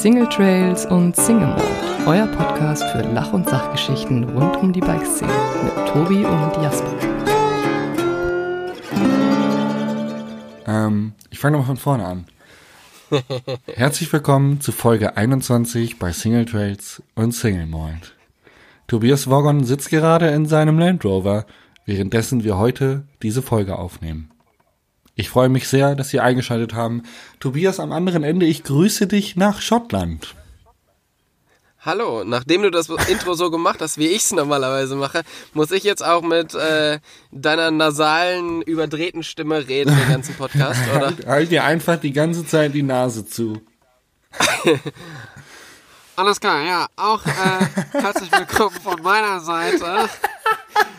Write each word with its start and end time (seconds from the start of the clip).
Single 0.00 0.30
Trails 0.30 0.86
und 0.86 1.14
Single 1.14 1.48
Mode, 1.48 2.06
euer 2.06 2.26
Podcast 2.28 2.82
für 2.84 3.02
Lach- 3.02 3.34
und 3.34 3.46
Sachgeschichten 3.46 4.24
rund 4.30 4.56
um 4.56 4.72
die 4.72 4.80
Bikeszene 4.80 5.30
mit 5.62 5.74
Tobi 5.88 6.24
und 6.24 6.56
Jasper. 6.62 6.94
Ähm, 10.66 11.12
ich 11.28 11.38
fange 11.38 11.58
nochmal 11.58 11.66
von 11.66 11.76
vorne 11.76 12.06
an. 12.06 12.24
Herzlich 13.74 14.10
willkommen 14.10 14.62
zu 14.62 14.72
Folge 14.72 15.18
21 15.18 15.98
bei 15.98 16.12
Single 16.12 16.46
Trails 16.46 17.02
und 17.14 17.32
Single 17.32 17.66
Mold. 17.66 18.16
Tobias 18.86 19.28
Woggon 19.28 19.64
sitzt 19.64 19.90
gerade 19.90 20.28
in 20.28 20.46
seinem 20.46 20.78
Land 20.78 21.04
Rover, 21.04 21.44
währenddessen 21.84 22.42
wir 22.42 22.56
heute 22.56 23.02
diese 23.20 23.42
Folge 23.42 23.78
aufnehmen. 23.78 24.30
Ich 25.20 25.28
freue 25.28 25.50
mich 25.50 25.68
sehr, 25.68 25.94
dass 25.96 26.08
Sie 26.08 26.18
eingeschaltet 26.18 26.72
haben. 26.72 27.02
Tobias 27.40 27.78
am 27.78 27.92
anderen 27.92 28.24
Ende, 28.24 28.46
ich 28.46 28.64
grüße 28.64 29.06
dich 29.06 29.36
nach 29.36 29.60
Schottland. 29.60 30.34
Hallo, 31.80 32.24
nachdem 32.24 32.62
du 32.62 32.70
das 32.70 32.88
Intro 32.88 33.34
so 33.34 33.50
gemacht 33.50 33.82
hast, 33.82 33.98
wie 33.98 34.06
ich 34.06 34.24
es 34.24 34.32
normalerweise 34.32 34.96
mache, 34.96 35.20
muss 35.52 35.72
ich 35.72 35.84
jetzt 35.84 36.02
auch 36.02 36.22
mit 36.22 36.54
äh, 36.54 37.00
deiner 37.32 37.70
nasalen, 37.70 38.62
überdrehten 38.62 39.22
Stimme 39.22 39.68
reden, 39.68 39.94
den 39.94 40.08
ganzen 40.08 40.34
Podcast, 40.36 40.80
oder? 40.90 41.06
Halt, 41.08 41.26
halt 41.26 41.50
dir 41.50 41.64
einfach 41.64 41.98
die 41.98 42.14
ganze 42.14 42.46
Zeit 42.46 42.72
die 42.72 42.82
Nase 42.82 43.26
zu. 43.26 43.60
Alles 46.16 46.40
klar, 46.40 46.62
ja. 46.62 46.86
Auch 46.96 47.26
äh, 47.26 47.66
herzlich 47.92 48.32
willkommen 48.32 48.76
von 48.82 49.02
meiner 49.02 49.40
Seite. 49.40 50.08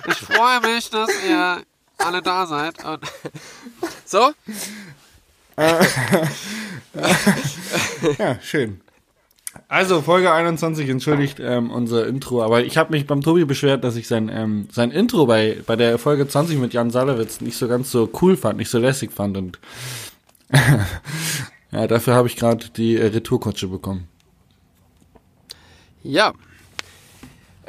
Ich 0.08 0.18
freue 0.18 0.62
mich, 0.62 0.92
dass 0.92 1.10
ihr 1.28 1.64
alle 2.06 2.22
da 2.22 2.46
seid. 2.46 2.84
Und 2.84 3.04
So? 4.06 4.32
Ja, 8.18 8.40
schön. 8.42 8.82
Also 9.68 10.02
Folge 10.02 10.32
21 10.32 10.90
entschuldigt 10.90 11.40
ähm, 11.40 11.72
unser 11.72 12.08
Intro, 12.08 12.42
aber 12.42 12.64
ich 12.64 12.78
habe 12.78 12.92
mich 12.92 13.06
beim 13.06 13.22
Tobi 13.22 13.46
beschwert, 13.46 13.84
dass 13.84 13.96
ich 13.96 14.08
sein 14.08 14.30
ähm, 14.34 14.68
sein 14.72 14.92
Intro 14.92 15.26
bei 15.26 15.60
bei 15.66 15.76
der 15.76 15.98
Folge 15.98 16.28
20 16.28 16.58
mit 16.58 16.74
Jan 16.74 16.90
Salewitz 16.90 17.42
nicht 17.42 17.58
so 17.58 17.68
ganz 17.68 17.92
so 17.92 18.10
cool 18.22 18.38
fand, 18.38 18.58
nicht 18.58 18.70
so 18.70 18.80
lässig 18.80 19.12
fand 19.12 19.38
und 19.38 19.60
ja, 21.72 21.88
dafür 21.88 22.16
habe 22.16 22.28
ich 22.28 22.38
gerade 22.38 22.70
die 22.70 22.98
äh, 22.98 23.08
Retourkutsche 23.08 23.68
bekommen. 23.68 24.08
Ja. 26.04 26.34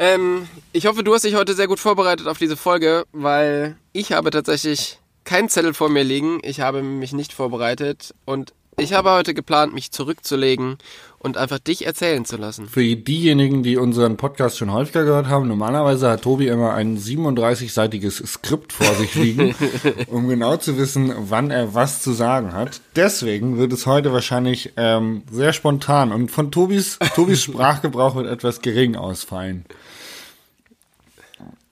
Ähm, 0.03 0.49
ich 0.73 0.87
hoffe, 0.87 1.05
du 1.05 1.15
hast 1.15 1.23
dich 1.23 1.37
heute 1.37 1.55
sehr 1.55 1.69
gut 1.69 1.79
vorbereitet 1.79 2.27
auf 2.27 2.37
diese 2.37 2.57
Folge, 2.57 3.05
weil 3.13 3.77
ich 3.93 4.11
habe 4.11 4.33
tatsächlich 4.33 4.99
keinen 5.23 5.49
Zettel 5.49 5.75
vor 5.75 5.91
mir 5.91 6.03
liegen. 6.03 6.41
Ich 6.43 6.61
habe 6.61 6.83
mich 6.83 7.13
nicht 7.13 7.33
vorbereitet 7.33 8.13
und 8.25 8.53
ich 8.77 8.95
habe 8.95 9.13
heute 9.13 9.33
geplant, 9.33 9.75
mich 9.75 9.93
zurückzulegen 9.93 10.79
und 11.21 11.37
einfach 11.37 11.61
dich 11.61 11.87
erzählen 11.87 12.25
zu 12.25 12.37
lassen. 12.37 12.67
Für 12.69 12.83
diejenigen, 12.83 13.63
die 13.63 13.77
unseren 13.77 14.17
Podcast 14.17 14.59
schon 14.59 14.73
häufiger 14.73 15.05
gehört 15.05 15.29
haben, 15.29 15.47
normalerweise 15.47 16.11
hat 16.11 16.23
Tobi 16.23 16.49
immer 16.49 16.75
ein 16.75 16.99
37-seitiges 16.99 18.27
Skript 18.27 18.73
vor 18.73 18.93
sich 18.97 19.15
liegen, 19.15 19.55
um 20.09 20.27
genau 20.27 20.57
zu 20.57 20.79
wissen, 20.79 21.13
wann 21.17 21.53
er 21.53 21.75
was 21.75 22.03
zu 22.03 22.13
sagen 22.13 22.55
hat. 22.55 22.81
Deswegen 22.97 23.57
wird 23.57 23.73
es 23.73 23.87
heute 23.87 24.13
wahrscheinlich 24.13 24.73
ähm, 24.77 25.23
sehr 25.31 25.53
spontan 25.53 26.11
und 26.11 26.33
von 26.33 26.51
Tobis, 26.51 26.99
Tobis 27.15 27.43
Sprachgebrauch 27.45 28.17
wird 28.17 28.27
etwas 28.27 28.63
gering 28.63 28.97
ausfallen. 28.97 29.65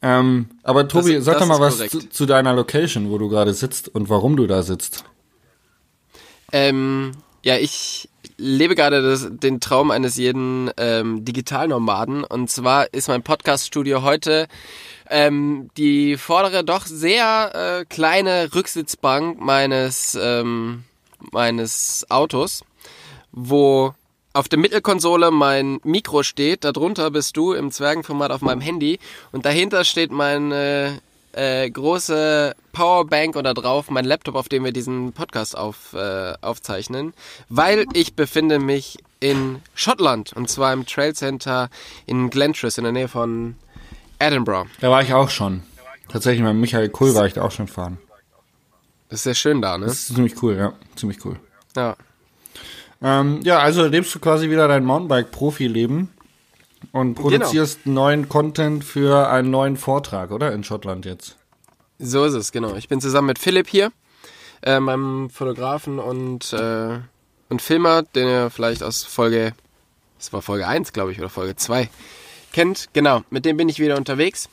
Ähm, 0.02 0.48
aber 0.62 0.88
Tobi, 0.88 1.14
Das- 1.14 1.24
sag 1.24 1.38
das 1.38 1.48
doch 1.48 1.48
mal 1.48 1.60
was 1.60 1.78
zu, 1.90 2.08
zu 2.08 2.26
deiner 2.26 2.54
Location, 2.54 3.10
wo 3.10 3.18
du 3.18 3.28
gerade 3.28 3.52
sitzt 3.52 3.88
und 3.88 4.08
warum 4.08 4.36
du 4.36 4.46
da 4.46 4.62
sitzt. 4.62 5.04
Ähm, 6.52 7.12
ja, 7.42 7.56
ich 7.56 8.08
lebe 8.36 8.74
gerade 8.74 9.02
das, 9.02 9.28
den 9.30 9.60
Traum 9.60 9.90
eines 9.90 10.16
jeden 10.16 10.70
ähm, 10.78 11.24
Digitalnomaden. 11.24 12.24
Und 12.24 12.50
zwar 12.50 12.92
ist 12.92 13.08
mein 13.08 13.22
Podcast-Studio 13.22 14.02
heute 14.02 14.48
ähm, 15.08 15.70
die 15.76 16.16
vordere, 16.16 16.64
doch 16.64 16.86
sehr 16.86 17.80
äh, 17.80 17.84
kleine 17.84 18.54
Rücksitzbank 18.54 19.40
meines, 19.40 20.16
ähm, 20.20 20.84
meines 21.32 22.06
Autos, 22.08 22.62
wo 23.32 23.94
auf 24.32 24.48
der 24.48 24.58
Mittelkonsole 24.58 25.30
mein 25.30 25.80
Mikro 25.82 26.22
steht, 26.22 26.64
darunter 26.64 27.10
bist 27.10 27.36
du 27.36 27.52
im 27.52 27.70
Zwergenformat 27.70 28.30
auf 28.30 28.42
meinem 28.42 28.60
Handy 28.60 28.98
und 29.32 29.44
dahinter 29.44 29.84
steht 29.84 30.12
meine 30.12 31.00
äh, 31.32 31.68
große 31.70 32.54
Powerbank 32.72 33.36
und 33.36 33.44
da 33.44 33.54
drauf 33.54 33.90
mein 33.90 34.04
Laptop, 34.04 34.34
auf 34.34 34.48
dem 34.48 34.64
wir 34.64 34.72
diesen 34.72 35.12
Podcast 35.12 35.56
auf, 35.56 35.92
äh, 35.94 36.34
aufzeichnen, 36.40 37.12
weil 37.48 37.86
ich 37.92 38.14
befinde 38.14 38.58
mich 38.58 38.98
in 39.20 39.60
Schottland 39.74 40.32
und 40.32 40.48
zwar 40.48 40.72
im 40.72 40.86
Trail 40.86 41.14
Center 41.14 41.68
in 42.06 42.30
Glentris 42.30 42.78
in 42.78 42.84
der 42.84 42.92
Nähe 42.92 43.08
von 43.08 43.56
Edinburgh. 44.18 44.68
Da 44.80 44.90
war 44.90 45.02
ich 45.02 45.12
auch 45.12 45.30
schon. 45.30 45.62
Tatsächlich, 46.08 46.42
mit 46.42 46.54
Michael 46.54 46.88
Kohl 46.88 47.14
war 47.14 47.26
ich 47.26 47.34
da 47.34 47.42
auch 47.42 47.52
schon 47.52 47.68
fahren. 47.68 47.98
Das 49.08 49.20
ist 49.20 49.24
sehr 49.24 49.34
schön 49.34 49.62
da, 49.62 49.78
ne? 49.78 49.86
Das 49.86 49.94
ist 49.94 50.14
ziemlich 50.14 50.40
cool, 50.42 50.56
ja. 50.56 50.72
Ziemlich 50.96 51.24
cool. 51.24 51.38
Ja. 51.76 51.96
Ähm, 53.02 53.40
ja, 53.42 53.58
also 53.58 53.86
lebst 53.86 54.14
du 54.14 54.18
quasi 54.18 54.50
wieder 54.50 54.68
dein 54.68 54.84
Mountainbike-Profi-Leben 54.84 56.10
und 56.92 57.14
produzierst 57.14 57.86
neuen 57.86 58.28
Content 58.28 58.84
für 58.84 59.28
einen 59.28 59.50
neuen 59.50 59.76
Vortrag, 59.76 60.30
oder? 60.30 60.52
In 60.52 60.64
Schottland 60.64 61.06
jetzt. 61.06 61.36
So 61.98 62.24
ist 62.24 62.34
es, 62.34 62.52
genau. 62.52 62.74
Ich 62.76 62.88
bin 62.88 63.00
zusammen 63.00 63.28
mit 63.28 63.38
Philipp 63.38 63.68
hier, 63.68 63.92
äh, 64.62 64.80
meinem 64.80 65.30
Fotografen 65.30 65.98
und, 65.98 66.52
äh, 66.52 66.98
und 67.48 67.62
Filmer, 67.62 68.02
den 68.02 68.28
ihr 68.28 68.50
vielleicht 68.50 68.82
aus 68.82 69.04
Folge, 69.04 69.52
das 70.18 70.32
war 70.32 70.42
Folge 70.42 70.66
1, 70.66 70.92
glaube 70.92 71.12
ich, 71.12 71.18
oder 71.18 71.28
Folge 71.28 71.56
2, 71.56 71.88
kennt. 72.52 72.88
Genau, 72.92 73.22
mit 73.30 73.44
dem 73.44 73.56
bin 73.56 73.68
ich 73.68 73.78
wieder 73.78 73.96
unterwegs. 73.96 74.48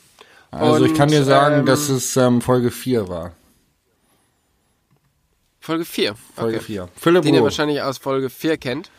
Also 0.51 0.85
ich 0.85 0.93
kann 0.93 1.09
dir 1.09 1.19
Und, 1.19 1.25
sagen, 1.25 1.59
ähm, 1.59 1.65
dass 1.65 1.89
es 1.89 2.15
ähm, 2.15 2.41
Folge 2.41 2.71
4 2.71 3.09
war. 3.09 3.33
Folge 5.67 5.83
4. 5.83 6.15
Folge 6.33 6.57
okay. 6.59 6.65
4. 6.65 6.89
Philipp 6.95 7.23
Den 7.23 7.35
ihr 7.35 7.43
wahrscheinlich 7.43 7.81
aus 7.81 7.97
Folge 7.97 8.29
4 8.29 8.55
kennt. 8.55 8.89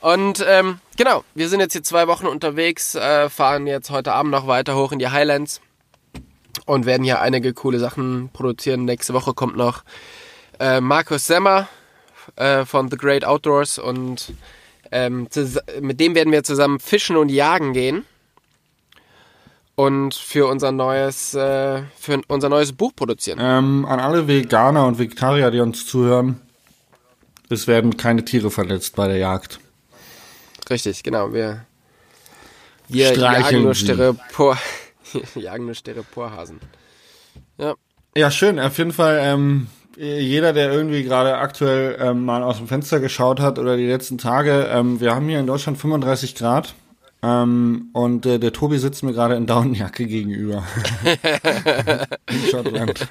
Und 0.00 0.44
ähm, 0.46 0.78
genau, 0.96 1.24
wir 1.34 1.48
sind 1.48 1.58
jetzt 1.58 1.72
hier 1.72 1.82
zwei 1.82 2.06
Wochen 2.06 2.28
unterwegs, 2.28 2.94
äh, 2.94 3.28
fahren 3.28 3.66
jetzt 3.66 3.90
heute 3.90 4.12
Abend 4.12 4.30
noch 4.30 4.46
weiter 4.46 4.76
hoch 4.76 4.92
in 4.92 5.00
die 5.00 5.08
Highlands 5.08 5.60
und 6.64 6.86
werden 6.86 7.02
hier 7.02 7.20
einige 7.20 7.52
coole 7.54 7.80
Sachen 7.80 8.30
produzieren. 8.32 8.84
Nächste 8.84 9.14
Woche 9.14 9.34
kommt 9.34 9.56
noch 9.56 9.82
äh, 10.60 10.80
Markus 10.80 11.26
Semmer 11.26 11.66
äh, 12.36 12.64
von 12.64 12.88
The 12.88 12.96
Great 12.96 13.24
Outdoors 13.24 13.80
und 13.80 14.32
ähm, 14.92 15.26
mit 15.80 15.98
dem 15.98 16.14
werden 16.14 16.32
wir 16.32 16.44
zusammen 16.44 16.78
fischen 16.78 17.16
und 17.16 17.30
jagen 17.30 17.72
gehen. 17.72 18.06
Und 19.80 20.14
für 20.14 20.46
unser 20.46 20.72
neues, 20.72 21.32
äh, 21.32 21.82
für 21.98 22.20
unser 22.28 22.50
neues 22.50 22.74
Buch 22.74 22.92
produzieren. 22.94 23.38
Ähm, 23.40 23.86
an 23.86 23.98
alle 23.98 24.28
Veganer 24.28 24.86
und 24.86 24.98
Vegetarier, 24.98 25.50
die 25.50 25.60
uns 25.60 25.86
zuhören, 25.86 26.38
es 27.48 27.66
werden 27.66 27.96
keine 27.96 28.22
Tiere 28.22 28.50
verletzt 28.50 28.94
bei 28.94 29.08
der 29.08 29.16
Jagd. 29.16 29.58
Richtig, 30.68 31.02
genau. 31.02 31.32
Wir, 31.32 31.64
wir 32.88 33.14
jagen 33.16 33.62
nur 33.62 33.74
sie. 33.74 33.86
Styropor, 33.86 34.58
jagen 35.34 35.64
nur 35.64 35.74
Styroporhasen. 35.74 36.60
Ja, 37.56 37.74
Ja, 38.14 38.30
schön. 38.30 38.60
Auf 38.60 38.76
jeden 38.76 38.92
Fall, 38.92 39.18
ähm, 39.22 39.68
jeder, 39.96 40.52
der 40.52 40.70
irgendwie 40.72 41.04
gerade 41.04 41.38
aktuell 41.38 41.96
ähm, 41.98 42.26
mal 42.26 42.42
aus 42.42 42.58
dem 42.58 42.68
Fenster 42.68 43.00
geschaut 43.00 43.40
hat 43.40 43.58
oder 43.58 43.78
die 43.78 43.86
letzten 43.86 44.18
Tage, 44.18 44.68
ähm, 44.70 45.00
wir 45.00 45.14
haben 45.14 45.26
hier 45.26 45.40
in 45.40 45.46
Deutschland 45.46 45.78
35 45.78 46.34
Grad. 46.34 46.74
Ähm, 47.22 47.90
und 47.92 48.24
äh, 48.26 48.38
der 48.38 48.52
Tobi 48.52 48.78
sitzt 48.78 49.02
mir 49.02 49.12
gerade 49.12 49.34
in 49.34 49.46
Daunenjacke 49.46 50.06
gegenüber. 50.06 50.64
in 52.30 52.50
Schottland. 52.50 53.06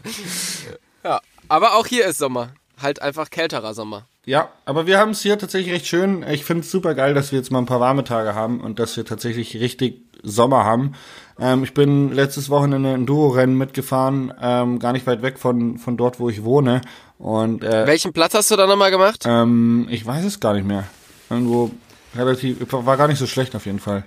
ja. 1.04 1.20
Aber 1.48 1.76
auch 1.76 1.88
hier 1.88 2.06
ist 2.06 2.18
Sommer. 2.20 2.50
Halt 2.82 3.02
einfach 3.02 3.30
kälterer 3.30 3.74
Sommer. 3.74 4.06
Ja, 4.26 4.50
aber 4.66 4.86
wir 4.88 5.00
haben 5.00 5.12
es 5.12 5.22
hier 5.22 5.38
tatsächlich 5.38 5.74
recht 5.74 5.88
schön. 5.88 6.24
Ich 6.30 6.46
finde 6.46 6.62
es 6.62 6.72
super 6.72 6.94
geil, 6.94 7.14
dass 7.14 7.32
wir 7.32 7.40
jetzt 7.40 7.52
mal 7.52 7.60
ein 7.60 7.66
paar 7.66 7.80
warme 7.80 8.04
Tage 8.04 8.36
haben 8.36 8.62
und 8.62 8.80
dass 8.80 8.96
wir 8.96 9.06
tatsächlich 9.06 9.56
richtig 9.60 10.02
Sommer 10.24 10.64
haben. 10.66 10.94
Ähm, 11.40 11.64
ich 11.64 11.74
bin 11.74 12.14
letztes 12.14 12.50
Wochenende 12.50 12.90
ein 12.90 12.96
Enduro-Rennen 12.96 13.58
mitgefahren, 13.58 14.34
ähm, 14.42 14.80
gar 14.80 14.94
nicht 14.94 15.08
weit 15.08 15.22
weg 15.22 15.40
von, 15.40 15.78
von 15.78 15.98
dort, 15.98 16.20
wo 16.20 16.30
ich 16.30 16.44
wohne. 16.44 16.82
Und 17.18 17.64
äh, 17.64 17.88
Welchen 17.88 18.14
Platz 18.14 18.34
hast 18.34 18.52
du 18.52 18.56
da 18.56 18.68
nochmal 18.68 18.92
gemacht? 18.92 19.24
ähm, 19.26 19.88
ich 19.90 20.06
weiß 20.06 20.24
es 20.26 20.40
gar 20.40 20.54
nicht 20.54 20.66
mehr. 20.68 20.86
Irgendwo 21.30 21.72
relativ, 22.16 22.58
war 22.72 22.98
gar 22.98 23.08
nicht 23.08 23.20
so 23.20 23.28
schlecht 23.28 23.56
auf 23.56 23.66
jeden 23.66 23.80
Fall. 23.80 24.04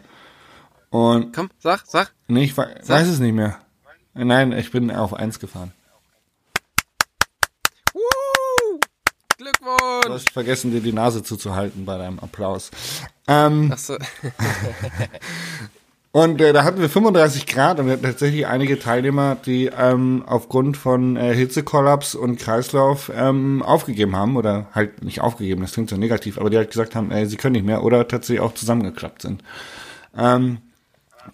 Und 0.90 1.34
Komm, 1.34 1.50
sag, 1.58 1.84
sag. 1.86 2.12
nee, 2.28 2.44
ich 2.44 2.56
we- 2.56 2.74
weiß 2.86 3.08
es 3.08 3.18
nicht 3.18 3.32
mehr. 3.34 3.58
Nein, 4.14 4.52
ich 4.52 4.70
bin 4.70 4.90
auf 4.90 5.14
eins 5.14 5.38
gefahren. 5.38 5.72
Woo! 7.94 8.00
Du 9.38 9.44
Glückwunsch! 9.44 10.08
hast 10.10 10.30
vergessen, 10.30 10.70
dir 10.70 10.80
die 10.80 10.92
Nase 10.92 11.22
zuzuhalten 11.22 11.84
bei 11.86 11.96
deinem 11.98 12.18
Applaus. 12.18 12.70
Ähm, 13.26 13.72
Achso. 13.72 13.96
Und 16.14 16.42
äh, 16.42 16.52
da 16.52 16.64
hatten 16.64 16.80
wir 16.80 16.90
35 16.90 17.46
Grad 17.46 17.80
und 17.80 17.86
wir 17.86 17.94
hatten 17.94 18.02
tatsächlich 18.02 18.46
einige 18.46 18.78
Teilnehmer, 18.78 19.34
die 19.34 19.70
ähm, 19.74 20.22
aufgrund 20.26 20.76
von 20.76 21.16
äh, 21.16 21.34
Hitzekollaps 21.34 22.14
und 22.14 22.38
Kreislauf 22.38 23.10
ähm, 23.16 23.62
aufgegeben 23.62 24.14
haben 24.14 24.36
oder 24.36 24.66
halt 24.74 25.02
nicht 25.02 25.22
aufgegeben, 25.22 25.62
das 25.62 25.72
klingt 25.72 25.88
so 25.88 25.96
negativ, 25.96 26.36
aber 26.36 26.50
die 26.50 26.58
halt 26.58 26.70
gesagt 26.70 26.94
haben, 26.94 27.10
äh, 27.10 27.24
sie 27.24 27.38
können 27.38 27.54
nicht 27.54 27.64
mehr 27.64 27.82
oder 27.82 28.06
tatsächlich 28.06 28.40
auch 28.40 28.52
zusammengeklappt 28.52 29.22
sind. 29.22 29.42
Ähm, 30.14 30.58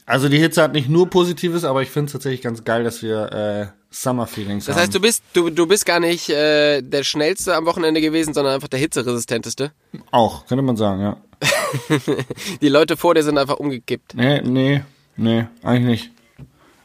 also 0.07 0.29
die 0.29 0.39
Hitze 0.39 0.63
hat 0.63 0.75
nicht 0.75 0.89
nur 0.89 1.11
Positives, 1.11 1.65
aber 1.65 1.83
ich 1.83 1.91
finde 1.91 2.07
es 2.07 2.13
tatsächlich 2.13 2.43
ganz 2.43 2.63
geil, 2.63 2.85
dass 2.85 3.03
wir 3.03 3.33
äh, 3.33 3.78
Summer 3.91 4.27
Feelings 4.27 4.67
Das 4.67 4.75
haben. 4.77 4.83
heißt, 4.83 4.95
du 4.95 5.01
bist, 5.01 5.23
du, 5.33 5.51
du 5.51 5.67
bist 5.67 5.87
gar 5.87 6.01
nicht 6.01 6.29
äh, 6.29 6.83
der 6.83 7.05
schnellste 7.05 7.55
am 7.55 7.65
Wochenende 7.67 8.01
gewesen, 8.01 8.35
sondern 8.35 8.55
einfach 8.55 8.69
der 8.69 8.79
hitzeresistenteste. 8.81 9.73
auch, 10.11 10.47
könnte 10.47 10.63
man 10.63 10.77
sagen, 10.77 11.01
ja. 11.03 11.17
Die 12.61 12.69
Leute 12.69 12.97
vor 12.97 13.15
dir 13.15 13.23
sind 13.23 13.39
einfach 13.39 13.57
umgekippt. 13.57 14.15
Nee, 14.15 14.41
nee, 14.43 14.83
nee, 15.17 15.47
eigentlich 15.63 15.87
nicht. 15.87 16.11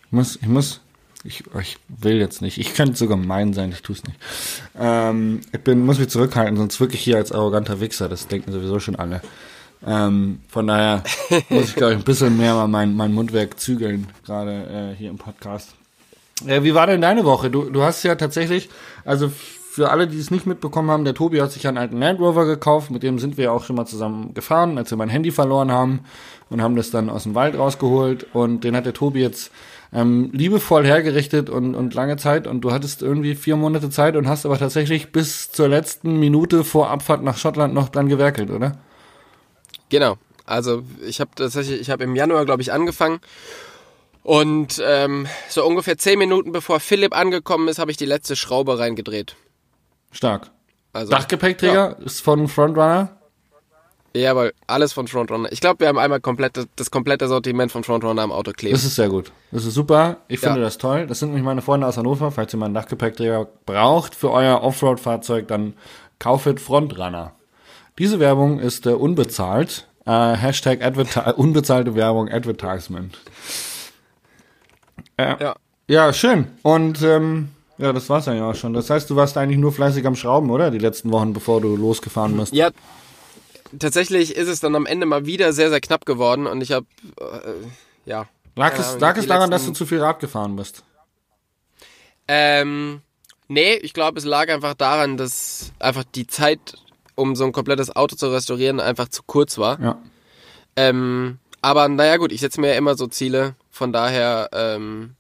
Ich 0.06 0.12
muss, 0.12 0.36
ich 0.38 0.48
muss, 0.48 0.82
ich, 1.24 1.44
ich 1.60 1.78
will 1.88 2.18
jetzt 2.20 2.42
nicht. 2.42 2.58
Ich 2.58 2.74
könnte 2.76 2.96
so 2.98 3.08
gemein 3.08 3.54
sein, 3.54 3.72
ich 3.72 3.82
tue 3.82 3.96
es 3.96 4.04
nicht. 4.04 4.18
Ähm, 4.80 5.42
ich 5.52 5.60
bin, 5.62 5.86
muss 5.86 6.00
mich 6.00 6.10
zurückhalten, 6.10 6.56
sonst 6.58 6.80
wirklich 6.80 7.02
hier 7.02 7.18
als 7.18 7.32
arroganter 7.32 7.80
Wichser. 7.82 8.08
Das 8.10 8.28
denken 8.28 8.52
sowieso 8.52 8.80
schon 8.80 8.96
alle. 8.96 9.22
Ähm, 9.86 10.40
von 10.48 10.68
daher 10.68 11.04
muss 11.50 11.66
ich, 11.70 11.76
glaube 11.76 11.94
ich, 11.94 12.00
ein 12.00 12.06
bisschen 12.06 12.38
mehr 12.38 12.54
mal 12.54 12.68
mein, 12.68 12.96
mein 12.96 13.12
Mundwerk 13.14 13.60
zügeln, 13.60 14.08
gerade 14.26 14.94
äh, 14.94 14.98
hier 14.98 15.10
im 15.10 15.18
Podcast. 15.18 15.74
Wie 16.46 16.74
war 16.74 16.88
denn 16.88 17.02
deine 17.02 17.26
Woche? 17.26 17.50
Du, 17.50 17.70
du 17.70 17.84
hast 17.84 18.04
ja 18.04 18.16
tatsächlich, 18.16 18.70
also 19.06 19.30
für 19.74 19.90
alle, 19.90 20.08
die 20.08 20.20
es 20.20 20.30
nicht 20.30 20.46
mitbekommen 20.46 20.92
haben, 20.92 21.04
der 21.04 21.16
Tobi 21.16 21.42
hat 21.42 21.52
sich 21.52 21.68
einen 21.68 21.80
alten 21.80 21.98
Land 21.98 22.20
Rover 22.20 22.46
gekauft, 22.46 22.92
mit 22.92 23.02
dem 23.02 23.18
sind 23.18 23.38
wir 23.38 23.52
auch 23.52 23.64
schon 23.64 23.76
mal 23.76 23.86
zusammen 23.86 24.34
gefahren, 24.36 24.78
als 24.78 24.92
wir 24.92 24.98
mein 24.98 25.10
Handy 25.10 25.32
verloren 25.32 25.72
haben 25.72 26.02
und 26.52 26.62
haben 26.62 26.76
das 26.76 26.92
dann 26.92 27.10
aus 27.10 27.24
dem 27.24 27.34
Wald 27.34 27.58
rausgeholt 27.58 28.28
und 28.34 28.64
den 28.64 28.76
hat 28.76 28.86
der 28.86 28.94
Tobi 28.94 29.22
jetzt 29.22 29.52
ähm, 29.92 30.30
liebevoll 30.32 30.86
hergerichtet 30.86 31.50
und, 31.50 31.74
und 31.74 31.96
lange 31.96 32.18
Zeit 32.18 32.46
und 32.46 32.62
du 32.62 32.72
hattest 32.72 33.02
irgendwie 33.02 33.34
vier 33.34 33.56
Monate 33.56 33.90
Zeit 33.90 34.16
und 34.16 34.28
hast 34.28 34.46
aber 34.46 34.60
tatsächlich 34.60 35.12
bis 35.12 35.52
zur 35.52 35.68
letzten 35.68 36.20
Minute 36.20 36.64
vor 36.64 36.90
Abfahrt 36.90 37.24
nach 37.24 37.38
Schottland 37.38 37.74
noch 37.74 37.90
dran 37.90 38.10
gewerkelt, 38.10 38.52
oder? 38.52 38.78
Genau. 39.90 40.18
Also 40.46 40.84
ich 41.08 41.20
habe 41.20 41.32
tatsächlich, 41.36 41.80
ich 41.80 41.90
habe 41.90 42.04
im 42.04 42.16
Januar, 42.16 42.46
glaube 42.46 42.62
ich, 42.62 42.74
angefangen. 42.74 43.20
Und 44.24 44.82
ähm, 44.86 45.28
so 45.50 45.66
ungefähr 45.66 45.98
zehn 45.98 46.18
Minuten 46.18 46.52
bevor 46.52 46.80
Philipp 46.80 47.16
angekommen 47.16 47.68
ist, 47.68 47.78
habe 47.80 47.92
ich 47.92 47.98
die 47.98 48.06
letzte 48.06 48.36
Schraube 48.36 48.80
reingedreht. 48.80 49.36
Stark. 50.12 50.50
Also, 50.94 51.12
Dachgepäckträger 51.12 51.98
ist 52.06 52.22
von 52.22 52.48
Frontrunner. 52.48 53.18
Ja, 54.16 54.36
weil 54.36 54.54
alles 54.68 54.94
von 54.94 55.08
Frontrunner. 55.08 55.52
Ich 55.52 55.60
glaube, 55.60 55.80
wir 55.80 55.88
haben 55.88 55.98
einmal 55.98 56.20
komplett 56.20 56.68
das, 56.76 56.92
komplette 56.92 57.28
Sortiment 57.28 57.72
von 57.72 57.84
Frontrunner 57.84 58.22
am 58.22 58.32
Auto 58.32 58.52
kleben. 58.52 58.76
Das 58.76 58.84
ist 58.86 58.96
sehr 58.96 59.10
gut. 59.10 59.32
Das 59.52 59.66
ist 59.66 59.74
super. 59.74 60.18
Ich 60.28 60.40
Ja. 60.42 60.50
finde 60.50 60.62
das 60.62 60.78
toll. 60.78 61.08
Das 61.08 61.18
sind 61.20 61.30
nämlich 61.30 61.44
meine 61.44 61.64
Freunde 61.64 61.88
aus 61.88 61.98
Hannover. 61.98 62.32
Falls 62.32 62.54
ihr 62.54 62.58
mal 62.60 62.68
einen 62.68 62.76
Dachgepäckträger 62.76 63.48
braucht 63.66 64.14
für 64.14 64.30
euer 64.30 64.62
Offroad-Fahrzeug, 64.62 65.48
dann 65.48 65.74
kaufet 66.20 66.60
Frontrunner. 66.62 67.34
Diese 67.98 68.20
Werbung 68.20 68.60
ist 68.60 68.86
äh, 68.86 68.90
unbezahlt. 68.92 69.88
Äh, 70.06 70.36
Hashtag 70.36 70.82
unbezahlte 71.38 71.96
Werbung 71.96 72.30
Advertisement. 72.30 73.18
Äh, 75.18 75.36
Ja. 75.42 75.56
ja, 75.88 76.14
schön. 76.14 76.48
Und 76.62 77.02
ähm, 77.02 77.50
ja, 77.78 77.92
das 77.94 78.10
war's 78.10 78.26
dann 78.26 78.38
ja 78.38 78.50
auch 78.50 78.56
schon. 78.56 78.74
Das 78.74 78.90
heißt, 78.90 79.10
du 79.10 79.16
warst 79.16 79.38
eigentlich 79.38 79.60
nur 79.60 79.72
fleißig 79.72 80.06
am 80.06 80.16
Schrauben, 80.16 80.50
oder? 80.50 80.72
Die 80.72 80.78
letzten 80.80 81.12
Wochen, 81.12 81.34
bevor 81.34 81.62
du 81.62 81.76
losgefahren 81.76 82.38
bist. 82.38 82.54
Ja, 82.54 82.70
tatsächlich 83.80 84.36
ist 84.36 84.48
es 84.48 84.60
dann 84.60 84.76
am 84.76 84.86
Ende 84.86 85.06
mal 85.06 85.26
wieder 85.26 85.54
sehr, 85.54 85.70
sehr 85.70 85.82
knapp 85.82 86.06
geworden 86.06 86.46
und 86.48 86.62
ich 86.62 86.72
habe, 86.72 86.86
äh, 87.20 87.26
ja. 88.06 88.28
Lag 88.56 88.78
es, 88.78 89.00
lag 89.00 89.18
es 89.18 89.26
daran, 89.26 89.50
dass 89.50 89.64
du 89.64 89.70
letzten- 89.70 89.76
zu 89.76 89.86
viel 89.88 90.00
Rad 90.00 90.20
gefahren 90.20 90.56
bist? 90.56 90.84
Ähm, 92.28 93.02
nee, 93.48 93.74
ich 93.76 93.94
glaube, 93.94 94.20
es 94.20 94.26
lag 94.26 94.50
einfach 94.50 94.76
daran, 94.76 95.18
dass 95.18 95.72
einfach 95.80 96.04
die 96.16 96.28
Zeit, 96.28 96.60
um 97.16 97.36
so 97.36 97.44
ein 97.46 97.52
komplettes 97.52 97.96
Auto 97.96 98.16
zu 98.16 98.32
restaurieren, 98.32 98.80
einfach 98.80 99.10
zu 99.10 99.24
kurz 99.26 99.58
war. 99.58 99.80
Ja. 99.82 99.98
Ähm, 100.76 101.40
aber 101.62 101.88
naja 101.88 102.18
gut, 102.18 102.32
ich 102.32 102.42
setze 102.42 102.62
mir 102.62 102.70
ja 102.70 102.76
immer 102.78 102.96
so 102.96 103.08
Ziele, 103.08 103.56
von 103.74 103.92
daher, 103.92 104.50
ähm, 104.54 105.16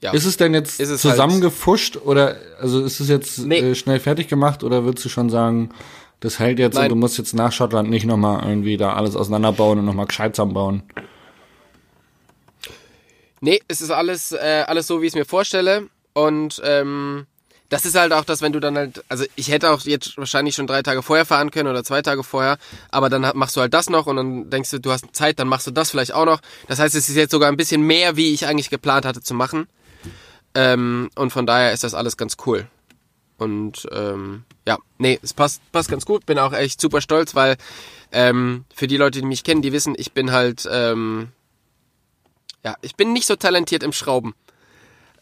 ja. 0.00 0.10
Ist 0.10 0.24
es 0.24 0.36
denn 0.36 0.52
jetzt 0.52 0.80
es 0.80 1.00
zusammengefuscht 1.00 1.96
oder 1.96 2.36
also 2.58 2.82
ist 2.82 2.98
es 2.98 3.08
jetzt 3.08 3.38
Nee. 3.38 3.60
äh, 3.60 3.74
schnell 3.76 4.00
fertig 4.00 4.26
gemacht 4.26 4.64
oder 4.64 4.82
würdest 4.82 5.04
du 5.04 5.08
schon 5.08 5.30
sagen, 5.30 5.70
das 6.18 6.40
hält 6.40 6.58
jetzt 6.58 6.74
Nein. 6.74 6.84
und 6.84 6.88
du 6.90 6.96
musst 6.96 7.18
jetzt 7.18 7.34
nach 7.34 7.52
Schottland 7.52 7.88
nicht 7.88 8.04
nochmal 8.04 8.44
irgendwie 8.44 8.76
da 8.76 8.94
alles 8.94 9.14
auseinanderbauen 9.14 9.78
und 9.78 9.84
nochmal 9.84 10.06
gescheit 10.06 10.34
zusammenbauen? 10.34 10.82
Nee, 13.40 13.60
es 13.68 13.80
ist 13.80 13.92
alles, 13.92 14.32
äh, 14.32 14.64
alles 14.66 14.88
so, 14.88 15.00
wie 15.00 15.06
ich 15.06 15.12
es 15.12 15.16
mir 15.16 15.24
vorstelle. 15.24 15.88
Und 16.14 16.60
ähm, 16.64 17.26
das 17.72 17.86
ist 17.86 17.94
halt 17.94 18.12
auch 18.12 18.26
das, 18.26 18.42
wenn 18.42 18.52
du 18.52 18.60
dann 18.60 18.76
halt, 18.76 19.02
also 19.08 19.24
ich 19.34 19.48
hätte 19.48 19.70
auch 19.70 19.80
jetzt 19.80 20.18
wahrscheinlich 20.18 20.54
schon 20.54 20.66
drei 20.66 20.82
Tage 20.82 21.02
vorher 21.02 21.24
fahren 21.24 21.50
können 21.50 21.70
oder 21.70 21.82
zwei 21.82 22.02
Tage 22.02 22.22
vorher, 22.22 22.58
aber 22.90 23.08
dann 23.08 23.22
machst 23.34 23.56
du 23.56 23.62
halt 23.62 23.72
das 23.72 23.88
noch 23.88 24.06
und 24.06 24.16
dann 24.16 24.50
denkst 24.50 24.72
du, 24.72 24.78
du 24.78 24.92
hast 24.92 25.06
Zeit, 25.12 25.38
dann 25.38 25.48
machst 25.48 25.66
du 25.66 25.70
das 25.70 25.90
vielleicht 25.90 26.12
auch 26.12 26.26
noch. 26.26 26.42
Das 26.68 26.78
heißt, 26.78 26.94
es 26.94 27.08
ist 27.08 27.16
jetzt 27.16 27.30
sogar 27.30 27.48
ein 27.48 27.56
bisschen 27.56 27.80
mehr, 27.80 28.14
wie 28.14 28.34
ich 28.34 28.44
eigentlich 28.44 28.68
geplant 28.68 29.06
hatte 29.06 29.22
zu 29.22 29.32
machen. 29.32 29.68
Ähm, 30.54 31.08
und 31.14 31.30
von 31.30 31.46
daher 31.46 31.72
ist 31.72 31.82
das 31.82 31.94
alles 31.94 32.18
ganz 32.18 32.36
cool. 32.44 32.66
Und 33.38 33.88
ähm, 33.90 34.44
ja, 34.68 34.76
nee, 34.98 35.18
es 35.22 35.32
passt, 35.32 35.62
passt 35.72 35.88
ganz 35.88 36.04
gut. 36.04 36.26
Bin 36.26 36.38
auch 36.38 36.52
echt 36.52 36.78
super 36.78 37.00
stolz, 37.00 37.34
weil 37.34 37.56
ähm, 38.12 38.66
für 38.74 38.86
die 38.86 38.98
Leute, 38.98 39.22
die 39.22 39.26
mich 39.26 39.44
kennen, 39.44 39.62
die 39.62 39.72
wissen, 39.72 39.94
ich 39.96 40.12
bin 40.12 40.30
halt, 40.30 40.68
ähm, 40.70 41.28
ja, 42.62 42.76
ich 42.82 42.96
bin 42.96 43.14
nicht 43.14 43.26
so 43.26 43.34
talentiert 43.34 43.82
im 43.82 43.92
Schrauben. 43.92 44.34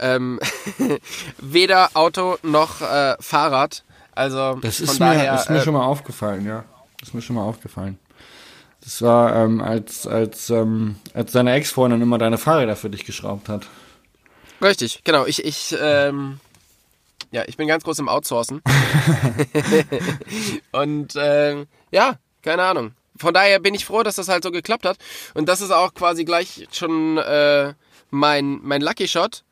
Ähm, 0.01 0.41
weder 1.39 1.91
Auto 1.95 2.39
noch 2.43 2.81
äh, 2.81 3.17
Fahrrad. 3.21 3.85
Also 4.13 4.59
Das 4.61 4.77
von 4.77 4.85
ist 4.87 5.01
mir, 5.01 5.07
daher. 5.07 5.35
ist 5.35 5.51
mir 5.51 5.59
äh, 5.59 5.63
schon 5.63 5.75
mal 5.75 5.85
aufgefallen, 5.85 6.47
ja. 6.47 6.65
Das 6.99 7.11
ist 7.11 7.15
mir 7.15 7.23
schon 7.23 7.37
mal 7.37 7.45
aufgefallen. 7.45 7.99
Das 8.83 9.03
war, 9.03 9.37
ähm, 9.37 9.61
als, 9.61 10.07
als, 10.07 10.51
ähm, 10.51 10.97
als 11.13 11.33
deine 11.33 11.53
Ex-Freundin 11.53 12.01
immer 12.01 12.19
deine 12.19 12.39
Fahrräder 12.39 12.77
für 12.77 12.91
dich 12.91 13.05
geschraubt 13.05 13.49
hat. 13.49 13.67
Richtig, 14.63 15.03
genau. 15.05 15.27
Ich, 15.27 15.45
ich, 15.45 15.77
ähm, 15.81 16.41
ja, 17.31 17.45
ich 17.47 17.57
bin 17.57 17.69
ganz 17.69 17.85
groß 17.85 17.99
im 17.99 18.09
Outsourcen. 18.09 18.63
und 20.73 21.15
ähm, 21.17 21.67
ja, 21.91 22.17
keine 22.43 22.63
Ahnung. 22.63 22.93
Von 23.17 23.35
daher 23.35 23.61
bin 23.61 23.75
ich 23.75 23.85
froh, 23.85 24.03
dass 24.03 24.17
das 24.17 24.29
halt 24.29 24.43
so 24.43 24.51
geklappt 24.51 24.87
hat. 24.87 24.97
Und 25.35 25.49
das 25.49 25.61
ist 25.61 25.71
auch 25.71 25.93
quasi 25.93 26.25
gleich 26.25 26.67
schon 26.73 27.19
äh, 27.19 27.75
mein, 28.11 28.61
mein 28.63 28.81
Lucky 28.81 29.09
Shot. 29.09 29.45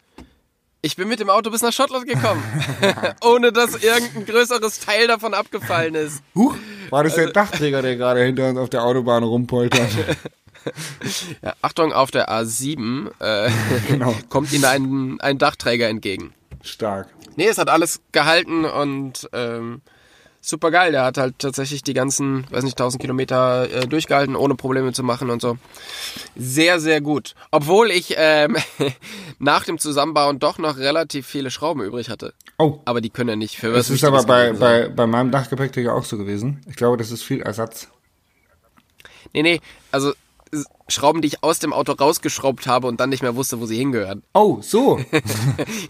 Ich 0.80 0.94
bin 0.96 1.08
mit 1.08 1.19
dem 1.19 1.28
Auto 1.28 1.50
bis 1.50 1.60
nach 1.62 1.72
Schottland 1.72 2.06
gekommen, 2.06 2.42
ohne 3.25 3.52
dass 3.52 3.82
irgendein 3.82 4.26
größeres 4.26 4.78
Teil 4.78 5.08
davon 5.08 5.34
abgefallen 5.34 5.96
ist. 5.96 6.22
Huch, 6.36 6.55
war 6.91 7.03
das 7.03 7.14
Also 7.14 7.24
der 7.24 7.32
Dachträger, 7.32 7.82
der 7.82 7.96
gerade 7.96 8.22
hinter 8.24 8.48
uns 8.50 8.58
auf 8.58 8.70
der 8.70 8.84
Autobahn 8.84 9.22
rumpoltert? 9.22 9.88
Ja, 11.41 11.55
Achtung, 11.62 11.93
auf 11.94 12.10
der 12.10 12.29
A7 12.29 13.10
äh, 13.20 13.50
Genau. 13.88 14.14
kommt 14.29 14.53
Ihnen 14.53 14.64
ein, 14.67 15.19
ein 15.20 15.38
Dachträger 15.38 15.88
entgegen. 15.88 16.34
Stark. 16.62 17.08
Nee, 17.36 17.46
es 17.46 17.56
hat 17.56 17.70
alles 17.70 18.00
gehalten 18.12 18.67
und 18.67 19.31
ähm, 19.32 19.81
super 20.48 20.70
geil. 20.70 20.93
Der 20.93 21.05
hat 21.05 21.19
halt 21.19 21.38
tatsächlich 21.38 21.82
die 21.82 21.94
ganzen, 21.94 22.46
weiß 22.50 22.64
nicht, 22.64 22.78
1000 22.78 23.00
Kilometer 23.00 23.70
äh, 23.70 23.86
durchgehalten, 23.86 24.36
ohne 24.36 24.55
Probleme 24.55 24.93
zu 24.93 25.02
machen 25.02 25.31
und 25.31 25.43
so. 25.43 25.58
Sehr, 26.36 26.81
sehr 26.81 27.00
gut. 27.00 27.34
Obwohl 27.50 27.90
ich 27.90 28.14
ähm, 28.17 28.56
nach 29.38 29.64
dem 29.64 29.78
Zusammenbauen 29.78 30.38
doch 30.38 30.58
noch 30.58 30.78
relativ 30.78 31.26
viele 31.26 31.50
Schrauben 31.50 31.82
übrig 31.82 32.08
hatte. 32.08 32.32
Oh, 32.58 32.81
Aber 32.84 33.00
die 33.00 33.10
können 33.10 33.31
ja 33.31 33.36
nicht 33.36 33.56
für 33.56 33.72
was 33.72 33.88
das 33.88 33.90
ist 33.90 34.05
aber 34.05 34.24
bei, 34.24 34.52
bei, 34.52 34.88
bei 34.88 35.06
meinem 35.06 35.31
Dachgepäckträger 35.31 35.94
auch 35.94 36.05
so 36.05 36.17
gewesen. 36.17 36.60
Ich 36.69 36.76
glaube, 36.76 36.96
das 36.96 37.10
ist 37.10 37.22
viel 37.22 37.43
Ersatz. 37.43 37.88
Nee, 39.34 39.43
nee, 39.43 39.60
also 39.93 40.12
Schrauben, 40.88 41.20
die 41.22 41.28
ich 41.28 41.43
aus 41.43 41.58
dem 41.58 41.72
Auto 41.72 41.93
rausgeschraubt 41.93 42.67
habe 42.67 42.86
und 42.86 43.00
dann 43.00 43.10
nicht 43.10 43.22
mehr 43.22 43.36
wusste, 43.36 43.60
wo 43.60 43.67
sie 43.67 43.76
hingehören. 43.76 44.22
Oh, 44.34 44.58
so. 44.62 44.98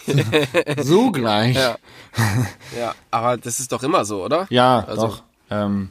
so 0.83 1.11
gleich. 1.13 1.57
Ja, 1.57 1.77
Ja. 2.17 2.47
ja, 2.79 2.95
aber 3.11 3.37
das 3.37 3.61
ist 3.61 3.73
doch 3.73 3.83
immer 3.83 4.05
so, 4.05 4.25
oder? 4.25 4.47
Also- 4.87 5.07
doch. 5.07 5.23
Ähm, 5.51 5.91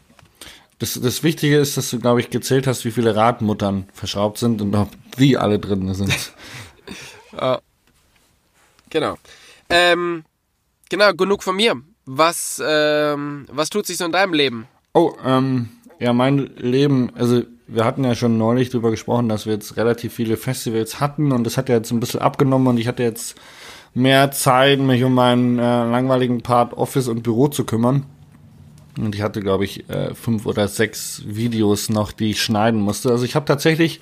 das, 0.79 0.93
das 1.01 1.23
Wichtige 1.23 1.57
ist, 1.57 1.75
dass 1.77 1.89
du, 1.89 1.99
glaube 1.99 2.19
ich, 2.19 2.29
gezählt 2.29 2.67
hast, 2.67 2.85
wie 2.85 2.91
viele 2.91 3.15
Radmuttern 3.15 3.87
verschraubt 3.93 4.37
sind 4.37 4.61
und 4.61 4.75
ob 4.75 4.89
die 5.17 5.35
alle 5.37 5.57
drin 5.59 5.91
sind. 5.93 6.13
Genau. 8.89 9.17
Ähm, 9.69 10.23
genau, 10.89 11.13
genug 11.13 11.43
von 11.43 11.55
mir. 11.55 11.75
Was, 12.05 12.61
ähm, 12.65 13.45
was 13.51 13.69
tut 13.69 13.85
sich 13.85 13.97
so 13.97 14.05
in 14.05 14.11
deinem 14.11 14.33
Leben? 14.33 14.67
Oh, 14.93 15.13
ähm, 15.25 15.69
ja, 15.99 16.13
mein 16.13 16.37
Leben, 16.55 17.11
also 17.15 17.43
wir 17.67 17.85
hatten 17.85 18.03
ja 18.03 18.15
schon 18.15 18.37
neulich 18.37 18.69
drüber 18.69 18.91
gesprochen, 18.91 19.29
dass 19.29 19.45
wir 19.45 19.53
jetzt 19.53 19.77
relativ 19.77 20.13
viele 20.13 20.37
Festivals 20.37 20.99
hatten 20.99 21.31
und 21.31 21.43
das 21.43 21.57
hat 21.57 21.69
ja 21.69 21.75
jetzt 21.75 21.91
ein 21.91 21.99
bisschen 21.99 22.21
abgenommen 22.21 22.67
und 22.67 22.77
ich 22.77 22.87
hatte 22.87 23.03
jetzt 23.03 23.35
mehr 23.93 24.31
Zeit, 24.31 24.79
mich 24.79 25.03
um 25.03 25.13
meinen 25.13 25.59
äh, 25.59 25.61
langweiligen 25.61 26.41
Part 26.41 26.73
Office 26.73 27.07
und 27.07 27.23
Büro 27.23 27.47
zu 27.47 27.65
kümmern. 27.65 28.05
Und 28.97 29.13
ich 29.13 29.21
hatte, 29.21 29.41
glaube 29.41 29.65
ich, 29.65 29.89
äh, 29.89 30.13
fünf 30.15 30.45
oder 30.45 30.67
sechs 30.67 31.23
Videos 31.25 31.89
noch, 31.89 32.11
die 32.11 32.31
ich 32.31 32.41
schneiden 32.41 32.79
musste. 32.79 33.11
Also 33.11 33.25
ich 33.25 33.35
habe 33.35 33.45
tatsächlich 33.45 33.99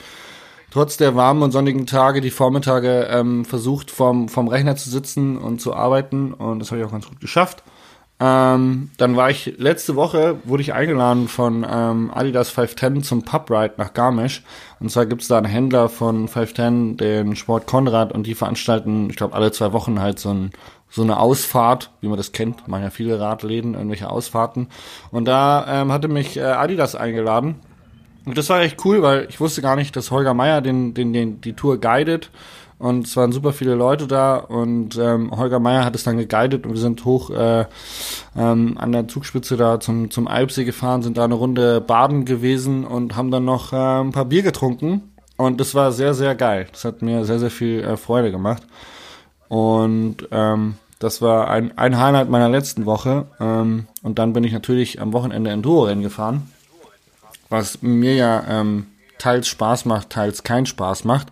trotz 0.72 0.98
der 0.98 1.16
warmen 1.16 1.42
und 1.42 1.52
sonnigen 1.52 1.86
Tage 1.86 2.22
die 2.22 2.32
Vormittage 2.32 3.08
ähm, 3.10 3.46
versucht, 3.46 3.92
vom, 3.92 4.30
vom 4.30 4.48
Rechner 4.48 4.76
zu 4.76 4.90
sitzen 4.90 5.38
und 5.38 5.60
zu 5.60 5.74
arbeiten. 5.74 6.34
Und 6.34 6.60
das 6.60 6.72
habe 6.72 6.82
ich 6.82 6.88
auch 6.88 6.92
ganz 6.92 7.08
gut 7.08 7.20
geschafft. 7.20 7.64
Ähm, 8.18 8.92
dann 8.98 9.18
war 9.18 9.30
ich 9.30 9.56
letzte 9.58 9.98
Woche, 9.98 10.38
wurde 10.46 10.62
ich 10.62 10.74
eingeladen 10.74 11.28
von 11.28 11.66
ähm, 11.70 12.12
Adidas 12.14 12.50
510 12.50 13.04
zum 13.04 13.24
Pub 13.24 13.52
Ride 13.52 13.74
nach 13.78 13.94
Garmisch. 13.94 14.44
Und 14.80 14.90
zwar 14.90 15.06
gibt's 15.06 15.28
da 15.28 15.38
einen 15.38 15.48
Händler 15.48 15.90
von 15.90 16.30
510, 16.30 16.96
den 16.96 17.36
Sport 17.36 17.68
Konrad, 17.68 18.14
und 18.14 18.26
die 18.26 18.36
veranstalten, 18.36 19.10
ich 19.10 19.18
glaube, 19.18 19.36
alle 19.36 19.52
zwei 19.52 19.74
Wochen 19.74 20.00
halt 20.00 20.20
so, 20.20 20.30
ein, 20.30 20.52
so 20.90 21.02
eine 21.02 21.20
Ausfahrt, 21.20 21.92
wie 22.00 22.08
man 22.08 22.16
das 22.16 22.32
kennt, 22.32 22.70
machen 22.70 22.84
ja 22.84 22.90
viele 22.90 23.20
Radläden, 23.20 23.74
irgendwelche 23.74 24.10
Ausfahrten. 24.10 24.70
Und 25.12 25.26
da 25.26 25.82
ähm, 25.82 25.92
hatte 25.92 26.08
mich 26.08 26.38
äh, 26.38 26.44
Adidas 26.44 26.96
eingeladen. 26.96 27.56
Und 28.26 28.38
das 28.38 28.50
war 28.50 28.62
echt 28.62 28.84
cool, 28.86 29.02
weil 29.02 29.28
ich 29.30 29.42
wusste 29.42 29.62
gar 29.62 29.76
nicht, 29.76 29.96
dass 29.96 30.10
Holger 30.10 30.34
Meier 30.34 30.62
den, 30.62 30.94
den, 30.94 31.12
den, 31.12 31.42
die 31.42 31.54
Tour 31.54 31.80
guidet. 31.80 32.32
Und 32.78 33.08
es 33.08 33.16
waren 33.16 33.32
super 33.32 33.54
viele 33.54 33.74
Leute 33.74 34.06
da 34.06 34.36
und 34.36 34.98
ähm, 34.98 35.32
Holger 35.32 35.60
Meier 35.60 35.86
hat 35.86 35.96
es 35.96 36.04
dann 36.04 36.18
geguidet 36.18 36.66
und 36.66 36.74
wir 36.74 36.80
sind 36.80 37.06
hoch 37.06 37.30
äh, 37.30 37.66
ähm, 38.36 38.78
an 38.78 38.92
der 38.92 39.08
Zugspitze 39.08 39.56
da 39.56 39.80
zum, 39.80 40.12
zum 40.12 40.28
Alpsee 40.28 40.66
gefahren, 40.66 41.02
sind 41.02 41.18
da 41.18 41.24
eine 41.24 41.36
Runde 41.36 41.80
baden 41.80 42.26
gewesen 42.26 42.84
und 42.84 43.16
haben 43.16 43.32
dann 43.32 43.46
noch 43.46 43.72
äh, 43.72 44.02
ein 44.02 44.12
paar 44.12 44.26
Bier 44.26 44.44
getrunken. 44.44 45.14
Und 45.38 45.62
das 45.62 45.74
war 45.74 45.92
sehr, 45.92 46.14
sehr 46.14 46.36
geil. 46.36 46.68
Das 46.72 46.86
hat 46.86 47.02
mir 47.02 47.24
sehr, 47.26 47.40
sehr 47.40 47.52
viel 47.52 47.82
äh, 47.82 47.98
Freude 47.98 48.32
gemacht. 48.32 48.64
Und 49.48 50.28
ähm, 50.32 50.76
das 51.00 51.22
war 51.22 51.50
ein, 51.50 51.78
ein 51.78 51.98
Highlight 51.98 52.30
meiner 52.30 52.50
letzten 52.50 52.86
Woche. 52.86 53.26
Ähm, 53.40 53.88
und 54.02 54.20
dann 54.20 54.34
bin 54.34 54.44
ich 54.44 54.54
natürlich 54.54 55.02
am 55.02 55.14
Wochenende 55.14 55.50
Enduro-Rennen 55.50 56.04
gefahren, 56.04 56.50
was 57.50 57.82
mir 57.82 58.16
ja 58.16 58.44
ähm, 58.50 58.88
teils 59.18 59.48
Spaß 59.48 59.86
macht, 59.86 60.10
teils 60.10 60.44
keinen 60.44 60.66
Spaß 60.66 61.06
macht. 61.06 61.32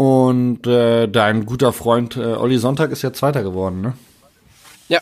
Und 0.00 0.66
äh, 0.66 1.08
dein 1.08 1.44
guter 1.44 1.74
Freund 1.74 2.16
äh, 2.16 2.20
Olli 2.20 2.56
Sonntag 2.56 2.90
ist 2.90 3.02
ja 3.02 3.12
Zweiter 3.12 3.42
geworden, 3.42 3.82
ne? 3.82 3.92
Ja. 4.88 4.98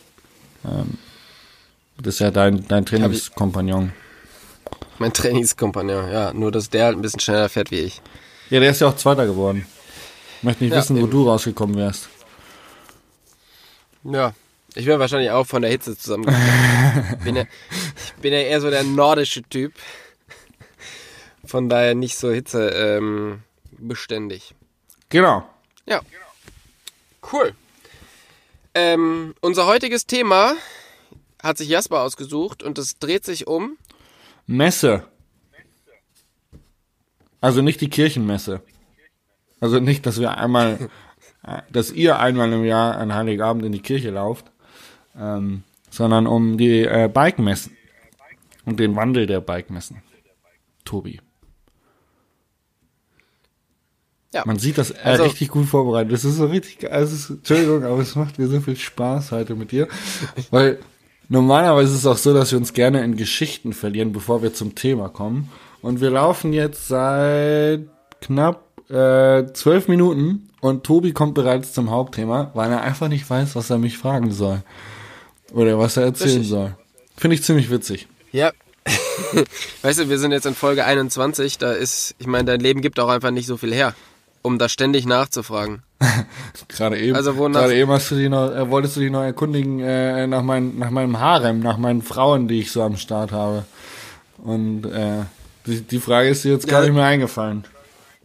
Ähm, 0.64 0.98
das 2.02 2.14
ist 2.14 2.18
ja 2.18 2.32
dein, 2.32 2.66
dein 2.66 2.84
Trainingskompagnon. 2.84 3.92
Mein 4.98 5.12
Trainingskompagnon, 5.12 6.10
ja. 6.10 6.32
Nur, 6.32 6.50
dass 6.50 6.68
der 6.70 6.86
halt 6.86 6.96
ein 6.96 7.02
bisschen 7.02 7.20
schneller 7.20 7.48
fährt 7.48 7.70
wie 7.70 7.78
ich. 7.78 8.02
Ja, 8.50 8.58
der 8.58 8.72
ist 8.72 8.80
ja 8.80 8.88
auch 8.88 8.96
Zweiter 8.96 9.24
geworden. 9.26 9.66
Ich 10.38 10.42
möchte 10.42 10.64
nicht 10.64 10.72
Ja, 10.72 10.80
wissen, 10.80 10.96
wo 10.96 11.02
eben. 11.02 11.10
du 11.12 11.28
rausgekommen 11.28 11.76
wärst. 11.76 12.08
Ja. 14.02 14.34
Ich 14.74 14.86
wäre 14.86 14.98
wahrscheinlich 14.98 15.30
auch 15.30 15.46
von 15.46 15.62
der 15.62 15.70
Hitze 15.70 15.96
zusammengekommen. 15.96 17.18
bin 17.24 17.36
ja, 17.36 17.44
ich 18.04 18.14
bin 18.20 18.32
ja 18.32 18.40
eher 18.40 18.60
so 18.60 18.68
der 18.68 18.82
nordische 18.82 19.44
Typ. 19.44 19.74
Von 21.44 21.68
daher 21.68 21.94
nicht 21.94 22.18
so 22.18 22.32
Hitze 22.32 22.70
ähm, 22.70 23.44
beständig. 23.78 24.56
Genau. 25.08 25.48
Ja. 25.86 26.00
Cool. 27.32 27.54
Ähm, 28.74 29.34
unser 29.40 29.66
heutiges 29.66 30.06
Thema 30.06 30.54
hat 31.42 31.58
sich 31.58 31.68
Jasper 31.68 32.02
ausgesucht 32.02 32.62
und 32.62 32.78
es 32.78 32.98
dreht 32.98 33.24
sich 33.24 33.46
um. 33.46 33.78
Messe. 34.46 35.04
Also 37.40 37.62
nicht 37.62 37.80
die 37.80 37.90
Kirchenmesse. 37.90 38.62
Also 39.60 39.80
nicht, 39.80 40.06
dass 40.06 40.20
wir 40.20 40.36
einmal, 40.36 40.90
äh, 41.44 41.62
dass 41.70 41.90
ihr 41.90 42.18
einmal 42.18 42.52
im 42.52 42.64
Jahr 42.64 42.96
an 42.96 43.14
Heiligabend 43.14 43.64
in 43.64 43.72
die 43.72 43.82
Kirche 43.82 44.10
lauft, 44.10 44.46
ähm, 45.18 45.62
sondern 45.90 46.26
um 46.26 46.58
die 46.58 46.84
äh, 46.84 47.08
Bike-Messen 47.12 47.76
und 48.64 48.78
den 48.78 48.96
Wandel 48.96 49.26
der 49.26 49.40
Bike-Messen. 49.40 50.02
Tobi. 50.84 51.20
Ja. 54.34 54.42
Man 54.44 54.58
sieht 54.58 54.76
das 54.78 54.90
äh, 54.90 54.96
Also- 55.04 55.22
richtig 55.24 55.48
gut 55.48 55.66
vorbereitet. 55.66 56.12
Das 56.12 56.24
ist 56.24 56.36
so 56.36 56.46
richtig, 56.46 56.90
also 56.92 57.34
Entschuldigung, 57.34 57.84
aber 57.84 57.98
es 58.00 58.14
macht 58.14 58.38
mir 58.38 58.46
so 58.48 58.60
viel 58.60 58.76
Spaß 58.76 59.32
heute 59.32 59.54
mit 59.54 59.72
dir, 59.72 59.88
weil 60.50 60.78
normalerweise 61.28 61.92
ist 61.92 62.00
es 62.00 62.06
auch 62.06 62.18
so, 62.18 62.34
dass 62.34 62.50
wir 62.52 62.58
uns 62.58 62.72
gerne 62.74 63.02
in 63.04 63.16
Geschichten 63.16 63.72
verlieren, 63.72 64.12
bevor 64.12 64.42
wir 64.42 64.52
zum 64.52 64.74
Thema 64.74 65.08
kommen. 65.08 65.50
Und 65.80 66.00
wir 66.00 66.10
laufen 66.10 66.52
jetzt 66.52 66.88
seit 66.88 67.86
knapp 68.20 68.64
äh, 68.90 69.46
zwölf 69.52 69.88
Minuten 69.88 70.48
und 70.60 70.84
Tobi 70.84 71.12
kommt 71.12 71.34
bereits 71.34 71.72
zum 71.72 71.90
Hauptthema, 71.90 72.50
weil 72.54 72.70
er 72.70 72.82
einfach 72.82 73.08
nicht 73.08 73.28
weiß, 73.28 73.54
was 73.56 73.70
er 73.70 73.78
mich 73.78 73.96
fragen 73.96 74.30
soll. 74.32 74.62
Oder 75.52 75.78
was 75.78 75.96
er 75.96 76.04
erzählen 76.04 76.30
Richtig. 76.30 76.48
soll. 76.48 76.74
Finde 77.16 77.34
ich 77.36 77.42
ziemlich 77.42 77.70
witzig. 77.70 78.08
Ja. 78.32 78.52
weißt 79.82 80.00
du, 80.00 80.08
wir 80.08 80.18
sind 80.18 80.32
jetzt 80.32 80.46
in 80.46 80.54
Folge 80.54 80.84
21. 80.84 81.58
Da 81.58 81.72
ist, 81.72 82.14
ich 82.18 82.26
meine, 82.26 82.44
dein 82.44 82.60
Leben 82.60 82.80
gibt 82.80 82.98
auch 83.00 83.08
einfach 83.08 83.30
nicht 83.30 83.46
so 83.46 83.56
viel 83.56 83.72
her, 83.74 83.94
um 84.48 84.58
da 84.58 84.68
ständig 84.68 85.06
nachzufragen. 85.06 85.82
Gerade 86.68 86.98
eben, 86.98 87.14
Also 87.16 87.34
gerade 87.34 87.74
eben 87.76 87.90
hast 87.90 88.10
du 88.10 88.14
dich 88.16 88.28
noch, 88.28 88.50
äh, 88.50 88.68
wolltest 88.70 88.96
du 88.96 89.00
dich 89.00 89.10
noch 89.10 89.22
erkundigen 89.22 89.80
äh, 89.80 90.26
nach, 90.26 90.42
mein, 90.42 90.78
nach 90.78 90.90
meinem 90.90 91.18
Harem, 91.20 91.60
nach 91.60 91.76
meinen 91.76 92.02
Frauen, 92.02 92.48
die 92.48 92.60
ich 92.60 92.72
so 92.72 92.82
am 92.82 92.96
Start 92.96 93.30
habe. 93.32 93.64
Und 94.38 94.84
äh, 94.86 95.24
die, 95.66 95.82
die 95.82 95.98
Frage 96.00 96.28
ist 96.28 96.44
dir 96.44 96.52
jetzt 96.52 96.66
gar 96.68 96.80
Ja. 96.80 96.86
nicht 96.86 96.94
mehr 96.94 97.04
eingefallen. 97.04 97.64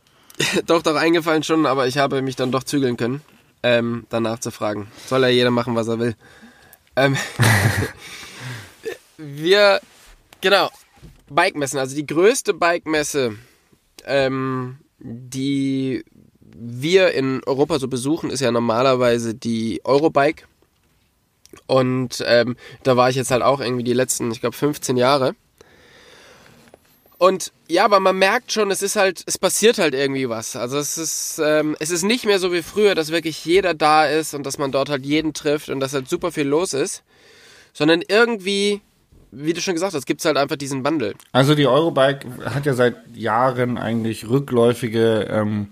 doch, 0.65 0.81
doch 0.81 0.95
eingefallen 0.95 1.43
schon, 1.43 1.65
aber 1.65 1.87
ich 1.87 1.97
habe 1.97 2.21
mich 2.21 2.35
dann 2.35 2.51
doch 2.51 2.63
zügeln 2.63 2.95
können, 2.97 3.21
ähm, 3.63 4.05
danach 4.09 4.39
zu 4.39 4.51
fragen. 4.51 4.87
Soll 5.07 5.21
ja 5.23 5.27
jeder 5.29 5.51
machen, 5.51 5.75
was 5.75 5.87
er 5.87 5.99
will. 5.99 6.15
Ähm, 6.95 7.17
wir, 9.17 9.79
genau, 10.41 10.69
Bike-Messen, 11.29 11.79
also 11.79 11.95
die 11.95 12.05
größte 12.05 12.53
Bike-Messe, 12.53 13.35
ähm, 14.05 14.77
die 15.03 16.03
wir 16.55 17.11
in 17.13 17.41
Europa 17.45 17.79
so 17.79 17.87
besuchen, 17.87 18.29
ist 18.29 18.39
ja 18.39 18.51
normalerweise 18.51 19.35
die 19.35 19.81
Eurobike. 19.83 20.45
Und 21.67 22.23
ähm, 22.25 22.55
da 22.83 22.97
war 22.97 23.09
ich 23.09 23.15
jetzt 23.15 23.31
halt 23.31 23.43
auch 23.43 23.59
irgendwie 23.59 23.83
die 23.83 23.93
letzten, 23.93 24.31
ich 24.31 24.39
glaube, 24.39 24.55
15 24.55 24.97
Jahre. 24.97 25.35
Und 27.17 27.53
ja, 27.69 27.85
aber 27.85 27.99
man 27.99 28.17
merkt 28.17 28.51
schon, 28.51 28.69
es 28.71 28.81
ist 28.81 28.95
halt, 28.95 29.23
es 29.25 29.37
passiert 29.37 29.77
halt 29.77 29.93
irgendwie 29.93 30.27
was. 30.29 30.55
Also 30.55 30.77
es 30.77 30.97
ist, 30.97 31.39
ähm, 31.43 31.75
es 31.79 31.89
ist 31.89 32.03
nicht 32.03 32.25
mehr 32.25 32.39
so 32.39 32.51
wie 32.51 32.61
früher, 32.61 32.95
dass 32.95 33.11
wirklich 33.11 33.45
jeder 33.45 33.73
da 33.73 34.05
ist 34.05 34.33
und 34.33 34.43
dass 34.43 34.57
man 34.57 34.71
dort 34.71 34.89
halt 34.89 35.05
jeden 35.05 35.33
trifft 35.33 35.69
und 35.69 35.79
dass 35.79 35.93
halt 35.93 36.09
super 36.09 36.31
viel 36.31 36.47
los 36.47 36.73
ist, 36.73 37.03
sondern 37.71 38.01
irgendwie, 38.05 38.81
wie 39.35 39.53
du 39.53 39.61
schon 39.61 39.73
gesagt 39.73 39.93
hast, 39.93 40.05
gibt's 40.05 40.25
halt 40.25 40.37
einfach 40.37 40.55
diesen 40.55 40.83
Wandel. 40.83 41.15
Also 41.31 41.55
die 41.55 41.67
Eurobike 41.67 42.27
hat 42.45 42.65
ja 42.65 42.73
seit 42.73 42.95
Jahren 43.15 43.77
eigentlich 43.77 44.29
rückläufige 44.29 45.27
ähm, 45.29 45.69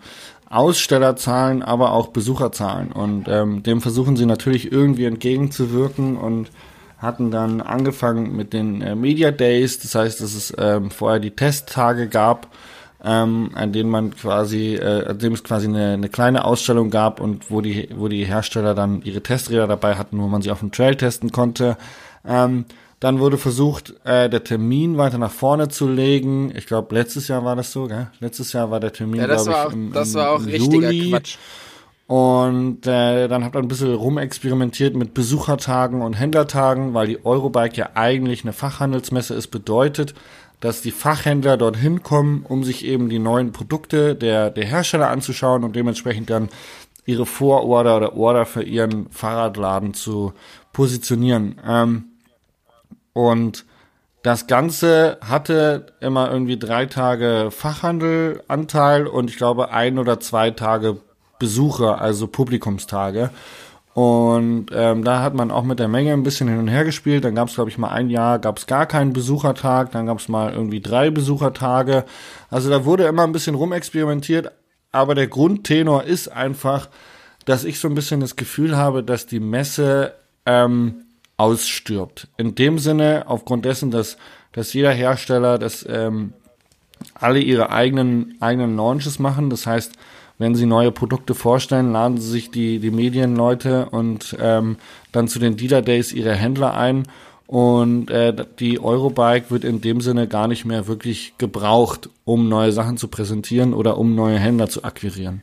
Ausstellerzahlen, 0.50 1.64
aber 1.64 1.94
auch 1.94 2.08
Besucherzahlen. 2.08 2.92
Und 2.92 3.28
ähm, 3.28 3.64
dem 3.64 3.82
versuchen 3.82 4.18
sie 4.18 4.26
natürlich 4.26 4.72
irgendwie 4.72 5.06
entgegenzuwirken 5.06 6.18
und 6.18 6.52
hatten 6.98 7.32
dann 7.32 7.62
angefangen 7.62 8.36
mit 8.36 8.54
den 8.54 8.82
äh, 8.82 8.96
Media 8.96 9.32
Days. 9.32 9.80
Das 9.80 9.96
heißt, 9.96 10.22
dass 10.22 10.34
es 10.34 10.54
ähm, 10.58 10.92
vorher 10.92 11.20
die 11.20 11.32
Testtage 11.32 12.08
gab, 12.08 12.48
ähm, 13.04 13.52
an 13.56 13.72
denen 13.72 13.90
man 13.90 14.16
quasi, 14.16 14.76
äh, 14.76 15.08
an 15.08 15.18
dem 15.18 15.34
es 15.34 15.44
quasi 15.44 15.68
eine, 15.68 15.94
eine 15.94 16.10
kleine 16.10 16.46
Ausstellung 16.46 16.90
gab 16.90 17.20
und 17.20 17.50
wo 17.50 17.62
die, 17.62 17.90
wo 17.96 18.08
die 18.08 18.26
Hersteller 18.26 18.76
dann 18.76 19.02
ihre 19.04 19.24
Testräder 19.24 19.68
dabei 19.68 19.96
hatten, 19.96 20.20
wo 20.20 20.28
man 20.28 20.42
sie 20.42 20.52
auf 20.52 20.60
dem 20.60 20.72
Trail 20.72 20.96
testen 20.96 21.32
konnte. 21.32 21.78
Ähm, 22.28 22.66
dann 23.02 23.20
wurde 23.20 23.40
versucht, 23.40 23.96
äh, 24.06 24.30
der 24.30 24.44
Termin 24.44 24.96
weiter 24.96 25.18
nach 25.18 25.32
vorne 25.32 25.70
zu 25.70 25.88
legen. 25.88 26.54
Ich 26.56 26.68
glaube, 26.68 26.94
letztes 26.94 27.28
Jahr 27.28 27.44
war 27.44 27.56
das 27.56 27.72
so, 27.72 27.88
gell? 27.88 28.12
Letztes 28.20 28.54
Jahr 28.54 28.70
war 28.70 28.80
der 28.80 28.94
Termin, 28.94 29.20
Ja, 29.20 29.28
das 29.28 29.46
glaube 29.46 29.60
ich, 29.60 29.66
auch, 29.66 29.74
im, 29.74 29.92
das 29.92 30.10
im, 30.10 30.16
war 30.16 30.32
auch 30.32 30.46
richtiger 30.46 30.92
Juli. 30.92 31.10
Quatsch. 31.10 31.38
Und 32.06 32.86
äh, 32.86 33.28
dann 33.28 33.44
hat 33.44 33.56
man 33.56 33.64
ein 33.64 33.68
bisschen 33.68 33.96
rumexperimentiert 33.96 34.96
mit 34.96 35.16
Besuchertagen 35.16 36.04
und 36.04 36.14
Händlertagen, 36.14 36.94
weil 36.94 37.08
die 37.08 37.26
Eurobike 37.26 37.76
ja 37.76 37.90
eigentlich 37.96 38.44
eine 38.44 38.54
Fachhandelsmesse 38.54 39.34
ist, 39.34 39.48
bedeutet, 39.48 40.14
dass 40.60 40.84
die 40.84 40.92
Fachhändler 40.92 41.58
dorthin 41.58 42.04
kommen, 42.04 42.46
um 42.48 42.64
sich 42.64 42.86
eben 42.86 43.10
die 43.10 43.18
neuen 43.18 43.52
Produkte 43.52 44.14
der, 44.14 44.52
der 44.52 44.66
Hersteller 44.66 45.10
anzuschauen 45.10 45.64
und 45.64 45.76
dementsprechend 45.76 46.30
dann 46.30 46.50
ihre 47.08 47.26
Vororder 47.26 47.98
oder 47.98 48.16
Order 48.16 48.46
für 48.46 48.62
ihren 48.62 49.10
Fahrradladen 49.10 49.96
zu 49.96 50.34
positionieren. 50.72 51.56
Ähm, 51.68 52.11
und 53.14 53.66
das 54.24 54.46
Ganze 54.46 55.18
hatte 55.22 55.88
immer 56.00 56.32
irgendwie 56.32 56.60
drei 56.60 56.86
Tage 56.86 57.50
Fachhandelanteil 57.50 59.08
und 59.08 59.30
ich 59.30 59.38
glaube 59.38 59.72
ein 59.72 59.98
oder 59.98 60.20
zwei 60.20 60.52
Tage 60.52 60.98
Besucher, 61.40 62.00
also 62.00 62.28
Publikumstage. 62.28 63.32
Und 63.94 64.68
ähm, 64.74 65.04
da 65.04 65.22
hat 65.22 65.34
man 65.34 65.52
auch 65.52 65.64
mit 65.64 65.80
der 65.80 65.88
Menge 65.88 66.14
ein 66.14 66.24
bisschen 66.24 66.48
hin 66.48 66.60
und 66.60 66.68
her 66.68 66.86
gespielt. 66.86 67.26
Dann 67.26 67.36
gab 67.36 67.50
es, 67.50 67.56
glaube 67.56 67.70
ich, 67.70 67.78
mal 67.78 67.90
ein 67.90 68.10
Jahr, 68.10 68.40
gab 68.40 68.58
es 68.58 68.68
gar 68.68 68.86
keinen 68.86 69.12
Besuchertag. 69.12 69.92
Dann 69.92 70.06
gab 70.06 70.20
es 70.20 70.30
mal 70.30 70.54
irgendwie 70.54 70.80
drei 70.80 71.10
Besuchertage. 71.10 72.06
Also 72.50 72.70
da 72.70 72.86
wurde 72.86 73.06
immer 73.06 73.24
ein 73.24 73.34
bisschen 73.34 73.56
rumexperimentiert. 73.56 74.52
Aber 74.92 75.16
der 75.16 75.28
Grundtenor 75.28 76.04
ist 76.04 76.30
einfach, 76.30 76.90
dass 77.46 77.64
ich 77.66 77.80
so 77.80 77.88
ein 77.88 77.96
bisschen 77.96 78.22
das 78.22 78.36
Gefühl 78.36 78.78
habe, 78.78 79.04
dass 79.04 79.26
die 79.26 79.40
Messe 79.40 80.14
ähm, 80.46 81.06
ausstirbt. 81.42 82.28
In 82.38 82.54
dem 82.54 82.78
Sinne, 82.78 83.24
aufgrund 83.26 83.66
dessen, 83.66 83.90
dass, 83.90 84.18
dass 84.52 84.74
jeder 84.74 84.92
Hersteller 84.92 85.58
das 85.58 85.84
ähm, 85.90 86.34
alle 87.16 87.40
ihre 87.40 87.72
eigenen, 87.72 88.36
eigenen 88.40 88.78
Launches 88.78 89.18
machen. 89.18 89.50
Das 89.50 89.66
heißt, 89.66 89.94
wenn 90.38 90.54
sie 90.54 90.68
neue 90.68 90.92
Produkte 90.92 91.34
vorstellen, 91.34 91.92
laden 91.92 92.20
sie 92.20 92.30
sich 92.30 92.52
die, 92.52 92.78
die 92.78 92.92
Medienleute 92.92 93.90
und 93.90 94.38
ähm, 94.40 94.78
dann 95.12 95.28
zu 95.28 95.40
den 95.40 95.58
Dealer 95.58 95.82
Days 95.82 96.14
ihre 96.14 96.36
Händler 96.36 96.76
ein. 96.76 97.08
Und 97.48 98.12
äh, 98.12 98.46
die 98.60 98.80
Eurobike 98.80 99.50
wird 99.50 99.64
in 99.64 99.82
dem 99.82 100.00
Sinne 100.00 100.28
gar 100.28 100.48
nicht 100.48 100.64
mehr 100.64 100.86
wirklich 100.86 101.34
gebraucht, 101.40 102.08
um 102.24 102.50
neue 102.50 102.72
Sachen 102.72 102.98
zu 102.98 103.08
präsentieren 103.08 103.74
oder 103.74 103.98
um 103.98 104.14
neue 104.14 104.38
Händler 104.38 104.70
zu 104.70 104.84
akquirieren. 104.84 105.42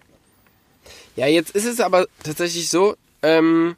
Ja, 1.17 1.27
jetzt 1.27 1.57
ist 1.57 1.67
es 1.67 1.81
aber 1.81 2.07
tatsächlich 2.23 2.69
so, 2.69 2.95
ähm, 3.23 3.75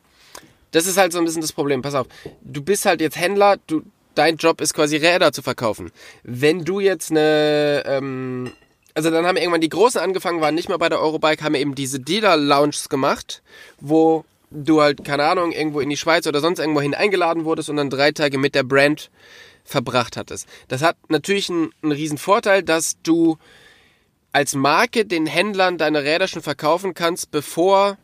das 0.70 0.86
ist 0.86 0.96
halt 0.96 1.12
so 1.12 1.18
ein 1.18 1.24
bisschen 1.24 1.42
das 1.42 1.52
Problem. 1.52 1.82
Pass 1.82 1.94
auf, 1.94 2.06
du 2.42 2.62
bist 2.62 2.84
halt 2.86 3.00
jetzt 3.00 3.18
Händler, 3.18 3.58
du, 3.66 3.82
dein 4.14 4.36
Job 4.36 4.60
ist 4.60 4.74
quasi 4.74 4.96
Räder 4.96 5.32
zu 5.32 5.42
verkaufen. 5.42 5.90
Wenn 6.22 6.64
du 6.64 6.80
jetzt 6.80 7.10
eine, 7.10 7.82
ähm, 7.86 8.52
also 8.94 9.10
dann 9.10 9.26
haben 9.26 9.36
irgendwann 9.36 9.60
die 9.60 9.68
Großen 9.68 10.00
angefangen, 10.00 10.40
waren 10.40 10.54
nicht 10.54 10.68
mehr 10.68 10.78
bei 10.78 10.88
der 10.88 11.00
Eurobike, 11.00 11.44
haben 11.44 11.54
eben 11.54 11.74
diese 11.74 12.00
Dealer-Lounges 12.00 12.88
gemacht, 12.88 13.42
wo 13.80 14.24
du 14.50 14.80
halt, 14.80 15.04
keine 15.04 15.24
Ahnung, 15.24 15.52
irgendwo 15.52 15.80
in 15.80 15.90
die 15.90 15.96
Schweiz 15.96 16.26
oder 16.26 16.40
sonst 16.40 16.58
irgendwo 16.58 16.80
hin 16.80 16.94
eingeladen 16.94 17.44
wurdest 17.44 17.70
und 17.70 17.76
dann 17.76 17.90
drei 17.90 18.12
Tage 18.12 18.38
mit 18.38 18.54
der 18.54 18.64
Brand 18.64 19.10
verbracht 19.64 20.16
hattest. 20.16 20.48
Das 20.68 20.82
hat 20.82 20.96
natürlich 21.08 21.48
einen, 21.50 21.72
einen 21.82 21.92
riesen 21.92 22.18
Vorteil, 22.18 22.62
dass 22.62 23.00
du 23.02 23.38
als 24.32 24.54
Marke 24.54 25.04
den 25.04 25.26
Händlern 25.26 25.78
deine 25.78 26.02
Räder 26.02 26.28
schon 26.28 26.42
verkaufen 26.42 26.94
kannst, 26.94 27.30
bevor 27.30 27.98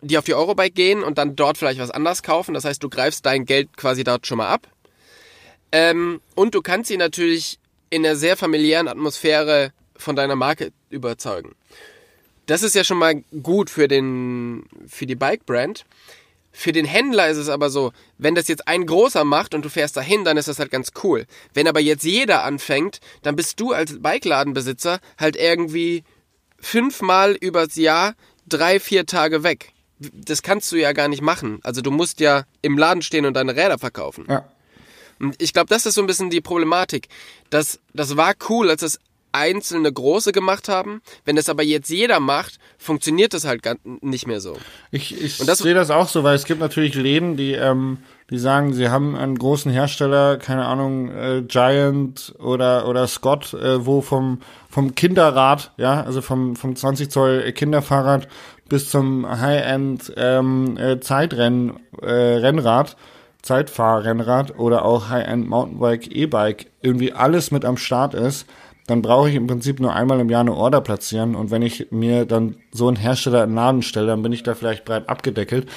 die 0.00 0.18
auf 0.18 0.24
die 0.24 0.34
Eurobike 0.34 0.72
gehen 0.72 1.02
und 1.02 1.18
dann 1.18 1.36
dort 1.36 1.58
vielleicht 1.58 1.80
was 1.80 1.90
anderes 1.90 2.22
kaufen. 2.22 2.54
Das 2.54 2.64
heißt, 2.64 2.82
du 2.82 2.88
greifst 2.88 3.26
dein 3.26 3.44
Geld 3.44 3.76
quasi 3.76 4.04
dort 4.04 4.26
schon 4.26 4.38
mal 4.38 4.48
ab. 4.48 4.68
Ähm, 5.72 6.20
und 6.34 6.54
du 6.54 6.62
kannst 6.62 6.88
sie 6.88 6.96
natürlich 6.96 7.58
in 7.90 8.04
einer 8.04 8.16
sehr 8.16 8.36
familiären 8.36 8.88
Atmosphäre 8.88 9.72
von 9.96 10.16
deiner 10.16 10.36
Marke 10.36 10.72
überzeugen. 10.90 11.54
Das 12.46 12.62
ist 12.62 12.74
ja 12.74 12.84
schon 12.84 12.98
mal 12.98 13.24
gut 13.42 13.70
für, 13.70 13.88
den, 13.88 14.64
für 14.86 15.06
die 15.06 15.16
Bike-Brand. 15.16 15.84
Für 16.52 16.72
den 16.72 16.86
Händler 16.86 17.28
ist 17.28 17.36
es 17.36 17.48
aber 17.48 17.68
so, 17.68 17.92
wenn 18.16 18.34
das 18.34 18.48
jetzt 18.48 18.66
ein 18.66 18.86
großer 18.86 19.24
macht 19.24 19.54
und 19.54 19.64
du 19.64 19.68
fährst 19.68 19.96
dahin, 19.96 20.24
dann 20.24 20.36
ist 20.36 20.48
das 20.48 20.58
halt 20.58 20.70
ganz 20.70 20.92
cool. 21.02 21.26
Wenn 21.52 21.68
aber 21.68 21.80
jetzt 21.80 22.04
jeder 22.04 22.44
anfängt, 22.44 23.00
dann 23.22 23.36
bist 23.36 23.60
du 23.60 23.72
als 23.72 24.00
Bikeladenbesitzer 24.00 25.00
halt 25.18 25.36
irgendwie 25.36 26.04
fünfmal 26.58 27.32
übers 27.32 27.74
Jahr 27.74 28.14
drei, 28.48 28.80
vier 28.80 29.04
Tage 29.06 29.42
weg. 29.42 29.72
Das 29.98 30.42
kannst 30.42 30.70
du 30.72 30.76
ja 30.76 30.92
gar 30.92 31.08
nicht 31.08 31.22
machen. 31.22 31.58
Also 31.62 31.80
du 31.80 31.90
musst 31.90 32.20
ja 32.20 32.44
im 32.62 32.76
Laden 32.76 33.02
stehen 33.02 33.24
und 33.26 33.34
deine 33.34 33.56
Räder 33.56 33.78
verkaufen. 33.78 34.26
Ja. 34.28 34.44
Und 35.18 35.40
ich 35.40 35.52
glaube, 35.54 35.68
das 35.68 35.86
ist 35.86 35.94
so 35.94 36.02
ein 36.02 36.06
bisschen 36.06 36.28
die 36.28 36.42
Problematik. 36.42 37.08
Das, 37.48 37.80
das 37.94 38.16
war 38.16 38.34
cool, 38.50 38.68
als 38.68 38.82
es 38.82 39.00
einzelne 39.32 39.92
große 39.92 40.32
gemacht 40.32 40.68
haben. 40.68 41.02
Wenn 41.24 41.36
das 41.36 41.48
aber 41.48 41.62
jetzt 41.62 41.90
jeder 41.90 42.20
macht, 42.20 42.58
funktioniert 42.78 43.34
das 43.34 43.44
halt 43.44 43.62
gar 43.62 43.76
nicht 43.84 44.26
mehr 44.26 44.40
so. 44.40 44.56
Ich, 44.90 45.18
ich 45.20 45.38
das- 45.38 45.58
sehe 45.58 45.74
das 45.74 45.90
auch 45.90 46.08
so, 46.08 46.22
weil 46.24 46.34
es 46.36 46.44
gibt 46.44 46.60
natürlich 46.60 46.94
Läden, 46.94 47.36
die, 47.36 47.52
ähm, 47.52 47.98
die 48.30 48.38
sagen, 48.38 48.72
sie 48.72 48.88
haben 48.88 49.14
einen 49.14 49.38
großen 49.38 49.70
Hersteller, 49.70 50.38
keine 50.38 50.64
Ahnung, 50.66 51.10
äh, 51.10 51.42
Giant 51.46 52.34
oder, 52.38 52.88
oder 52.88 53.06
Scott, 53.06 53.52
äh, 53.54 53.84
wo 53.84 54.00
vom, 54.00 54.40
vom 54.70 54.94
Kinderrad, 54.94 55.72
ja, 55.76 56.02
also 56.02 56.22
vom, 56.22 56.56
vom 56.56 56.74
20 56.74 57.10
Zoll 57.10 57.52
Kinderfahrrad 57.52 58.28
bis 58.68 58.90
zum 58.90 59.28
High-End 59.28 60.12
ähm, 60.16 60.76
äh, 60.76 61.00
Zeitrenn, 61.00 61.80
äh, 62.02 62.06
Rennrad, 62.10 62.96
Zeitfahrrennrad 63.42 64.58
oder 64.58 64.84
auch 64.84 65.08
High-End 65.08 65.48
Mountainbike, 65.48 66.14
E-Bike 66.14 66.66
irgendwie 66.82 67.12
alles 67.12 67.50
mit 67.50 67.64
am 67.64 67.76
Start 67.76 68.14
ist, 68.14 68.46
dann 68.86 69.02
brauche 69.02 69.28
ich 69.28 69.34
im 69.34 69.46
Prinzip 69.46 69.80
nur 69.80 69.94
einmal 69.94 70.20
im 70.20 70.30
Jahr 70.30 70.40
eine 70.40 70.54
Order 70.54 70.80
platzieren 70.80 71.34
und 71.34 71.50
wenn 71.50 71.62
ich 71.62 71.88
mir 71.90 72.24
dann 72.24 72.56
so 72.72 72.88
einen 72.88 72.96
Hersteller 72.96 73.44
in 73.44 73.50
den 73.50 73.56
Laden 73.56 73.82
stelle, 73.82 74.08
dann 74.08 74.22
bin 74.22 74.32
ich 74.32 74.42
da 74.42 74.54
vielleicht 74.54 74.84
breit 74.84 75.08
abgedeckelt. 75.08 75.68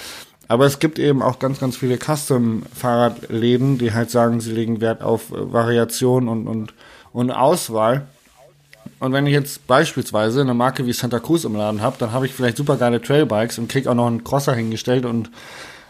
Aber 0.48 0.65
es 0.65 0.79
gibt 0.79 0.98
eben 0.98 1.22
auch 1.22 1.38
ganz, 1.38 1.60
ganz 1.60 1.77
viele 1.77 1.98
Custom-Fahrradläden, 1.98 3.77
die 3.77 3.93
halt 3.93 4.10
sagen, 4.10 4.41
sie 4.41 4.51
legen 4.51 4.81
Wert 4.81 5.03
auf 5.03 5.31
äh, 5.31 5.53
Variation 5.53 6.27
und, 6.27 6.48
und, 6.48 6.73
und 7.13 7.32
Auswahl. 7.32 8.08
Und 9.00 9.14
wenn 9.14 9.26
ich 9.26 9.34
jetzt 9.34 9.66
beispielsweise 9.66 10.42
eine 10.42 10.54
Marke 10.54 10.86
wie 10.86 10.94
Santa 10.94 11.20
Cruz 11.20 11.46
im 11.46 11.56
Laden 11.56 11.82
habe, 11.82 11.96
dann 12.00 12.12
habe 12.12 12.26
ich 12.26 12.34
vielleicht 12.34 12.58
super 12.58 12.76
geile 12.76 13.02
Trailbikes 13.02 13.58
und 13.58 13.70
krieg 13.70 13.88
auch 13.88 13.94
noch 13.94 14.08
einen 14.08 14.24
Crosser 14.24 14.54
hingestellt 14.54 15.06
und 15.06 15.30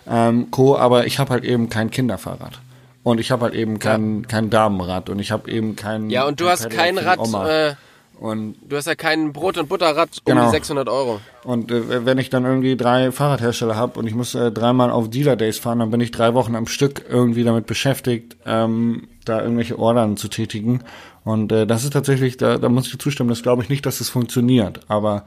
ähm, 0.07 0.51
Co. 0.51 0.77
Aber 0.77 1.07
ich 1.07 1.17
habe 1.17 1.31
halt 1.31 1.43
eben 1.43 1.69
kein 1.69 1.89
Kinderfahrrad. 1.89 2.59
Und 3.03 3.19
ich 3.19 3.31
habe 3.31 3.45
halt 3.45 3.55
eben 3.55 3.79
kein, 3.79 4.27
kein 4.27 4.49
Damenrad 4.49 5.09
und 5.09 5.19
ich 5.19 5.31
habe 5.31 5.49
eben 5.49 5.75
kein 5.75 6.09
Ja, 6.09 6.27
und 6.27 6.39
du 6.39 6.49
hast 6.49 6.69
kein 6.69 6.97
Rad, 6.97 7.19
äh, 7.47 7.75
und 8.19 8.55
du 8.67 8.75
hast 8.75 8.87
ja 8.87 8.95
kein 8.95 9.31
Brot- 9.31 9.57
und 9.57 9.69
Butterrad 9.69 10.09
um 10.25 10.33
Genau. 10.33 10.45
die 10.45 10.51
600 10.51 10.89
Euro. 10.89 11.21
Und 11.45 11.71
äh, 11.71 12.05
wenn 12.05 12.17
ich 12.17 12.29
dann 12.29 12.43
irgendwie 12.43 12.75
drei 12.75 13.13
Fahrradhersteller 13.13 13.77
habe 13.77 13.97
und 13.97 14.07
ich 14.07 14.13
muss 14.13 14.35
äh, 14.35 14.51
dreimal 14.51 14.91
auf 14.91 15.09
Dealer 15.09 15.37
Days 15.37 15.57
fahren, 15.57 15.79
dann 15.79 15.89
bin 15.89 16.01
ich 16.01 16.11
drei 16.11 16.33
Wochen 16.33 16.55
am 16.55 16.67
Stück 16.67 17.05
irgendwie 17.09 17.45
damit 17.45 17.65
beschäftigt, 17.65 18.35
ähm, 18.45 19.07
da 19.23 19.41
irgendwelche 19.41 19.79
Ordern 19.79 20.17
zu 20.17 20.27
tätigen. 20.27 20.83
Und 21.23 21.53
äh, 21.53 21.65
das 21.65 21.85
ist 21.85 21.93
tatsächlich, 21.93 22.35
da, 22.35 22.57
da 22.57 22.67
muss 22.67 22.87
ich 22.87 22.91
dir 22.91 22.97
zustimmen, 22.97 23.29
das 23.29 23.41
glaube 23.41 23.63
ich 23.63 23.69
nicht, 23.69 23.85
dass 23.85 24.01
es 24.01 24.09
funktioniert. 24.09 24.81
Aber 24.89 25.23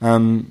ähm, 0.00 0.46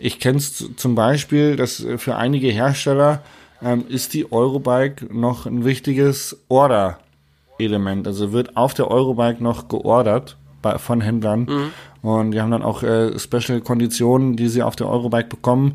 ich 0.00 0.18
kenne 0.18 0.38
es 0.38 0.64
zum 0.76 0.94
Beispiel, 0.94 1.56
dass 1.56 1.84
äh, 1.84 1.98
für 1.98 2.16
einige 2.16 2.48
Hersteller 2.48 3.22
ähm, 3.62 3.84
ist 3.86 4.14
die 4.14 4.32
Eurobike 4.32 5.14
noch 5.14 5.44
ein 5.44 5.66
wichtiges 5.66 6.38
Order-Element. 6.48 8.06
Also 8.06 8.32
wird 8.32 8.56
auf 8.56 8.72
der 8.72 8.90
Eurobike 8.90 9.42
noch 9.42 9.68
geordert 9.68 10.38
von 10.78 11.00
Händlern. 11.00 11.72
Und 12.02 12.30
die 12.30 12.40
haben 12.40 12.50
dann 12.50 12.62
auch 12.62 12.82
äh, 12.82 13.18
Special-Konditionen, 13.18 14.36
die 14.36 14.48
sie 14.48 14.62
auf 14.62 14.76
der 14.76 14.88
Eurobike 14.88 15.28
bekommen. 15.28 15.74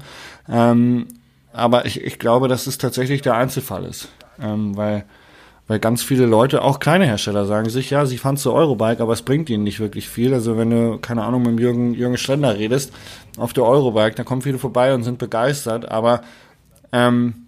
Ähm, 0.50 1.08
aber 1.54 1.86
ich, 1.86 2.02
ich 2.02 2.20
glaube, 2.20 2.48
dass 2.48 2.68
es 2.68 2.78
tatsächlich 2.78 3.22
der 3.22 3.36
Einzelfall 3.36 3.84
ist. 3.86 4.08
Ähm, 4.42 4.78
weil, 4.78 5.04
weil 5.68 5.80
ganz 5.80 6.04
viele 6.04 6.26
Leute, 6.26 6.62
auch 6.62 6.80
kleine 6.80 7.06
Hersteller, 7.06 7.46
sagen 7.46 7.70
sich, 7.70 7.90
ja, 7.90 8.06
sie 8.06 8.18
fahren 8.18 8.38
zur 8.38 8.54
Eurobike, 8.54 9.02
aber 9.02 9.14
es 9.14 9.24
bringt 9.24 9.50
ihnen 9.50 9.64
nicht 9.64 9.80
wirklich 9.80 10.08
viel. 10.08 10.34
Also 10.34 10.58
wenn 10.58 10.70
du, 10.70 10.98
keine 11.00 11.24
Ahnung, 11.24 11.44
mit 11.44 11.60
Jürgen, 11.60 11.94
Jürgen 11.94 12.18
Schlender 12.18 12.58
redest 12.58 12.94
auf 13.38 13.52
der 13.54 13.66
Eurobike, 13.66 14.16
da 14.16 14.24
kommen 14.24 14.42
viele 14.42 14.58
vorbei 14.58 14.94
und 14.94 15.04
sind 15.04 15.18
begeistert, 15.18 15.92
aber 15.92 16.22
ähm, 16.94 17.48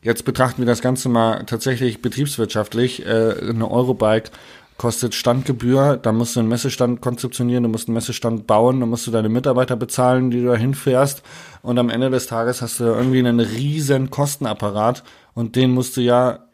Jetzt 0.00 0.24
betrachten 0.24 0.62
wir 0.62 0.66
das 0.66 0.80
Ganze 0.80 1.08
mal 1.08 1.44
tatsächlich 1.44 2.00
betriebswirtschaftlich. 2.00 3.04
Äh, 3.04 3.34
eine 3.50 3.68
Eurobike 3.68 4.30
kostet 4.78 5.14
Standgebühr, 5.14 5.98
da 6.00 6.12
musst 6.12 6.36
du 6.36 6.40
einen 6.40 6.48
Messestand 6.48 7.02
konzeptionieren, 7.02 7.64
du 7.64 7.68
musst 7.68 7.88
einen 7.88 7.94
Messestand 7.94 8.46
bauen, 8.46 8.80
dann 8.80 8.88
musst 8.88 9.06
du 9.06 9.10
deine 9.10 9.28
Mitarbeiter 9.28 9.76
bezahlen, 9.76 10.30
die 10.30 10.40
du 10.40 10.46
da 10.46 10.56
hinfährst 10.56 11.22
und 11.62 11.78
am 11.78 11.90
Ende 11.90 12.08
des 12.08 12.28
Tages 12.28 12.62
hast 12.62 12.80
du 12.80 12.84
irgendwie 12.84 13.18
einen 13.18 13.40
riesen 13.40 14.08
Kostenapparat 14.08 15.02
und 15.34 15.56
den 15.56 15.72
musst 15.72 15.96
du 15.96 16.00
ja, 16.00 16.46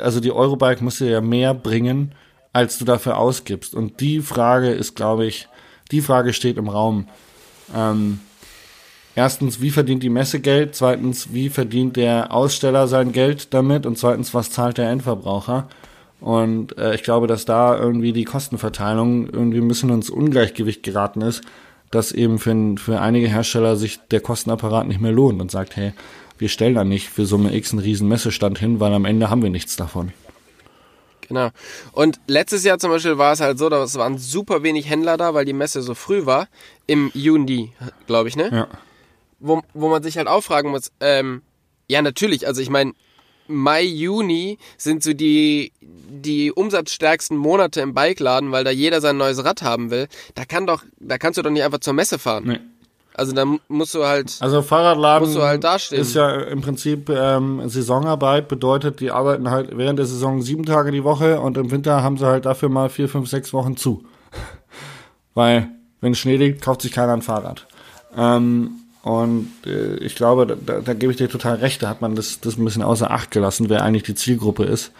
also 0.00 0.20
die 0.20 0.32
Eurobike 0.32 0.82
musst 0.82 1.00
du 1.00 1.10
ja 1.10 1.20
mehr 1.20 1.52
bringen, 1.52 2.14
als 2.52 2.78
du 2.78 2.84
dafür 2.84 3.18
ausgibst. 3.18 3.74
Und 3.74 4.00
die 4.00 4.20
Frage 4.20 4.70
ist, 4.70 4.94
glaube 4.94 5.26
ich, 5.26 5.48
die 5.90 6.00
Frage 6.00 6.32
steht 6.32 6.56
im 6.56 6.68
Raum. 6.68 7.08
Ähm, 7.74 8.20
Erstens, 9.16 9.60
wie 9.60 9.70
verdient 9.70 10.02
die 10.02 10.10
Messe 10.10 10.40
Geld? 10.40 10.74
Zweitens, 10.74 11.32
wie 11.32 11.48
verdient 11.48 11.96
der 11.96 12.32
Aussteller 12.32 12.88
sein 12.88 13.12
Geld 13.12 13.54
damit? 13.54 13.86
Und 13.86 13.96
zweitens, 13.96 14.34
was 14.34 14.50
zahlt 14.50 14.78
der 14.78 14.90
Endverbraucher? 14.90 15.68
Und 16.24 16.78
äh, 16.78 16.94
ich 16.94 17.02
glaube, 17.02 17.26
dass 17.26 17.44
da 17.44 17.78
irgendwie 17.78 18.14
die 18.14 18.24
Kostenverteilung 18.24 19.28
irgendwie 19.28 19.58
ein 19.58 19.68
bisschen 19.68 19.90
ins 19.90 20.08
Ungleichgewicht 20.08 20.82
geraten 20.82 21.20
ist, 21.20 21.42
dass 21.90 22.12
eben 22.12 22.38
für, 22.38 22.76
für 22.78 22.98
einige 22.98 23.28
Hersteller 23.28 23.76
sich 23.76 24.00
der 24.10 24.22
Kostenapparat 24.22 24.88
nicht 24.88 25.02
mehr 25.02 25.12
lohnt 25.12 25.42
und 25.42 25.50
sagt, 25.50 25.76
hey, 25.76 25.92
wir 26.38 26.48
stellen 26.48 26.76
da 26.76 26.82
nicht 26.82 27.10
für 27.10 27.26
Summe 27.26 27.54
X 27.54 27.72
einen 27.72 27.80
riesen 27.80 28.08
Messestand 28.08 28.58
hin, 28.58 28.80
weil 28.80 28.94
am 28.94 29.04
Ende 29.04 29.28
haben 29.28 29.42
wir 29.42 29.50
nichts 29.50 29.76
davon. 29.76 30.14
Genau. 31.28 31.50
Und 31.92 32.18
letztes 32.26 32.64
Jahr 32.64 32.78
zum 32.78 32.90
Beispiel 32.90 33.18
war 33.18 33.34
es 33.34 33.40
halt 33.40 33.58
so, 33.58 33.68
da 33.68 33.80
waren 33.80 34.16
super 34.16 34.62
wenig 34.62 34.88
Händler 34.88 35.18
da, 35.18 35.34
weil 35.34 35.44
die 35.44 35.52
Messe 35.52 35.82
so 35.82 35.94
früh 35.94 36.24
war. 36.24 36.48
Im 36.86 37.10
Juni, 37.12 37.74
glaube 38.06 38.30
ich, 38.30 38.36
ne? 38.36 38.48
Ja. 38.50 38.68
Wo, 39.40 39.60
wo 39.74 39.90
man 39.90 40.02
sich 40.02 40.16
halt 40.16 40.28
auch 40.28 40.42
fragen 40.42 40.70
muss, 40.70 40.90
ähm, 41.00 41.42
ja, 41.86 42.00
natürlich, 42.00 42.46
also 42.46 42.62
ich 42.62 42.70
meine, 42.70 42.94
Mai, 43.46 43.82
Juni 43.82 44.58
sind 44.78 45.02
so 45.02 45.12
die, 45.12 45.72
die 45.80 46.50
umsatzstärksten 46.52 47.36
Monate 47.36 47.80
im 47.82 47.94
Bikeladen, 47.94 48.52
weil 48.52 48.64
da 48.64 48.70
jeder 48.70 49.00
sein 49.00 49.16
neues 49.16 49.44
Rad 49.44 49.62
haben 49.62 49.90
will. 49.90 50.08
Da 50.34 50.44
kann 50.44 50.66
doch, 50.66 50.82
da 50.98 51.18
kannst 51.18 51.38
du 51.38 51.42
doch 51.42 51.50
nicht 51.50 51.62
einfach 51.62 51.80
zur 51.80 51.92
Messe 51.92 52.18
fahren. 52.18 52.44
Nee. 52.46 52.60
Also 53.16 53.32
da 53.32 53.44
mu- 53.44 53.58
musst 53.68 53.94
du 53.94 54.04
halt, 54.04 54.36
Also 54.40 54.60
Fahrradladen 54.62 55.28
Musst 55.28 55.38
du 55.38 55.42
halt 55.44 55.62
dastehen. 55.62 56.00
ist 56.02 56.14
ja 56.14 56.30
im 56.42 56.62
Prinzip 56.62 57.08
ähm, 57.10 57.62
Saisonarbeit, 57.68 58.48
bedeutet, 58.48 58.98
die 58.98 59.12
arbeiten 59.12 59.50
halt 59.50 59.76
während 59.76 60.00
der 60.00 60.06
Saison 60.06 60.42
sieben 60.42 60.64
Tage 60.64 60.90
die 60.90 61.04
Woche 61.04 61.38
und 61.40 61.56
im 61.56 61.70
Winter 61.70 62.02
haben 62.02 62.16
sie 62.18 62.26
halt 62.26 62.44
dafür 62.44 62.70
mal 62.70 62.88
vier, 62.88 63.08
fünf, 63.08 63.28
sechs 63.28 63.52
Wochen 63.52 63.76
zu. 63.76 64.04
Weil, 65.34 65.68
wenn 66.00 66.14
Schnee 66.14 66.36
liegt, 66.36 66.62
kauft 66.62 66.82
sich 66.82 66.92
keiner 66.92 67.12
ein 67.12 67.22
Fahrrad. 67.22 67.66
Ähm, 68.16 68.72
und 69.04 69.52
äh, 69.66 69.96
ich 69.96 70.14
glaube, 70.16 70.46
da, 70.46 70.54
da, 70.54 70.80
da 70.80 70.94
gebe 70.94 71.12
ich 71.12 71.18
dir 71.18 71.28
total 71.28 71.56
recht, 71.56 71.82
da 71.82 71.88
hat 71.88 72.00
man 72.00 72.14
das, 72.16 72.40
das 72.40 72.56
ein 72.56 72.64
bisschen 72.64 72.82
außer 72.82 73.10
Acht 73.10 73.30
gelassen, 73.30 73.68
wer 73.68 73.82
eigentlich 73.82 74.02
die 74.04 74.14
Zielgruppe 74.14 74.64
ist. 74.64 74.90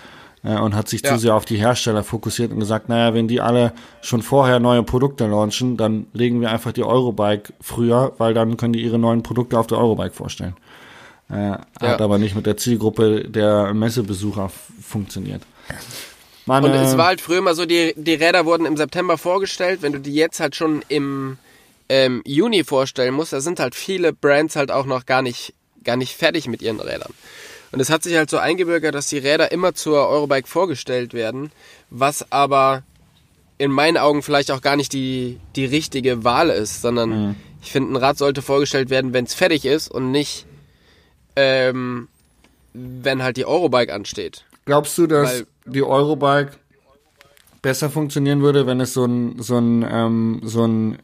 äh, 0.46 0.58
und 0.58 0.74
hat 0.76 0.88
sich 0.90 1.00
Ja. 1.02 1.14
zu 1.14 1.18
sehr 1.18 1.34
auf 1.34 1.46
die 1.46 1.56
Hersteller 1.56 2.04
fokussiert 2.04 2.52
und 2.52 2.60
gesagt, 2.60 2.90
naja, 2.90 3.14
wenn 3.14 3.28
die 3.28 3.40
alle 3.40 3.72
schon 4.02 4.20
vorher 4.20 4.60
neue 4.60 4.82
Produkte 4.82 5.26
launchen, 5.26 5.78
dann 5.78 6.06
legen 6.12 6.42
wir 6.42 6.50
einfach 6.50 6.72
die 6.72 6.84
Eurobike 6.84 7.54
früher, 7.62 8.12
weil 8.18 8.34
dann 8.34 8.58
können 8.58 8.74
die 8.74 8.82
ihre 8.82 8.98
neuen 8.98 9.22
Produkte 9.22 9.58
auf 9.58 9.66
der 9.68 9.78
Eurobike 9.78 10.12
vorstellen. 10.12 10.54
Äh, 11.30 11.52
Hat 11.80 12.02
aber 12.02 12.18
nicht 12.18 12.36
mit 12.36 12.44
der 12.44 12.58
Zielgruppe 12.58 13.24
der 13.26 13.72
Messebesucher 13.72 14.50
funktioniert. 14.82 15.40
Man, 16.44 16.62
Und 16.62 16.72
es 16.72 16.98
war 16.98 17.06
halt 17.06 17.22
früher 17.22 17.38
immer 17.38 17.54
so, 17.54 17.64
die, 17.64 17.94
die 17.96 18.12
Räder 18.12 18.44
wurden 18.44 18.66
im 18.66 18.76
September 18.76 19.16
vorgestellt. 19.16 19.80
Wenn 19.80 19.92
du 19.94 19.98
die 20.00 20.12
jetzt 20.12 20.40
halt 20.40 20.54
schon 20.54 20.82
im 20.88 21.38
ähm, 21.88 22.22
Juni 22.24 22.64
vorstellen 22.64 23.14
musst, 23.14 23.32
da 23.32 23.40
sind 23.40 23.60
halt 23.60 23.74
viele 23.74 24.12
Brands 24.12 24.56
halt 24.56 24.70
auch 24.70 24.86
noch 24.86 25.06
gar 25.06 25.22
nicht, 25.22 25.54
gar 25.82 25.96
nicht 25.96 26.14
fertig 26.16 26.48
mit 26.48 26.62
ihren 26.62 26.80
Rädern. 26.80 27.12
Und 27.72 27.80
es 27.80 27.90
hat 27.90 28.02
sich 28.04 28.16
halt 28.16 28.30
so 28.30 28.38
eingebürgert, 28.38 28.94
dass 28.94 29.08
die 29.08 29.18
Räder 29.18 29.50
immer 29.50 29.74
zur 29.74 30.08
Eurobike 30.08 30.46
vorgestellt 30.46 31.12
werden, 31.12 31.50
was 31.90 32.30
aber 32.30 32.84
in 33.58 33.70
meinen 33.70 33.96
Augen 33.96 34.22
vielleicht 34.22 34.50
auch 34.50 34.60
gar 34.60 34.76
nicht 34.76 34.92
die, 34.92 35.40
die 35.56 35.64
richtige 35.64 36.24
Wahl 36.24 36.50
ist, 36.50 36.82
sondern 36.82 37.36
ich 37.62 37.72
finde, 37.72 37.92
ein 37.92 37.96
Rad 37.96 38.18
sollte 38.18 38.42
vorgestellt 38.42 38.90
werden, 38.90 39.12
wenn 39.12 39.24
es 39.24 39.34
fertig 39.34 39.64
ist 39.64 39.88
und 39.88 40.10
nicht, 40.10 40.46
ähm, 41.36 42.08
wenn 42.72 43.22
halt 43.22 43.36
die 43.36 43.46
Eurobike 43.46 43.92
ansteht. 43.92 44.44
Glaubst 44.66 44.96
du, 44.98 45.06
dass 45.06 45.40
Weil- 45.40 45.46
die 45.66 45.82
Eurobike 45.82 46.52
besser 47.62 47.88
funktionieren 47.90 48.42
würde, 48.42 48.66
wenn 48.66 48.80
es 48.80 48.92
so 48.92 49.04
ein 49.06 49.40
so 49.40 49.56
ein 49.56 49.86
ähm, 49.90 50.40
so 50.44 50.66
ein 50.66 50.98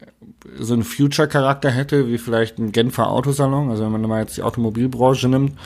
so 0.59 0.74
ein 0.74 0.83
Future-Charakter 0.83 1.70
hätte, 1.70 2.09
wie 2.09 2.18
vielleicht 2.18 2.59
ein 2.59 2.72
Genfer 2.72 3.11
Autosalon? 3.11 3.70
Also 3.70 3.85
wenn 3.85 3.92
man 3.92 4.03
mal 4.03 4.22
jetzt 4.22 4.37
die 4.37 4.42
Automobilbranche 4.42 5.29
nimmt 5.29 5.59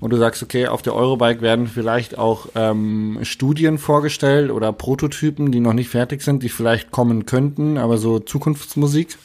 und 0.00 0.10
du 0.10 0.16
sagst, 0.16 0.42
okay, 0.42 0.66
auf 0.66 0.82
der 0.82 0.94
Eurobike 0.94 1.40
werden 1.40 1.66
vielleicht 1.66 2.18
auch 2.18 2.48
ähm, 2.54 3.20
Studien 3.22 3.78
vorgestellt 3.78 4.50
oder 4.50 4.72
Prototypen, 4.72 5.52
die 5.52 5.60
noch 5.60 5.72
nicht 5.72 5.88
fertig 5.88 6.22
sind, 6.22 6.42
die 6.42 6.48
vielleicht 6.48 6.90
kommen 6.90 7.26
könnten, 7.26 7.78
aber 7.78 7.98
so 7.98 8.18
Zukunftsmusik. 8.18 9.16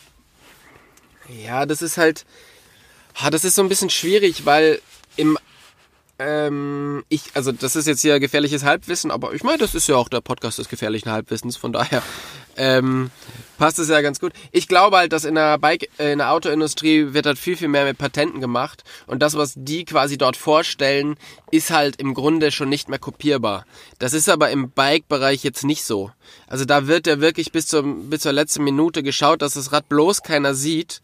Ja, 1.46 1.66
das 1.66 1.82
ist 1.82 1.98
halt, 1.98 2.26
ah, 3.20 3.30
das 3.30 3.46
ist 3.46 3.56
so 3.56 3.62
ein 3.62 3.70
bisschen 3.70 3.90
schwierig, 3.90 4.46
weil 4.46 4.80
im, 5.16 5.38
ähm, 6.18 7.04
ich, 7.10 7.24
also 7.34 7.52
das 7.52 7.76
ist 7.76 7.88
jetzt 7.88 8.02
hier 8.02 8.20
gefährliches 8.20 8.64
Halbwissen, 8.64 9.12
aber 9.12 9.34
ich 9.34 9.44
meine, 9.44 9.58
das 9.58 9.76
ist 9.76 9.88
ja 9.88 9.96
auch 9.96 10.10
der 10.10 10.22
Podcast 10.22 10.60
des 10.60 10.70
gefährlichen 10.70 11.12
Halbwissens, 11.12 11.58
von 11.58 11.74
daher 11.74 12.02
ähm, 12.58 13.12
passt 13.60 13.78
es 13.78 13.90
ja 13.90 14.02
ganz 14.02 14.20
gut. 14.20 14.32
Ich 14.52 14.68
glaube 14.68 14.98
halt, 14.98 15.14
dass 15.14 15.26
in 15.26 15.36
der 15.36 15.58
Bike, 15.60 15.90
äh, 16.00 16.14
in 16.14 16.20
der 16.20 16.32
Autoindustrie 16.32 17.14
wird 17.14 17.26
halt 17.26 17.38
viel, 17.38 17.58
viel 17.58 17.68
mehr 17.68 17.86
mit 17.86 17.98
Patenten 17.98 18.40
gemacht 18.42 18.84
und 19.06 19.20
das, 19.22 19.36
was 19.38 19.54
die 19.56 19.86
quasi 19.86 20.18
dort 20.18 20.38
vorstellen, 20.38 21.18
ist 21.52 21.70
halt 21.70 21.98
im 21.98 22.14
Grunde 22.14 22.52
schon 22.52 22.70
nicht 22.70 22.90
mehr 22.90 23.00
kopierbar. 23.00 23.66
Das 24.00 24.14
ist 24.14 24.30
aber 24.30 24.50
im 24.50 24.72
Bike-Bereich 24.72 25.44
jetzt 25.44 25.66
nicht 25.66 25.84
so. 25.84 26.10
Also 26.48 26.64
da 26.66 26.88
wird 26.88 27.06
ja 27.06 27.20
wirklich 27.20 27.52
bis, 27.52 27.68
zum, 27.68 28.10
bis 28.10 28.22
zur 28.22 28.32
letzten 28.32 28.64
Minute 28.64 29.04
geschaut, 29.04 29.42
dass 29.42 29.54
das 29.54 29.74
Rad 29.74 29.90
bloß 29.90 30.24
keiner 30.24 30.56
sieht, 30.56 31.02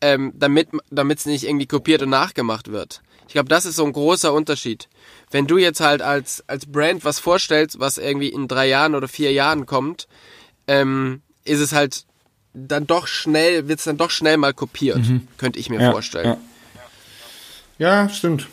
ähm, 0.00 0.32
damit 0.36 0.70
es 1.18 1.26
nicht 1.26 1.44
irgendwie 1.44 1.66
kopiert 1.66 2.02
und 2.02 2.10
nachgemacht 2.10 2.70
wird. 2.70 3.02
Ich 3.26 3.32
glaube, 3.32 3.48
das 3.48 3.66
ist 3.66 3.76
so 3.76 3.84
ein 3.84 3.92
großer 3.92 4.32
Unterschied. 4.32 4.88
Wenn 5.32 5.46
du 5.46 5.58
jetzt 5.58 5.80
halt 5.80 6.00
als, 6.00 6.44
als 6.48 6.66
Brand 6.66 7.04
was 7.04 7.18
vorstellst, 7.18 7.80
was 7.80 7.98
irgendwie 7.98 8.28
in 8.28 8.46
drei 8.46 8.68
Jahren 8.68 8.94
oder 8.94 9.08
vier 9.08 9.32
Jahren 9.32 9.66
kommt, 9.66 10.06
ähm, 10.68 11.22
ist 11.44 11.60
es 11.60 11.72
halt 11.72 12.04
dann 12.54 12.86
doch 12.86 13.06
schnell, 13.06 13.68
wird 13.68 13.78
es 13.78 13.84
dann 13.84 13.96
doch 13.96 14.10
schnell 14.10 14.36
mal 14.36 14.52
kopiert, 14.52 15.00
könnte 15.38 15.58
ich 15.58 15.70
mir 15.70 15.80
vorstellen. 15.90 16.36
Ja, 17.78 18.02
ja 18.02 18.08
stimmt. 18.08 18.46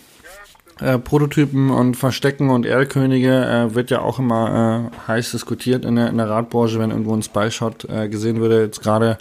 Äh, 0.79 0.97
Prototypen 0.97 1.71
und 1.71 1.95
Verstecken 1.95 2.49
und 2.49 2.65
Erlkönige 2.65 3.45
äh, 3.45 3.75
wird 3.75 3.91
ja 3.91 3.99
auch 3.99 4.17
immer 4.17 4.91
äh, 4.93 5.07
heiß 5.09 5.31
diskutiert 5.31 5.83
in 5.83 5.97
der, 5.97 6.07
in 6.07 6.17
der 6.17 6.29
Radbranche, 6.29 6.79
wenn 6.79 6.91
irgendwo 6.91 7.13
ein 7.13 7.21
Spy-Shot 7.21 7.85
äh, 7.89 8.07
gesehen 8.07 8.39
würde. 8.39 8.61
Jetzt 8.61 8.81
gerade 8.81 9.17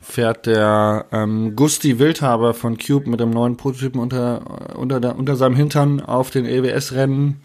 fährt 0.00 0.46
der 0.46 1.06
ähm, 1.12 1.54
Gusti 1.54 2.00
Wildhaber 2.00 2.52
von 2.52 2.78
Cube 2.78 3.08
mit 3.08 3.20
dem 3.20 3.30
neuen 3.30 3.56
Prototypen 3.56 4.00
unter, 4.00 4.76
unter, 4.76 4.98
der, 4.98 5.16
unter 5.16 5.36
seinem 5.36 5.54
Hintern 5.54 6.00
auf 6.00 6.30
den 6.30 6.46
EWS-Rennen. 6.46 7.40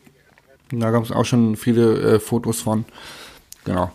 Da 0.72 0.90
gab 0.90 1.04
es 1.04 1.12
auch 1.12 1.26
schon 1.26 1.56
viele 1.56 2.16
äh, 2.16 2.20
Fotos 2.20 2.62
von. 2.62 2.86
Genau. 3.66 3.92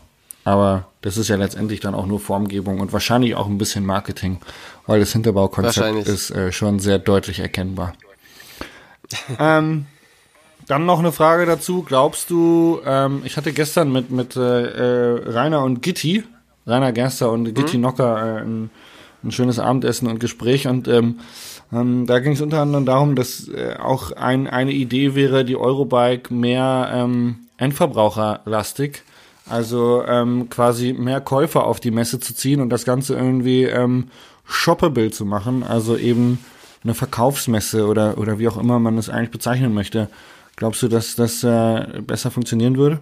Aber 0.48 0.86
das 1.02 1.18
ist 1.18 1.28
ja 1.28 1.36
letztendlich 1.36 1.80
dann 1.80 1.94
auch 1.94 2.06
nur 2.06 2.20
Formgebung 2.20 2.80
und 2.80 2.94
wahrscheinlich 2.94 3.34
auch 3.34 3.46
ein 3.46 3.58
bisschen 3.58 3.84
Marketing, 3.84 4.38
weil 4.86 4.98
das 4.98 5.12
Hinterbaukonzept 5.12 6.08
ist 6.08 6.30
äh, 6.30 6.52
schon 6.52 6.78
sehr 6.78 6.98
deutlich 6.98 7.40
erkennbar. 7.40 7.92
ähm, 9.38 9.84
dann 10.66 10.86
noch 10.86 11.00
eine 11.00 11.12
Frage 11.12 11.44
dazu. 11.44 11.82
Glaubst 11.82 12.30
du, 12.30 12.80
ähm, 12.86 13.20
ich 13.24 13.36
hatte 13.36 13.52
gestern 13.52 13.92
mit, 13.92 14.10
mit 14.10 14.36
äh, 14.36 14.40
äh, 14.40 15.30
Rainer 15.30 15.62
und 15.64 15.82
Gitti, 15.82 16.24
Rainer 16.66 16.92
Gerster 16.92 17.30
und 17.30 17.54
Gitti 17.54 17.76
Nocker, 17.76 18.38
äh, 18.38 18.40
ein, 18.40 18.70
ein 19.22 19.30
schönes 19.30 19.58
Abendessen 19.58 20.08
und 20.08 20.18
Gespräch 20.18 20.66
und 20.66 20.88
ähm, 20.88 21.20
ähm, 21.74 22.06
da 22.06 22.20
ging 22.20 22.32
es 22.32 22.40
unter 22.40 22.62
anderem 22.62 22.86
darum, 22.86 23.16
dass 23.16 23.48
äh, 23.48 23.74
auch 23.78 24.12
ein, 24.12 24.46
eine 24.46 24.72
Idee 24.72 25.14
wäre, 25.14 25.44
die 25.44 25.56
Eurobike 25.56 26.32
mehr 26.32 26.90
ähm, 26.90 27.36
Endverbraucherlastig, 27.58 29.02
also 29.48 30.04
ähm, 30.06 30.48
quasi 30.50 30.92
mehr 30.92 31.20
Käufer 31.20 31.64
auf 31.64 31.80
die 31.80 31.90
Messe 31.90 32.20
zu 32.20 32.34
ziehen 32.34 32.60
und 32.60 32.70
das 32.70 32.84
Ganze 32.84 33.14
irgendwie 33.14 33.64
ähm, 33.64 34.08
shoppable 34.46 35.10
zu 35.10 35.24
machen, 35.24 35.62
also 35.62 35.96
eben 35.96 36.38
eine 36.84 36.94
Verkaufsmesse 36.94 37.86
oder, 37.86 38.18
oder 38.18 38.38
wie 38.38 38.48
auch 38.48 38.56
immer 38.56 38.78
man 38.78 38.98
es 38.98 39.08
eigentlich 39.10 39.30
bezeichnen 39.30 39.74
möchte. 39.74 40.08
Glaubst 40.56 40.82
du, 40.82 40.88
dass 40.88 41.14
das 41.14 41.44
äh, 41.44 42.00
besser 42.00 42.30
funktionieren 42.30 42.76
würde? 42.76 43.00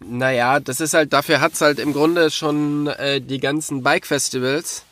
Naja, 0.00 0.60
das 0.60 0.80
ist 0.80 0.94
halt, 0.94 1.12
dafür 1.12 1.40
hat's 1.40 1.60
halt 1.60 1.78
im 1.78 1.92
Grunde 1.92 2.30
schon 2.30 2.86
äh, 2.86 3.20
die 3.20 3.40
ganzen 3.40 3.82
Bike-Festivals, 3.82 4.84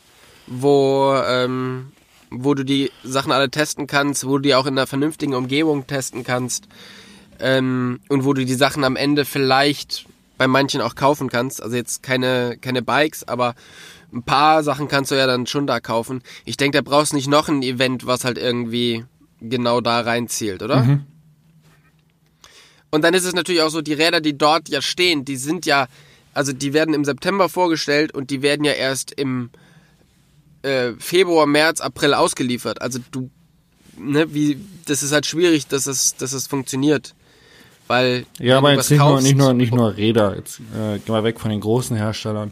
wo, 0.47 1.15
ähm, 1.27 1.91
wo 2.31 2.55
du 2.55 2.65
die 2.65 2.91
Sachen 3.03 3.31
alle 3.31 3.49
testen 3.49 3.85
kannst, 3.85 4.25
wo 4.25 4.37
du 4.37 4.39
die 4.39 4.55
auch 4.55 4.65
in 4.65 4.77
einer 4.77 4.87
vernünftigen 4.87 5.35
Umgebung 5.35 5.85
testen 5.85 6.23
kannst 6.23 6.67
ähm, 7.39 7.99
und 8.09 8.25
wo 8.25 8.33
du 8.33 8.45
die 8.45 8.55
Sachen 8.55 8.83
am 8.83 8.95
Ende 8.95 9.25
vielleicht 9.25 10.05
bei 10.37 10.47
manchen 10.47 10.81
auch 10.81 10.95
kaufen 10.95 11.29
kannst. 11.29 11.61
Also 11.61 11.75
jetzt 11.75 12.03
keine, 12.03 12.57
keine 12.59 12.81
Bikes, 12.81 13.27
aber 13.27 13.55
ein 14.13 14.23
paar 14.23 14.63
Sachen 14.63 14.87
kannst 14.87 15.11
du 15.11 15.15
ja 15.15 15.27
dann 15.27 15.47
schon 15.47 15.67
da 15.67 15.79
kaufen. 15.79 16.21
Ich 16.45 16.57
denke, 16.57 16.77
da 16.77 16.81
brauchst 16.81 17.11
du 17.11 17.15
nicht 17.15 17.27
noch 17.27 17.49
ein 17.49 17.61
Event, 17.61 18.05
was 18.05 18.23
halt 18.23 18.37
irgendwie 18.37 19.05
genau 19.41 19.81
da 19.81 20.01
reinzielt, 20.01 20.63
oder? 20.63 20.83
Und 22.91 23.03
dann 23.03 23.13
ist 23.13 23.25
es 23.25 23.33
natürlich 23.33 23.61
auch 23.61 23.69
so, 23.69 23.81
die 23.81 23.93
Räder, 23.93 24.21
die 24.21 24.37
dort 24.37 24.69
ja 24.69 24.81
stehen, 24.81 25.25
die 25.25 25.35
sind 25.35 25.65
ja, 25.65 25.87
also 26.33 26.53
die 26.53 26.73
werden 26.73 26.93
im 26.93 27.03
September 27.03 27.49
vorgestellt 27.49 28.13
und 28.13 28.29
die 28.29 28.41
werden 28.41 28.63
ja 28.63 28.71
erst 28.71 29.11
im 29.11 29.49
äh, 30.61 30.93
Februar, 30.97 31.45
März, 31.45 31.81
April 31.81 32.13
ausgeliefert. 32.13 32.81
Also 32.81 32.99
du, 33.11 33.29
ne, 33.97 34.33
wie, 34.33 34.59
das 34.85 35.03
ist 35.03 35.11
halt 35.11 35.25
schwierig, 35.25 35.67
dass 35.67 35.87
es, 35.87 36.15
dass 36.15 36.31
es 36.33 36.47
funktioniert. 36.47 37.14
Weil, 37.87 38.25
Ja, 38.39 38.57
aber 38.57 38.73
jetzt 38.73 38.89
nicht 38.89 38.99
nur, 38.99 39.09
kaufst- 39.09 39.23
nicht 39.23 39.37
nur, 39.37 39.53
nicht 39.53 39.73
nur 39.73 39.95
Räder. 39.95 40.35
Jetzt 40.35 40.59
äh, 40.59 40.97
gehen 40.99 41.13
wir 41.13 41.23
weg 41.23 41.39
von 41.39 41.51
den 41.51 41.61
großen 41.61 41.95
Herstellern. 41.95 42.51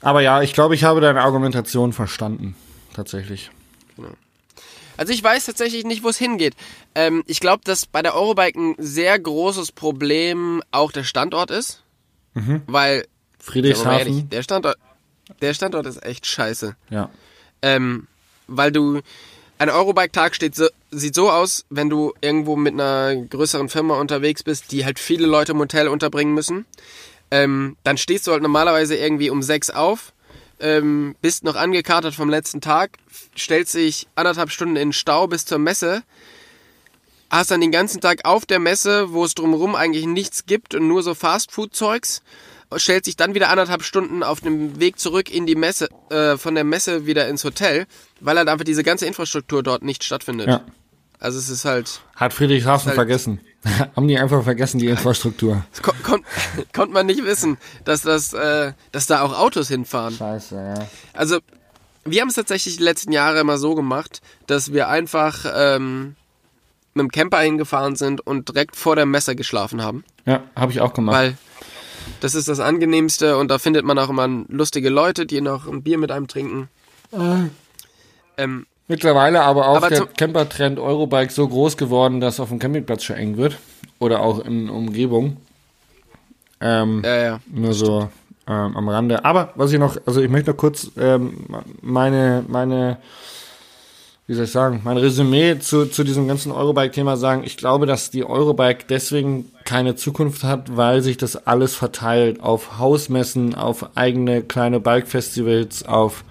Aber 0.00 0.20
ja, 0.20 0.42
ich 0.42 0.52
glaube, 0.52 0.74
ich 0.74 0.84
habe 0.84 1.00
deine 1.00 1.22
Argumentation 1.22 1.92
verstanden. 1.92 2.56
Tatsächlich. 2.94 3.50
Also 4.96 5.12
ich 5.12 5.22
weiß 5.22 5.46
tatsächlich 5.46 5.84
nicht, 5.84 6.02
wo 6.04 6.08
es 6.08 6.18
hingeht. 6.18 6.54
Ähm, 6.94 7.24
ich 7.26 7.40
glaube, 7.40 7.62
dass 7.64 7.86
bei 7.86 8.02
der 8.02 8.14
Eurobike 8.14 8.58
ein 8.58 8.74
sehr 8.78 9.18
großes 9.18 9.72
Problem 9.72 10.62
auch 10.70 10.92
der 10.92 11.04
Standort 11.04 11.50
ist. 11.50 11.82
Weil, 12.34 12.40
sagen 12.40 12.64
wir 12.66 12.74
mal 12.74 12.88
ehrlich, 12.96 13.06
Friedrichshafen. 13.38 14.28
der 14.30 14.42
Standort, 14.42 14.76
der 15.40 15.54
Standort 15.54 15.86
ist 15.86 16.02
echt 16.04 16.26
scheiße. 16.26 16.76
Ja. 16.90 17.08
Ähm, 17.62 18.08
weil 18.48 18.72
du, 18.72 19.00
ein 19.58 19.70
Eurobike-Tag 19.70 20.36
so, 20.52 20.68
sieht 20.90 21.14
so 21.14 21.30
aus, 21.30 21.64
wenn 21.70 21.88
du 21.88 22.12
irgendwo 22.20 22.56
mit 22.56 22.74
einer 22.74 23.16
größeren 23.16 23.68
Firma 23.68 23.98
unterwegs 23.98 24.42
bist, 24.42 24.72
die 24.72 24.84
halt 24.84 24.98
viele 24.98 25.26
Leute 25.26 25.52
im 25.52 25.58
Hotel 25.58 25.88
unterbringen 25.88 26.34
müssen. 26.34 26.66
Ähm, 27.30 27.76
dann 27.84 27.96
stehst 27.96 28.26
du 28.26 28.32
halt 28.32 28.42
normalerweise 28.42 28.96
irgendwie 28.96 29.30
um 29.30 29.42
sechs 29.42 29.70
auf, 29.70 30.12
ähm, 30.60 31.16
bist 31.20 31.44
noch 31.44 31.56
angekatert 31.56 32.14
vom 32.14 32.30
letzten 32.30 32.60
Tag, 32.60 32.98
stellst 33.36 33.74
dich 33.74 34.06
anderthalb 34.14 34.50
Stunden 34.50 34.76
in 34.76 34.92
Stau 34.92 35.26
bis 35.26 35.44
zur 35.44 35.58
Messe, 35.58 36.02
hast 37.30 37.50
dann 37.50 37.60
den 37.60 37.72
ganzen 37.72 38.00
Tag 38.00 38.24
auf 38.24 38.46
der 38.46 38.60
Messe, 38.60 39.12
wo 39.12 39.24
es 39.24 39.34
drumherum 39.34 39.74
eigentlich 39.74 40.06
nichts 40.06 40.46
gibt 40.46 40.74
und 40.74 40.86
nur 40.86 41.02
so 41.02 41.14
Fastfood-Zeugs, 41.14 42.22
stellt 42.76 43.04
sich 43.04 43.16
dann 43.16 43.34
wieder 43.34 43.50
anderthalb 43.50 43.82
Stunden 43.82 44.22
auf 44.22 44.40
dem 44.40 44.80
Weg 44.80 44.98
zurück 44.98 45.30
in 45.30 45.46
die 45.46 45.54
Messe, 45.54 45.88
äh, 46.10 46.36
von 46.36 46.54
der 46.54 46.64
Messe 46.64 47.06
wieder 47.06 47.28
ins 47.28 47.44
Hotel, 47.44 47.86
weil 48.20 48.36
halt 48.38 48.48
einfach 48.48 48.64
diese 48.64 48.82
ganze 48.82 49.06
Infrastruktur 49.06 49.62
dort 49.62 49.82
nicht 49.82 50.04
stattfindet. 50.04 50.48
Ja. 50.48 50.60
Also 51.20 51.38
es 51.38 51.48
ist 51.48 51.64
halt, 51.64 52.00
Hat 52.16 52.32
Friedrichshafen 52.34 52.88
Halt- 52.88 52.96
vergessen. 52.96 53.40
Haben 53.96 54.08
die 54.08 54.18
einfach 54.18 54.44
vergessen, 54.44 54.78
die 54.78 54.88
Infrastruktur. 54.88 55.64
kon 55.82 55.94
kon 56.02 56.24
konnte 56.74 56.92
man 56.92 57.06
nicht 57.06 57.24
wissen, 57.24 57.56
dass 57.84 58.02
das, 58.02 58.32
äh, 58.34 58.72
dass 58.92 59.06
da 59.06 59.22
auch 59.22 59.38
Autos 59.38 59.68
hinfahren. 59.68 60.14
Scheiße, 60.14 60.54
ja. 60.54 60.86
Also, 61.14 61.38
wir 62.04 62.20
haben 62.20 62.28
es 62.28 62.34
tatsächlich 62.34 62.76
die 62.76 62.82
letzten 62.82 63.12
Jahre 63.12 63.40
immer 63.40 63.56
so 63.56 63.74
gemacht, 63.74 64.20
dass 64.46 64.74
wir 64.74 64.88
einfach 64.88 65.46
ähm, 65.54 66.16
mit 66.92 67.04
dem 67.04 67.10
Camper 67.10 67.40
hingefahren 67.40 67.96
sind 67.96 68.20
und 68.20 68.50
direkt 68.50 68.76
vor 68.76 68.94
der 68.94 69.06
Messe 69.06 69.34
geschlafen 69.34 69.82
haben. 69.82 70.04
Ja, 70.26 70.42
habe 70.54 70.72
ich 70.72 70.80
auch 70.82 70.92
gemacht. 70.92 71.16
Weil 71.16 71.38
das 72.20 72.34
ist 72.34 72.48
das 72.48 72.60
Angenehmste 72.60 73.36
und 73.36 73.50
da 73.50 73.58
findet 73.58 73.84
man 73.84 73.98
auch 73.98 74.08
immer 74.08 74.28
lustige 74.48 74.90
Leute, 74.90 75.26
die 75.26 75.40
noch 75.40 75.66
ein 75.66 75.82
Bier 75.82 75.98
mit 75.98 76.10
einem 76.10 76.28
trinken. 76.28 76.68
Ähm, 78.36 78.66
Mittlerweile 78.86 79.42
aber 79.42 79.68
auch 79.68 79.76
Aber 79.76 79.88
der 79.88 80.06
Campertrend 80.06 80.78
Eurobike 80.78 81.32
so 81.32 81.48
groß 81.48 81.76
geworden, 81.76 82.20
dass 82.20 82.38
auf 82.38 82.50
dem 82.50 82.58
Campingplatz 82.58 83.04
schon 83.04 83.16
eng 83.16 83.36
wird. 83.38 83.58
Oder 83.98 84.20
auch 84.20 84.44
in 84.44 84.68
Umgebung. 84.68 85.38
Ähm, 86.60 87.02
ja, 87.04 87.16
ja. 87.16 87.40
Nur 87.46 87.72
so 87.72 88.10
ähm, 88.46 88.76
am 88.76 88.88
Rande. 88.88 89.24
Aber 89.24 89.52
was 89.54 89.72
ich 89.72 89.78
noch, 89.78 89.96
also 90.04 90.20
ich 90.20 90.28
möchte 90.28 90.50
noch 90.50 90.58
kurz 90.58 90.90
ähm, 90.98 91.46
meine, 91.80 92.44
meine, 92.46 92.98
wie 94.26 94.34
soll 94.34 94.44
ich 94.44 94.52
sagen, 94.52 94.80
mein 94.84 94.96
Resümee 94.96 95.58
zu, 95.58 95.84
zu 95.86 96.02
diesem 96.02 96.26
ganzen 96.26 96.50
Eurobike-Thema 96.50 97.16
sagen. 97.18 97.42
Ich 97.44 97.58
glaube, 97.58 97.84
dass 97.84 98.10
die 98.10 98.24
Eurobike 98.24 98.86
deswegen 98.88 99.50
keine 99.64 99.96
Zukunft 99.96 100.44
hat, 100.44 100.76
weil 100.76 101.02
sich 101.02 101.18
das 101.18 101.46
alles 101.46 101.74
verteilt 101.74 102.40
auf 102.40 102.78
Hausmessen, 102.78 103.54
auf 103.54 103.96
eigene 103.96 104.42
kleine 104.42 104.80
Bike-Festivals, 104.80 105.84
auf, 105.84 106.24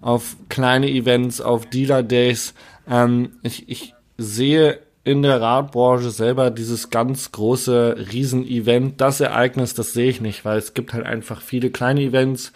auf 0.00 0.36
kleine 0.48 0.88
Events, 0.88 1.42
auf 1.42 1.66
Dealer-Days. 1.66 2.54
Ähm, 2.88 3.32
ich, 3.42 3.68
ich 3.68 3.94
sehe 4.16 4.78
in 5.04 5.20
der 5.20 5.42
Radbranche 5.42 6.10
selber 6.10 6.50
dieses 6.50 6.88
ganz 6.88 7.30
große 7.30 8.06
Riesen-Event, 8.10 9.02
das 9.02 9.20
Ereignis, 9.20 9.74
das 9.74 9.92
sehe 9.92 10.08
ich 10.08 10.22
nicht, 10.22 10.46
weil 10.46 10.56
es 10.56 10.72
gibt 10.72 10.94
halt 10.94 11.04
einfach 11.04 11.42
viele 11.42 11.68
kleine 11.68 12.00
Events, 12.00 12.52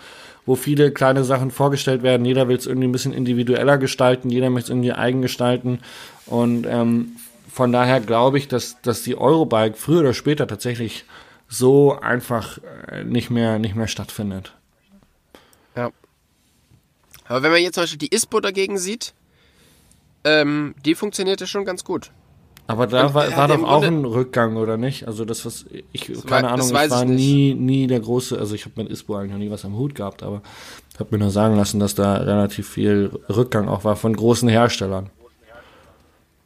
wo 0.48 0.56
viele 0.56 0.90
kleine 0.92 1.24
Sachen 1.24 1.50
vorgestellt 1.50 2.02
werden. 2.02 2.24
Jeder 2.24 2.48
will 2.48 2.56
es 2.56 2.66
irgendwie 2.66 2.88
ein 2.88 2.92
bisschen 2.92 3.12
individueller 3.12 3.76
gestalten, 3.76 4.30
jeder 4.30 4.48
möchte 4.48 4.68
es 4.68 4.70
irgendwie 4.70 4.92
eigen 4.92 5.20
gestalten. 5.20 5.80
Und 6.24 6.66
ähm, 6.66 7.16
von 7.52 7.70
daher 7.70 8.00
glaube 8.00 8.38
ich, 8.38 8.48
dass, 8.48 8.80
dass 8.80 9.02
die 9.02 9.14
Eurobike 9.14 9.76
früher 9.76 10.00
oder 10.00 10.14
später 10.14 10.46
tatsächlich 10.46 11.04
so 11.48 12.00
einfach 12.00 12.58
äh, 12.90 13.04
nicht 13.04 13.28
mehr, 13.28 13.58
nicht 13.58 13.74
mehr 13.74 13.88
stattfindet. 13.88 14.54
Ja. 15.76 15.90
Aber 17.26 17.42
wenn 17.42 17.50
man 17.50 17.60
jetzt 17.60 17.74
zum 17.74 17.82
Beispiel 17.82 17.98
die 17.98 18.14
ISPO 18.14 18.40
dagegen 18.40 18.78
sieht, 18.78 19.12
ähm, 20.24 20.74
die 20.82 20.94
funktionierte 20.94 21.46
schon 21.46 21.66
ganz 21.66 21.84
gut. 21.84 22.10
Aber 22.68 22.86
da 22.86 23.06
Und 23.06 23.14
war, 23.14 23.24
er 23.26 23.36
war 23.36 23.48
doch 23.48 23.62
auch 23.64 23.80
Grunde- 23.80 23.86
ein 23.88 24.04
Rückgang, 24.04 24.56
oder 24.56 24.76
nicht? 24.76 25.08
Also 25.08 25.24
das, 25.24 25.44
was 25.46 25.64
ich, 25.92 26.14
war- 26.14 26.22
keine 26.24 26.42
das 26.48 26.52
Ahnung, 26.52 26.72
weiß 26.72 26.86
ich 26.86 26.90
war 26.92 27.04
nie, 27.06 27.54
nie 27.54 27.86
der 27.86 27.98
große, 28.00 28.38
also 28.38 28.54
ich 28.54 28.66
habe 28.66 28.74
mit 28.82 28.92
ISPO 28.92 29.16
eigentlich 29.16 29.32
noch 29.32 29.38
nie 29.38 29.50
was 29.50 29.64
am 29.64 29.74
Hut 29.76 29.94
gehabt, 29.94 30.22
aber 30.22 30.42
habe 30.98 31.08
mir 31.16 31.18
nur 31.18 31.30
sagen 31.30 31.56
lassen, 31.56 31.80
dass 31.80 31.94
da 31.94 32.16
relativ 32.18 32.68
viel 32.68 33.10
Rückgang 33.30 33.68
auch 33.68 33.84
war 33.84 33.96
von 33.96 34.14
großen 34.14 34.48
Herstellern. 34.50 35.08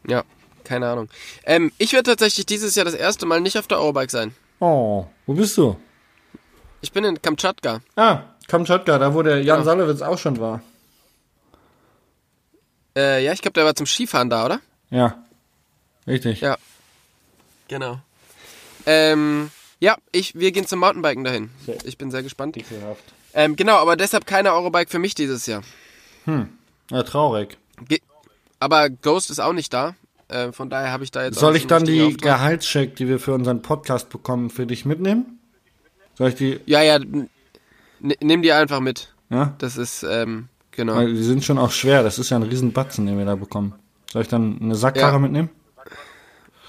Ja, 0.06 0.22
keine 0.64 0.88
Ahnung. 0.88 1.08
Ähm, 1.44 1.72
ich 1.78 1.92
werde 1.92 2.10
tatsächlich 2.10 2.46
dieses 2.46 2.76
Jahr 2.76 2.84
das 2.84 2.94
erste 2.94 3.26
Mal 3.26 3.40
nicht 3.40 3.58
auf 3.58 3.66
der 3.66 3.78
Eurobike 3.80 4.10
sein. 4.10 4.32
Oh, 4.60 5.06
wo 5.26 5.34
bist 5.34 5.56
du? 5.58 5.76
Ich 6.82 6.92
bin 6.92 7.02
in 7.04 7.20
Kamtschatka. 7.20 7.80
Ah, 7.96 8.20
Kamtschatka, 8.46 8.96
da 8.98 9.12
wo 9.12 9.22
der 9.22 9.42
Jan 9.42 9.58
Ja. 9.58 9.64
Salowitz 9.64 10.02
auch 10.02 10.18
schon 10.18 10.38
war. 10.38 10.60
Äh, 12.96 13.24
ja, 13.24 13.32
ich 13.32 13.40
glaube, 13.42 13.54
der 13.54 13.64
war 13.64 13.74
zum 13.74 13.86
Skifahren 13.86 14.30
da, 14.30 14.44
oder? 14.46 14.60
Ja, 14.90 15.16
richtig. 16.06 16.40
Ja. 16.40 16.56
Genau. 17.68 17.98
Ähm, 18.86 19.50
ja, 19.80 19.96
ich, 20.12 20.34
wir 20.34 20.52
gehen 20.52 20.66
zum 20.66 20.80
Mountainbiken 20.80 21.24
dahin. 21.24 21.50
Ich 21.84 21.98
bin 21.98 22.10
sehr 22.10 22.22
gespannt. 22.22 22.56
Ähm, 23.34 23.56
genau, 23.56 23.76
aber 23.76 23.96
deshalb 23.96 24.26
keine 24.26 24.52
Eurobike 24.52 24.90
für 24.90 24.98
mich 24.98 25.14
dieses 25.14 25.46
Jahr. 25.46 25.62
Ja, 26.90 27.02
traurig. 27.02 27.56
Ge 27.88 28.00
aber 28.60 28.90
Ghost 28.90 29.30
ist 29.30 29.40
auch 29.40 29.52
nicht 29.54 29.72
da. 29.72 29.94
Äh, 30.28 30.52
von 30.52 30.70
daher 30.70 30.92
habe 30.92 31.02
ich 31.04 31.10
da 31.10 31.24
jetzt 31.24 31.38
Soll 31.38 31.56
ich 31.56 31.66
dann 31.66 31.84
die 31.84 32.00
Auftrag. 32.02 32.22
Gehaltscheck, 32.22 32.94
die 32.96 33.08
wir 33.08 33.18
für 33.18 33.34
unseren 33.34 33.60
Podcast 33.62 34.08
bekommen, 34.08 34.50
für 34.50 34.66
dich 34.66 34.84
mitnehmen? 34.84 35.40
Soll 36.16 36.28
ich 36.28 36.34
die, 36.36 36.60
Ja, 36.66 36.80
ja, 36.82 37.00
nimm 38.00 38.42
die 38.42 38.52
einfach 38.52 38.80
mit. 38.80 39.12
ja? 39.30 39.54
Das 39.58 39.76
ist, 39.76 40.04
ähm, 40.04 40.48
genau. 40.70 40.94
Weil 40.96 41.12
die 41.14 41.22
sind 41.22 41.44
schon 41.44 41.58
auch 41.58 41.70
schwer. 41.72 42.02
Das 42.02 42.18
ist 42.18 42.30
ja 42.30 42.36
ein 42.36 42.42
riesen 42.44 42.72
Batzen, 42.72 43.06
den 43.06 43.18
wir 43.18 43.24
da 43.24 43.34
bekommen. 43.34 43.74
Soll 44.12 44.22
ich 44.22 44.28
dann 44.28 44.58
eine 44.60 44.74
Sackkarre 44.76 45.14
Ja. 45.14 45.18
mitnehmen? 45.18 45.50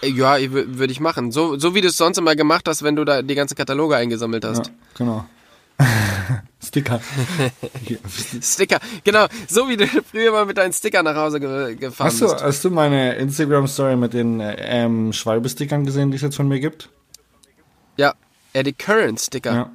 Ja, 0.03 0.37
würde 0.51 0.91
ich 0.91 0.99
machen. 0.99 1.31
So, 1.31 1.57
so 1.57 1.75
wie 1.75 1.81
du 1.81 1.87
es 1.87 1.97
sonst 1.97 2.17
immer 2.17 2.35
gemacht 2.35 2.67
hast, 2.67 2.83
wenn 2.83 2.95
du 2.95 3.05
da 3.05 3.21
die 3.21 3.35
ganzen 3.35 3.55
Kataloge 3.55 3.95
eingesammelt 3.95 4.45
hast. 4.45 4.67
Ja, 4.67 4.73
genau. 4.97 5.25
Sticker. 6.63 7.01
Sticker, 8.41 8.79
genau. 9.03 9.27
So 9.47 9.67
wie 9.67 9.77
du 9.77 9.87
früher 10.11 10.31
mal 10.31 10.45
mit 10.45 10.57
deinen 10.57 10.73
Stickern 10.73 11.05
nach 11.05 11.15
Hause 11.15 11.39
ge 11.39 11.75
gefahren 11.75 12.07
Hast 12.07 12.21
du, 12.21 12.25
bist. 12.27 12.43
hast 12.43 12.63
du 12.65 12.69
meine 12.69 13.15
Instagram-Story 13.15 13.95
mit 13.95 14.13
den 14.13 14.39
äh, 14.39 14.55
ähm, 14.59 15.11
Schwalbe-Stickern 15.13 15.85
gesehen, 15.85 16.11
die 16.11 16.15
es 16.17 16.21
jetzt 16.21 16.35
von 16.35 16.47
mir 16.47 16.59
gibt? 16.59 16.89
Ja, 17.97 18.13
Eddie 18.53 18.73
Current 18.73 19.19
Sticker. 19.19 19.53
Ja. 19.53 19.71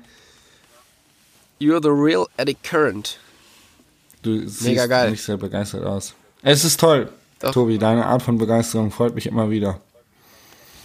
You're 1.61 1.83
the 1.83 1.89
real 1.91 2.27
Eddie 2.37 2.57
Current. 2.63 3.19
Du 4.23 4.41
siehst 4.41 4.63
Mega 4.63 4.87
geil. 4.87 5.11
nicht 5.11 5.23
sehr 5.23 5.37
begeistert 5.37 5.85
aus. 5.85 6.15
Es 6.43 6.65
ist 6.65 6.81
toll, 6.81 7.11
Doch. 7.41 7.53
Tobi. 7.53 7.79
Deine 7.79 8.07
Art 8.07 8.23
von 8.23 8.39
Begeisterung 8.39 8.91
freut 8.91 9.15
mich 9.15 9.27
immer 9.27 9.51
wieder. 9.51 9.81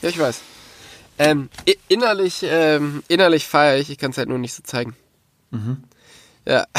Ja, 0.04 0.10
ich 0.10 0.20
weiß. 0.20 0.42
Ähm, 1.18 1.50
innerlich, 1.88 2.42
ähm, 2.44 3.04
innerlich 3.08 3.48
feiere 3.48 3.80
ich, 3.80 3.90
ich 3.90 3.98
kann 3.98 4.12
es 4.12 4.18
halt 4.18 4.28
nur 4.28 4.38
nicht 4.38 4.54
so 4.54 4.62
zeigen. 4.64 4.98
Ja. 6.46 6.66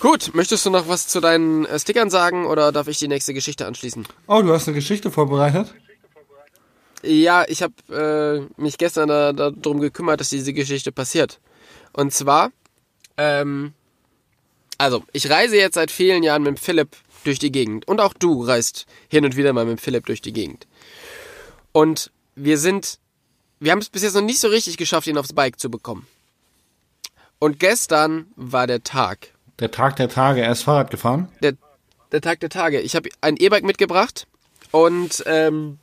Gut, 0.00 0.30
möchtest 0.34 0.64
du 0.64 0.70
noch 0.70 0.88
was 0.88 1.06
zu 1.06 1.20
deinen 1.20 1.66
äh, 1.66 1.78
Stickern 1.78 2.08
sagen 2.08 2.46
oder 2.46 2.72
darf 2.72 2.88
ich 2.88 2.98
die 2.98 3.08
nächste 3.08 3.34
Geschichte 3.34 3.66
anschließen? 3.66 4.08
Oh, 4.26 4.40
du 4.40 4.54
hast 4.54 4.66
eine 4.68 4.74
Geschichte 4.74 5.10
vorbereitet? 5.10 5.74
Ja, 7.02 7.44
ich 7.46 7.62
habe 7.62 8.48
äh, 8.58 8.60
mich 8.60 8.78
gestern 8.78 9.08
da, 9.08 9.34
da 9.34 9.50
darum 9.50 9.80
gekümmert, 9.80 10.20
dass 10.20 10.30
diese 10.30 10.54
Geschichte 10.54 10.92
passiert. 10.92 11.40
Und 11.92 12.14
zwar, 12.14 12.52
ähm, 13.18 13.74
also 14.78 15.04
ich 15.12 15.28
reise 15.28 15.56
jetzt 15.56 15.74
seit 15.74 15.90
vielen 15.90 16.22
Jahren 16.22 16.42
mit 16.42 16.58
Philipp 16.58 16.96
durch 17.24 17.38
die 17.38 17.52
Gegend. 17.52 17.86
Und 17.88 18.00
auch 18.00 18.14
du 18.14 18.44
reist 18.44 18.86
hin 19.08 19.24
und 19.24 19.36
wieder 19.36 19.52
mal 19.52 19.64
mit 19.64 19.80
Philipp 19.80 20.06
durch 20.06 20.22
die 20.22 20.32
Gegend. 20.32 20.66
Und 21.72 22.10
wir 22.34 22.58
sind, 22.58 22.98
wir 23.60 23.72
haben 23.72 23.78
es 23.80 23.88
bis 23.88 24.02
jetzt 24.02 24.14
noch 24.14 24.22
nicht 24.22 24.40
so 24.40 24.48
richtig 24.48 24.76
geschafft, 24.76 25.06
ihn 25.06 25.18
aufs 25.18 25.32
Bike 25.32 25.58
zu 25.58 25.70
bekommen. 25.70 26.06
Und 27.38 27.58
gestern 27.58 28.26
war 28.36 28.66
der 28.66 28.84
Tag. 28.84 29.28
Der 29.58 29.70
Tag 29.70 29.96
der 29.96 30.08
Tage. 30.08 30.42
Er 30.42 30.52
ist 30.52 30.62
Fahrrad 30.62 30.90
gefahren. 30.90 31.28
der, 31.42 31.54
der 32.12 32.20
Tag 32.20 32.40
der 32.40 32.50
Tage. 32.50 32.80
Ich 32.80 32.94
habe 32.94 33.08
ein 33.20 33.36
E-Bike 33.36 33.64
mitgebracht 33.64 34.26
und 34.70 35.22
ähm, 35.26 35.78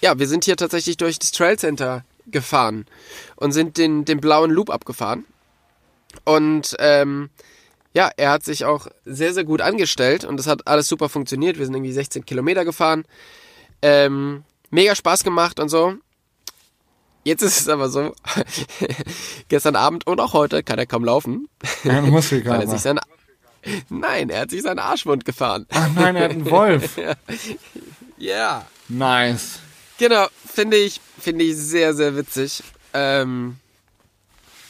ja, 0.00 0.18
wir 0.18 0.28
sind 0.28 0.44
hier 0.44 0.56
tatsächlich 0.56 0.96
durch 0.96 1.18
das 1.18 1.32
Trail 1.32 1.58
Center 1.58 2.04
gefahren 2.26 2.86
und 3.36 3.52
sind 3.52 3.76
den, 3.78 4.04
den 4.04 4.20
blauen 4.20 4.50
Loop 4.50 4.70
abgefahren. 4.70 5.24
Und 6.24 6.76
ähm, 6.78 7.30
ja, 7.94 8.10
er 8.16 8.30
hat 8.30 8.44
sich 8.44 8.64
auch 8.64 8.86
sehr, 9.04 9.32
sehr 9.34 9.44
gut 9.44 9.60
angestellt 9.60 10.24
und 10.24 10.36
das 10.36 10.46
hat 10.46 10.66
alles 10.66 10.88
super 10.88 11.08
funktioniert. 11.08 11.58
Wir 11.58 11.64
sind 11.64 11.74
irgendwie 11.74 11.92
16 11.92 12.24
Kilometer 12.26 12.64
gefahren. 12.64 13.04
Ähm, 13.82 14.44
mega 14.70 14.94
Spaß 14.94 15.24
gemacht 15.24 15.58
und 15.60 15.68
so. 15.68 15.94
Jetzt 17.24 17.42
ist 17.42 17.60
es 17.60 17.68
aber 17.68 17.88
so, 17.90 18.14
gestern 19.48 19.76
Abend 19.76 20.06
und 20.06 20.20
auch 20.20 20.32
heute 20.32 20.62
kann 20.62 20.78
er 20.78 20.86
kaum 20.86 21.04
laufen, 21.04 21.48
Er 21.84 21.96
hat 21.96 22.04
einen 22.04 22.04
weil 22.04 22.04
er 22.04 22.10
Muskelkater. 22.10 22.66
sich 22.68 22.80
seinen 22.80 23.00
Nein, 23.90 24.30
er 24.30 24.42
hat 24.42 24.50
sich 24.50 24.62
seinen 24.62 24.78
Arschwund 24.78 25.24
gefahren. 25.24 25.66
Ach 25.70 25.88
nein, 25.94 26.16
er 26.16 26.24
hat 26.24 26.30
einen 26.30 26.50
Wolf. 26.50 26.96
Ja. 28.20 28.66
Nice. 28.88 29.60
Genau, 29.98 30.26
finde 30.44 30.76
ich, 30.76 31.00
finde 31.20 31.44
ich 31.44 31.56
sehr, 31.56 31.94
sehr 31.94 32.16
witzig. 32.16 32.62
Ähm, 32.92 33.58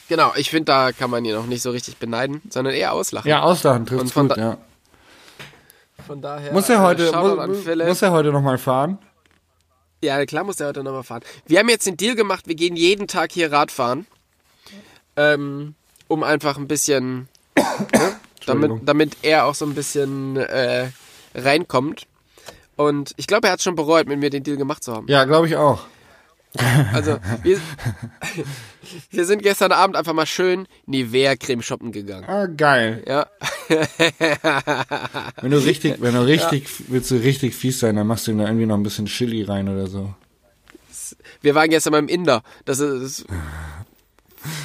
genau, 0.09 0.33
ich 0.35 0.49
finde, 0.49 0.65
da 0.65 0.91
kann 0.91 1.09
man 1.09 1.23
ihn 1.23 1.33
noch 1.33 1.45
nicht 1.45 1.61
so 1.61 1.71
richtig 1.71 1.97
beneiden, 1.97 2.41
sondern 2.49 2.73
eher 2.73 2.91
auslachen. 2.91 3.29
Ja, 3.29 3.43
auslachen 3.43 3.85
von 3.87 4.27
gut, 4.27 4.37
ja. 4.37 4.57
Von 6.05 6.21
daher. 6.21 6.51
Muss 6.51 6.67
er 6.67 6.81
heute, 6.81 7.07
äh, 7.07 7.13
an 7.13 7.49
muss, 7.49 7.65
muss 7.65 8.01
er 8.01 8.11
heute 8.11 8.31
nochmal 8.31 8.57
fahren? 8.57 8.97
Ja, 10.01 10.25
klar 10.25 10.43
muss 10.43 10.59
er 10.59 10.67
heute 10.67 10.83
nochmal 10.83 11.03
fahren. 11.03 11.21
Wir 11.45 11.59
haben 11.59 11.69
jetzt 11.69 11.85
den 11.85 11.97
Deal 11.97 12.15
gemacht, 12.15 12.47
wir 12.47 12.55
gehen 12.55 12.75
jeden 12.75 13.07
Tag 13.07 13.31
hier 13.31 13.51
Radfahren. 13.51 14.07
Ähm, 15.15 15.75
um 16.07 16.23
einfach 16.23 16.57
ein 16.57 16.67
bisschen, 16.67 17.27
ne, 17.55 18.15
damit, 18.45 18.71
damit 18.83 19.17
er 19.21 19.45
auch 19.45 19.55
so 19.55 19.65
ein 19.65 19.75
bisschen 19.75 20.37
äh, 20.37 20.89
reinkommt. 21.35 22.07
Und 22.75 23.13
ich 23.17 23.27
glaube, 23.27 23.47
er 23.47 23.53
hat 23.53 23.61
schon 23.61 23.75
bereut, 23.75 24.07
mit 24.07 24.19
mir 24.19 24.29
den 24.29 24.43
Deal 24.43 24.57
gemacht 24.57 24.83
zu 24.83 24.93
haben. 24.93 25.07
Ja, 25.07 25.25
glaube 25.25 25.47
ich 25.47 25.55
auch. 25.57 25.81
Also, 26.93 27.19
wir, 27.43 27.59
wir 29.11 29.25
sind 29.25 29.43
gestern 29.43 29.71
Abend 29.71 29.95
einfach 29.95 30.13
mal 30.13 30.25
schön 30.25 30.67
Nivea-Creme 30.87 31.61
shoppen 31.61 31.91
gegangen. 31.91 32.25
Ah, 32.27 32.47
geil. 32.47 33.03
Ja, 33.07 33.27
Wenn 35.41 35.51
du 35.51 35.57
richtig, 35.63 35.95
wenn 36.01 36.15
du 36.15 36.25
richtig, 36.25 36.67
willst 36.87 37.11
du 37.11 37.15
richtig 37.15 37.55
fies 37.55 37.79
sein, 37.79 37.95
dann 37.95 38.07
machst 38.07 38.27
du 38.27 38.31
ihm 38.31 38.39
da 38.39 38.45
irgendwie 38.45 38.65
noch 38.65 38.75
ein 38.77 38.83
bisschen 38.83 39.05
Chili 39.05 39.43
rein 39.43 39.69
oder 39.69 39.87
so. 39.87 40.13
wir 41.41 41.53
waren 41.55 41.69
gestern 41.69 41.91
beim 41.93 42.07
Inder. 42.07 42.41
Das 42.65 42.79
ist, 42.79 43.25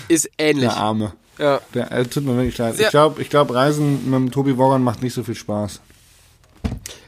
ist 0.08 0.30
ähnlich. 0.38 0.68
Der 0.70 0.76
Arme. 0.76 1.12
Ja. 1.38 1.60
Der, 1.74 1.92
äh, 1.92 2.04
tut 2.06 2.24
mir 2.24 2.36
wirklich 2.36 2.56
leid. 2.58 2.76
Sehr- 2.76 2.86
Ich 2.86 2.90
glaube, 2.92 3.20
ich 3.20 3.28
glaub, 3.28 3.52
Reisen 3.52 4.04
mit 4.10 4.14
dem 4.14 4.30
Tobi 4.30 4.56
Woggon 4.56 4.82
macht 4.82 5.02
nicht 5.02 5.14
so 5.14 5.22
viel 5.22 5.34
Spaß. 5.34 5.80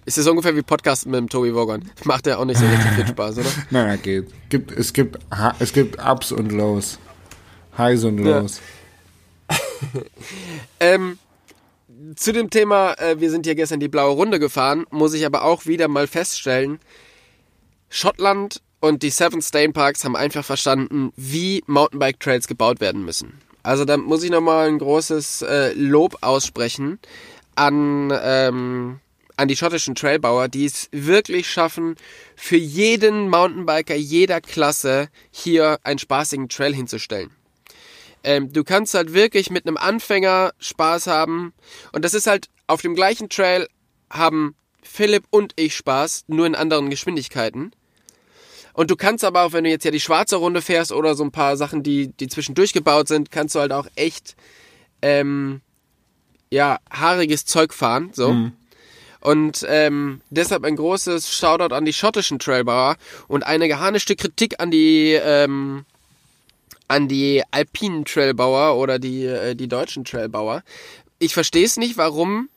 Ist 0.05 0.19
das 0.19 0.27
ungefähr 0.29 0.55
wie 0.55 0.63
Podcasten 0.63 1.11
mit 1.11 1.19
dem 1.19 1.29
Tobi 1.29 1.55
Wogan? 1.55 1.91
Macht 2.05 2.27
ja 2.27 2.39
auch 2.39 2.45
nicht 2.45 2.59
so 2.59 2.67
richtig 2.67 2.93
viel 2.93 3.07
Spaß, 3.09 3.39
oder? 3.39 3.49
Naja, 3.71 3.97
geht. 3.97 4.29
Gibt, 4.49 4.71
es, 4.73 4.93
gibt, 4.93 5.19
es 5.59 5.73
gibt 5.73 5.99
Ups 6.03 6.31
und 6.33 6.53
Lows. 6.53 6.99
Highs 7.77 8.05
und 8.05 8.25
Ja. 8.25 8.41
Lows. 8.41 8.61
Ähm, 10.81 11.19
zu 12.15 12.33
dem 12.33 12.51
Thema, 12.51 12.95
äh, 12.95 13.21
wir 13.21 13.31
sind 13.31 13.47
hier 13.47 13.55
gestern 13.55 13.81
die 13.81 13.89
blaue 13.89 14.15
Runde 14.15 14.39
gefahren, 14.39 14.87
muss 14.91 15.13
ich 15.13 15.27
aber 15.27 15.45
auch 15.45 15.67
wieder 15.67 15.87
mal 15.89 16.07
feststellen, 16.07 16.79
Schottland 17.91 18.63
und 18.81 19.03
die 19.03 19.11
Seven 19.11 19.43
Stain 19.43 19.73
Parks 19.73 20.05
haben 20.05 20.17
einfach 20.17 20.45
verstanden, 20.45 21.13
wie 21.17 21.63
Mountainbike 21.67 22.21
Trails 22.21 22.47
gebaut 22.47 22.81
werden 22.81 23.05
müssen. 23.05 23.39
Also 23.63 23.85
da 23.85 23.97
muss 23.97 24.23
ich 24.23 24.31
nochmal 24.31 24.69
ein 24.69 24.79
großes 24.79 25.43
äh, 25.43 25.73
Lob 25.75 26.19
aussprechen 26.21 26.99
an, 27.55 28.13
ähm, 28.23 29.01
an 29.37 29.49
die 29.49 29.57
schottischen 29.57 29.95
Trailbauer, 29.95 30.49
die 30.49 30.65
es 30.65 30.89
wirklich 30.93 31.51
schaffen, 31.51 31.97
für 32.35 32.57
jeden 32.57 33.29
Mountainbiker 33.29 33.95
jeder 33.95 34.41
Klasse 34.41 35.09
hier 35.31 35.79
einen 35.85 35.99
spaßigen 35.99 36.49
Trail 36.49 36.75
hinzustellen. 36.75 37.31
Ähm, 38.25 38.53
du 38.53 38.65
kannst 38.65 38.95
halt 38.95 39.13
wirklich 39.13 39.51
mit 39.51 39.67
einem 39.67 39.77
Anfänger 39.77 40.53
Spaß 40.59 41.07
haben. 41.07 41.53
Und 41.93 42.05
das 42.05 42.15
ist 42.15 42.27
halt 42.27 42.49
auf 42.67 42.83
dem 42.83 42.95
gleichen 42.95 43.29
Trail 43.29 43.69
haben 44.11 44.57
Philipp 44.83 45.25
und 45.31 45.53
ich 45.57 45.77
Spaß, 45.77 46.25
nur 46.29 46.47
in 46.47 46.55
anderen 46.55 46.91
Geschwindigkeiten. 46.91 47.73
Und 48.73 48.91
du 48.91 48.97
kannst 48.97 49.25
aber 49.25 49.43
auch, 49.43 49.53
wenn 49.53 49.65
du 49.65 49.71
jetzt 49.71 49.85
ja 49.85 49.91
die 49.91 50.01
schwarze 50.01 50.37
Runde 50.37 50.61
fährst 50.61 50.93
oder 50.93 51.15
so 51.15 51.25
ein 51.25 51.33
paar 51.33 51.57
Sachen, 51.57 51.83
die, 51.83 52.09
die 52.09 52.29
zwischendurch 52.29 52.73
gebaut 52.73 53.09
sind, 53.09 53.31
kannst 53.31 53.55
du 53.55 53.61
halt 53.61 53.73
auch 53.73 53.87
echt, 53.95 54.37
ähm, 55.03 55.61
ja, 56.51 56.79
haariges 56.91 57.45
Zeug 57.45 57.73
fahren, 57.73 58.11
so. 58.13 58.31
Und 59.21 59.65
ähm, 59.69 60.21
deshalb 60.31 60.65
ein 60.65 60.77
großes 60.77 61.35
Shoutout 61.35 61.75
an 61.75 61.85
die 61.85 61.93
schottischen 61.93 62.39
Trailbauer 62.39 62.97
und 63.29 63.45
eine 63.45 63.69
geharnischte 63.69 64.17
Kritik 64.17 64.61
an 64.61 64.71
die, 64.71 65.13
ähm, 65.13 65.85
an 66.89 67.09
die 67.09 67.43
alpinen 67.51 68.05
Trailbauer 68.05 68.77
oder 68.77 68.99
die, 68.99 69.25
äh, 69.25 69.55
die 69.55 69.69
deutschen 69.69 70.05
Trailbauer. 70.05 70.63
Ich 71.19 71.35
verstehe 71.35 71.65
es 71.65 71.77
nicht, 71.77 71.97
warum 71.97 72.49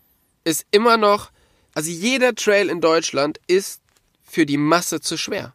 es 0.43 0.65
immer 0.72 0.98
noch, 0.98 1.32
also 1.74 1.89
jeder 1.89 2.36
Trail 2.36 2.69
in 2.69 2.82
Deutschland 2.82 3.39
ist 3.48 3.82
für 4.26 4.45
die 4.45 4.58
Masse 4.58 5.02
zu 5.02 5.17
schwer. 5.17 5.54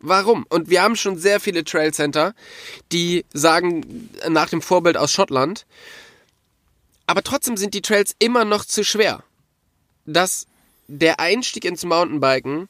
Warum? 0.00 0.46
Und 0.48 0.68
wir 0.68 0.82
haben 0.82 0.96
schon 0.96 1.18
sehr 1.18 1.40
viele 1.40 1.64
Trailcenter, 1.64 2.34
die 2.92 3.24
sagen 3.32 4.10
nach 4.28 4.48
dem 4.48 4.62
Vorbild 4.62 4.96
aus 4.96 5.10
Schottland, 5.10 5.66
aber 7.06 7.22
trotzdem 7.22 7.56
sind 7.56 7.74
die 7.74 7.82
Trails 7.82 8.14
immer 8.18 8.44
noch 8.44 8.64
zu 8.64 8.84
schwer. 8.84 9.22
Dass 10.06 10.46
der 10.88 11.20
Einstieg 11.20 11.64
ins 11.64 11.84
Mountainbiken 11.84 12.68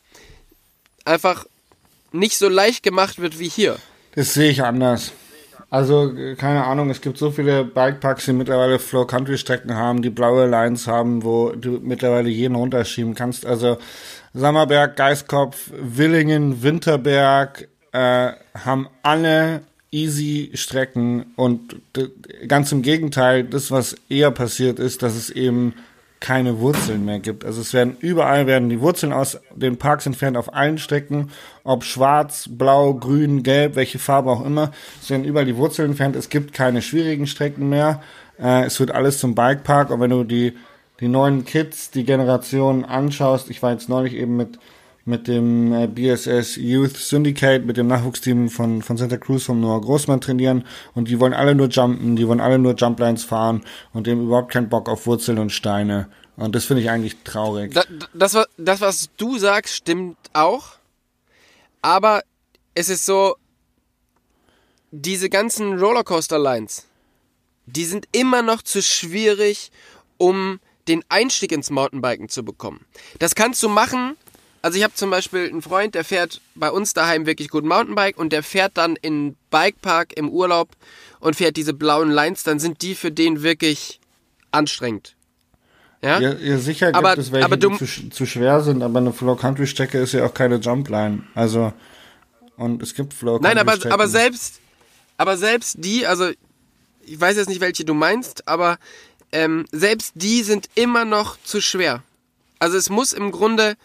einfach 1.05 1.46
nicht 2.12 2.38
so 2.38 2.49
leicht 2.49 2.83
gemacht 2.83 3.18
wird 3.18 3.38
wie 3.38 3.49
hier. 3.49 3.77
Das 4.14 4.35
sehe 4.35 4.51
ich 4.51 4.62
anders. 4.62 5.12
Also, 5.68 6.12
keine 6.38 6.64
Ahnung, 6.64 6.90
es 6.90 7.01
gibt 7.01 7.18
so 7.18 7.33
viele 7.33 7.64
Bikeparks, 7.64 8.27
die 8.27 8.33
mittlerweile 8.33 8.79
Flow-Country-Strecken 8.79 9.75
haben, 9.75 10.01
die 10.01 10.11
blaue 10.11 10.46
Lines 10.46 10.87
haben, 10.87 11.25
wo 11.25 11.51
du 11.51 11.81
mittlerweile 11.83 12.29
jeden 12.29 12.55
runterschieben 12.55 13.14
kannst. 13.14 13.44
Also, 13.44 13.79
Sammerberg, 14.33 14.96
Geiskopf, 14.96 15.70
Willingen, 15.72 16.62
Winterberg 16.62 17.68
äh, 17.92 18.33
haben 18.55 18.88
alle 19.03 19.62
easy 19.90 20.51
Strecken 20.55 21.33
und 21.37 21.77
ganz 22.46 22.70
im 22.70 22.83
Gegenteil, 22.83 23.44
das, 23.44 23.70
was 23.70 23.96
eher 24.09 24.31
passiert 24.31 24.79
ist, 24.79 25.03
dass 25.03 25.14
es 25.16 25.31
eben 25.31 25.75
keine 26.20 26.61
Wurzeln 26.61 27.05
mehr 27.05 27.18
gibt. 27.18 27.44
Also 27.44 27.61
es 27.61 27.74
werden 27.74 27.96
überall 28.00 28.46
werden 28.46 28.68
die 28.68 28.81
Wurzeln 28.81 29.12
aus 29.12 29.38
den 29.55 29.76
Parks 29.76 30.07
entfernt 30.07 30.37
auf 30.37 30.55
allen 30.55 30.79
Strecken, 30.79 31.31
ob 31.62 31.85
schwarz, 31.85 32.48
blau, 32.50 32.94
grün, 32.94 33.42
gelb, 33.42 33.76
welche 33.76 33.98
Farbe 33.98 34.31
auch 34.31 34.44
immer. 34.44 34.72
Es 35.02 35.11
werden 35.11 35.24
überall 35.24 35.46
die 35.46 35.57
Wurzeln 35.57 35.90
entfernt. 35.90 36.16
Es 36.16 36.29
gibt 36.29 36.52
keine 36.52 36.83
schwierigen 36.83 37.26
Strecken 37.26 37.68
mehr. 37.68 38.02
Äh, 38.38 38.64
es 38.64 38.81
wird 38.81 38.90
alles 38.90 39.18
zum 39.18 39.35
Bikepark. 39.35 39.90
Und 39.90 40.00
wenn 40.00 40.11
du 40.11 40.24
die 40.24 40.55
die 41.00 41.09
neuen 41.09 41.44
Kids, 41.44 41.90
die 41.90 42.05
Generation 42.05 42.85
anschaust, 42.85 43.50
ich 43.50 43.62
war 43.62 43.72
jetzt 43.72 43.88
neulich 43.88 44.14
eben 44.14 44.37
mit 44.37 44.59
mit 45.07 45.29
dem 45.29 45.73
äh, 45.73 45.87
BSS 45.87 46.57
Youth 46.57 46.97
Syndicate, 46.97 47.64
mit 47.64 47.77
dem 47.79 47.87
Nachwuchsteam 47.87 48.51
von, 48.51 48.83
von 48.83 48.97
Santa 48.99 49.16
Cruz 49.16 49.45
vom 49.45 49.61
Noah 49.61 49.81
Großmann 49.81 50.21
trainieren 50.21 50.64
und 50.95 51.09
die 51.09 51.19
wollen 51.21 51.33
alle 51.33 51.55
nur 51.55 51.69
jumpen, 51.69 52.16
die 52.16 52.27
wollen 52.29 52.40
alle 52.40 52.59
nur 52.59 52.75
Jumplines 52.75 53.25
fahren 53.25 53.62
und 53.95 54.07
haben 54.09 54.25
überhaupt 54.25 54.53
keinen 54.53 54.69
Bock 54.69 54.88
auf 54.88 55.07
Wurzeln 55.07 55.38
und 55.38 55.51
Steine. 55.51 56.09
Und 56.37 56.55
das 56.55 56.66
finde 56.66 56.83
ich 56.83 56.90
eigentlich 56.90 57.16
traurig. 57.25 57.73
Da, 57.73 57.85
das, 58.12 58.35
wa- 58.35 58.47
das, 58.59 58.81
was 58.83 59.09
du 59.16 59.38
sagst, 59.38 59.75
stimmt 59.75 60.19
auch. 60.35 60.73
Aber 61.81 62.23
es 62.75 62.88
ist 62.90 63.07
so, 63.07 63.37
diese 64.90 65.29
ganzen 65.31 65.79
Rollercoaster-Lines, 65.79 66.87
die 67.66 67.85
sind 67.85 68.07
immer 68.12 68.42
noch 68.42 68.62
zu 68.62 68.83
schwierig, 68.83 69.71
um 70.19 70.61
den 70.88 71.03
Einstieg 71.09 71.53
ins 71.53 71.71
Mountainbiken 71.71 72.29
zu 72.29 72.45
bekommen. 72.45 72.85
Das 73.19 73.35
kannst 73.35 73.62
du 73.62 73.69
machen. 73.69 74.16
Also 74.66 74.79
ich 74.79 74.83
habe 74.83 74.94
zum 74.94 75.11
Beispiel 75.11 75.48
einen 75.48 75.62
Freund, 75.62 75.94
der 75.94 76.02
fährt 76.02 76.40
bei 76.57 76.72
uns 76.72 76.92
daheim 76.92 77.24
wirklich 77.24 77.50
gut 77.50 77.64
Mountainbike 77.64 78.18
und 78.18 78.33
der 78.33 78.42
fährt 78.42 78.72
dann 78.76 78.96
in 78.96 79.37
Bikepark 79.50 80.16
im 80.16 80.29
Urlaub 80.29 80.70
und 81.20 81.37
fährt 81.37 81.57
diese 81.57 81.72
blauen 81.72 82.11
Lines, 82.11 82.42
dann 82.42 82.59
sind 82.59 82.83
die 82.83 82.96
für 82.96 83.12
den 83.12 83.44
wirklich 83.44 84.00
anstrengend. 84.50 85.14
Ja? 86.02 86.18
Ja, 86.18 86.33
ja 86.35 86.59
sicher 86.59 86.87
gibt 86.87 86.96
Aber- 86.96 87.16
es 87.16 87.31
welche, 87.31 87.44
aber 87.44 87.57
du- 87.57 87.70
die 87.70 87.76
zu, 87.79 88.09
zu 88.11 88.26
schwer 88.26 88.61
sind, 88.61 88.83
aber 88.83 88.98
eine 88.98 89.12
Flow-Country-Strecke 89.12 90.00
ist 90.00 90.14
ja 90.14 90.26
auch 90.26 90.35
keine 90.35 90.57
Jumpline. 90.57 91.22
Also, 91.37 91.72
und 92.57 92.83
es 92.83 92.92
gibt 92.94 93.12
Nein, 93.22 93.29
aber, 93.29 93.38
Flow-Country-Strecken. 93.44 93.92
aber 93.92 94.09
selbst, 94.09 94.61
aber 95.16 95.37
selbst 95.37 95.76
die, 95.79 96.09
also 96.09 96.29
ich 97.05 97.20
weiß 97.20 97.37
jetzt 97.37 97.48
nicht, 97.48 97.61
welche 97.61 97.85
du 97.85 97.94
meinst, 97.94 98.48
aber 98.48 98.79
ähm, 99.31 99.64
selbst 99.70 100.11
die 100.16 100.42
sind 100.42 100.68
immer 100.74 101.05
noch 101.05 101.37
zu 101.44 101.61
schwer. 101.61 102.02
Also 102.59 102.76
es 102.76 102.90
muss 102.90 103.12
im 103.12 103.31
Grunde, 103.31 103.76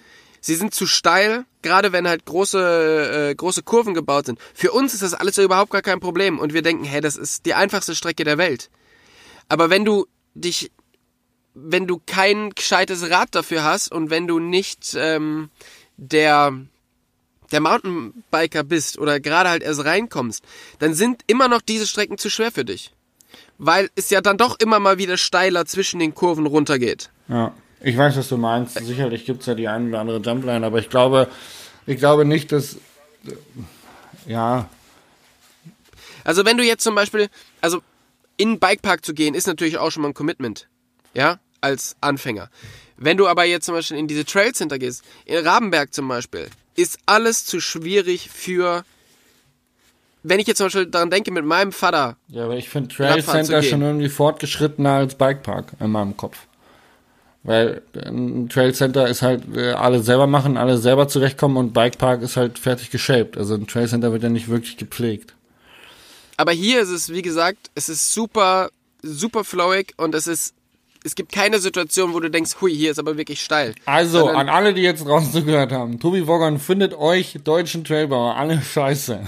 sie 0.41 0.55
sind 0.55 0.73
zu 0.73 0.87
steil, 0.87 1.45
gerade 1.61 1.93
wenn 1.93 2.07
halt 2.07 2.25
große, 2.25 3.29
äh, 3.29 3.35
große 3.35 3.63
Kurven 3.63 3.93
gebaut 3.93 4.25
sind. 4.25 4.39
Für 4.53 4.71
uns 4.71 4.93
ist 4.93 5.03
das 5.03 5.13
alles 5.13 5.35
so 5.35 5.43
überhaupt 5.43 5.71
gar 5.71 5.83
kein 5.83 5.99
Problem 5.99 6.39
und 6.39 6.53
wir 6.53 6.63
denken, 6.63 6.83
hey, 6.83 6.99
das 6.99 7.15
ist 7.15 7.45
die 7.45 7.53
einfachste 7.53 7.95
Strecke 7.95 8.23
der 8.23 8.37
Welt. 8.37 8.69
Aber 9.47 9.69
wenn 9.69 9.85
du 9.85 10.07
dich, 10.33 10.71
wenn 11.53 11.87
du 11.87 12.01
kein 12.05 12.49
gescheites 12.49 13.09
Rad 13.09 13.29
dafür 13.31 13.63
hast 13.63 13.91
und 13.91 14.09
wenn 14.09 14.27
du 14.27 14.39
nicht 14.39 14.95
ähm, 14.97 15.49
der 15.97 16.53
der 17.51 17.59
Mountainbiker 17.59 18.63
bist 18.63 18.97
oder 18.97 19.19
gerade 19.19 19.49
halt 19.49 19.61
erst 19.61 19.83
reinkommst, 19.83 20.41
dann 20.79 20.93
sind 20.93 21.23
immer 21.27 21.49
noch 21.49 21.61
diese 21.61 21.85
Strecken 21.85 22.17
zu 22.17 22.29
schwer 22.29 22.49
für 22.49 22.63
dich. 22.63 22.93
Weil 23.57 23.89
es 23.95 24.09
ja 24.09 24.21
dann 24.21 24.37
doch 24.37 24.57
immer 24.59 24.79
mal 24.79 24.97
wieder 24.97 25.17
steiler 25.17 25.65
zwischen 25.65 25.99
den 25.99 26.15
Kurven 26.15 26.45
runtergeht. 26.45 27.11
Ja, 27.27 27.53
ich 27.83 27.97
weiß, 27.97 28.17
was 28.17 28.29
du 28.29 28.37
meinst. 28.37 28.77
Sicherlich 28.77 29.25
gibt's 29.25 29.45
ja 29.45 29.55
die 29.55 29.67
ein 29.67 29.89
oder 29.89 29.99
andere 29.99 30.19
Jumpline, 30.19 30.65
aber 30.65 30.79
ich 30.79 30.89
glaube, 30.89 31.27
ich 31.85 31.97
glaube 31.97 32.25
nicht, 32.25 32.51
dass, 32.51 32.77
ja, 34.27 34.69
Also 36.23 36.45
wenn 36.45 36.57
du 36.57 36.63
jetzt 36.63 36.83
zum 36.83 36.95
Beispiel, 36.95 37.29
also 37.61 37.81
in 38.37 38.49
den 38.49 38.59
Bikepark 38.59 39.05
zu 39.05 39.13
gehen, 39.13 39.33
ist 39.33 39.47
natürlich 39.47 39.77
auch 39.77 39.91
schon 39.91 40.03
mal 40.03 40.09
ein 40.09 40.13
Commitment. 40.13 40.67
Ja, 41.13 41.39
als 41.61 41.95
Anfänger. 42.01 42.49
Wenn 42.97 43.17
du 43.17 43.27
aber 43.27 43.43
jetzt 43.45 43.65
zum 43.65 43.75
Beispiel 43.75 43.97
in 43.97 44.07
diese 44.07 44.25
Trail 44.25 44.53
Center 44.53 44.79
gehst, 44.79 45.03
in 45.25 45.45
Rabenberg 45.45 45.93
zum 45.93 46.07
Beispiel, 46.07 46.47
ist 46.75 46.99
alles 47.05 47.45
zu 47.45 47.59
schwierig 47.59 48.29
für, 48.31 48.85
wenn 50.23 50.39
ich 50.39 50.47
jetzt 50.47 50.57
zum 50.57 50.67
Beispiel 50.67 50.85
daran 50.85 51.09
denke, 51.09 51.31
mit 51.31 51.43
meinem 51.43 51.71
Vater, 51.71 52.17
ja, 52.27 52.45
aber 52.45 52.55
ich 52.55 52.69
finde 52.69 52.93
Trail 52.95 53.23
Center 53.23 53.61
schon 53.63 53.81
irgendwie 53.81 54.09
fortgeschrittener 54.09 54.93
als 54.93 55.15
Bikepark 55.15 55.73
in 55.79 55.91
meinem 55.91 56.15
Kopf. 56.15 56.37
Weil 57.43 57.81
ein 57.95 58.49
Trail 58.49 58.73
Center 58.73 59.07
ist 59.07 59.23
halt 59.23 59.43
äh, 59.55 59.71
alle 59.71 60.03
selber 60.03 60.27
machen, 60.27 60.57
alle 60.57 60.77
selber 60.77 61.07
zurechtkommen 61.07 61.57
und 61.57 61.73
Bikepark 61.73 62.21
ist 62.21 62.37
halt 62.37 62.59
fertig 62.59 62.91
geshaped. 62.91 63.35
Also 63.37 63.55
ein 63.55 63.65
Trail 63.65 63.87
Center 63.87 64.11
wird 64.11 64.21
ja 64.21 64.29
nicht 64.29 64.47
wirklich 64.47 64.77
gepflegt. 64.77 65.33
Aber 66.37 66.51
hier 66.51 66.81
ist 66.81 66.89
es, 66.89 67.11
wie 67.11 67.23
gesagt, 67.23 67.71
es 67.73 67.89
ist 67.89 68.13
super, 68.13 68.69
super 69.01 69.43
flowig 69.43 69.93
und 69.97 70.13
es 70.13 70.27
ist, 70.27 70.53
es 71.03 71.15
gibt 71.15 71.31
keine 71.31 71.57
Situation, 71.57 72.13
wo 72.13 72.19
du 72.19 72.29
denkst, 72.29 72.57
hui, 72.61 72.75
hier 72.75 72.91
ist 72.91 72.99
aber 72.99 73.17
wirklich 73.17 73.41
steil. 73.41 73.73
Also, 73.85 74.19
Sondern- 74.19 74.35
an 74.35 74.49
alle, 74.49 74.75
die 74.75 74.81
jetzt 74.81 75.03
draußen 75.03 75.31
zugehört 75.31 75.71
haben, 75.71 75.99
Tobi 75.99 76.27
Woggon 76.27 76.59
findet 76.59 76.93
euch 76.93 77.39
deutschen 77.43 77.83
Trailbauer 77.83 78.35
alle 78.35 78.61
scheiße. 78.61 79.19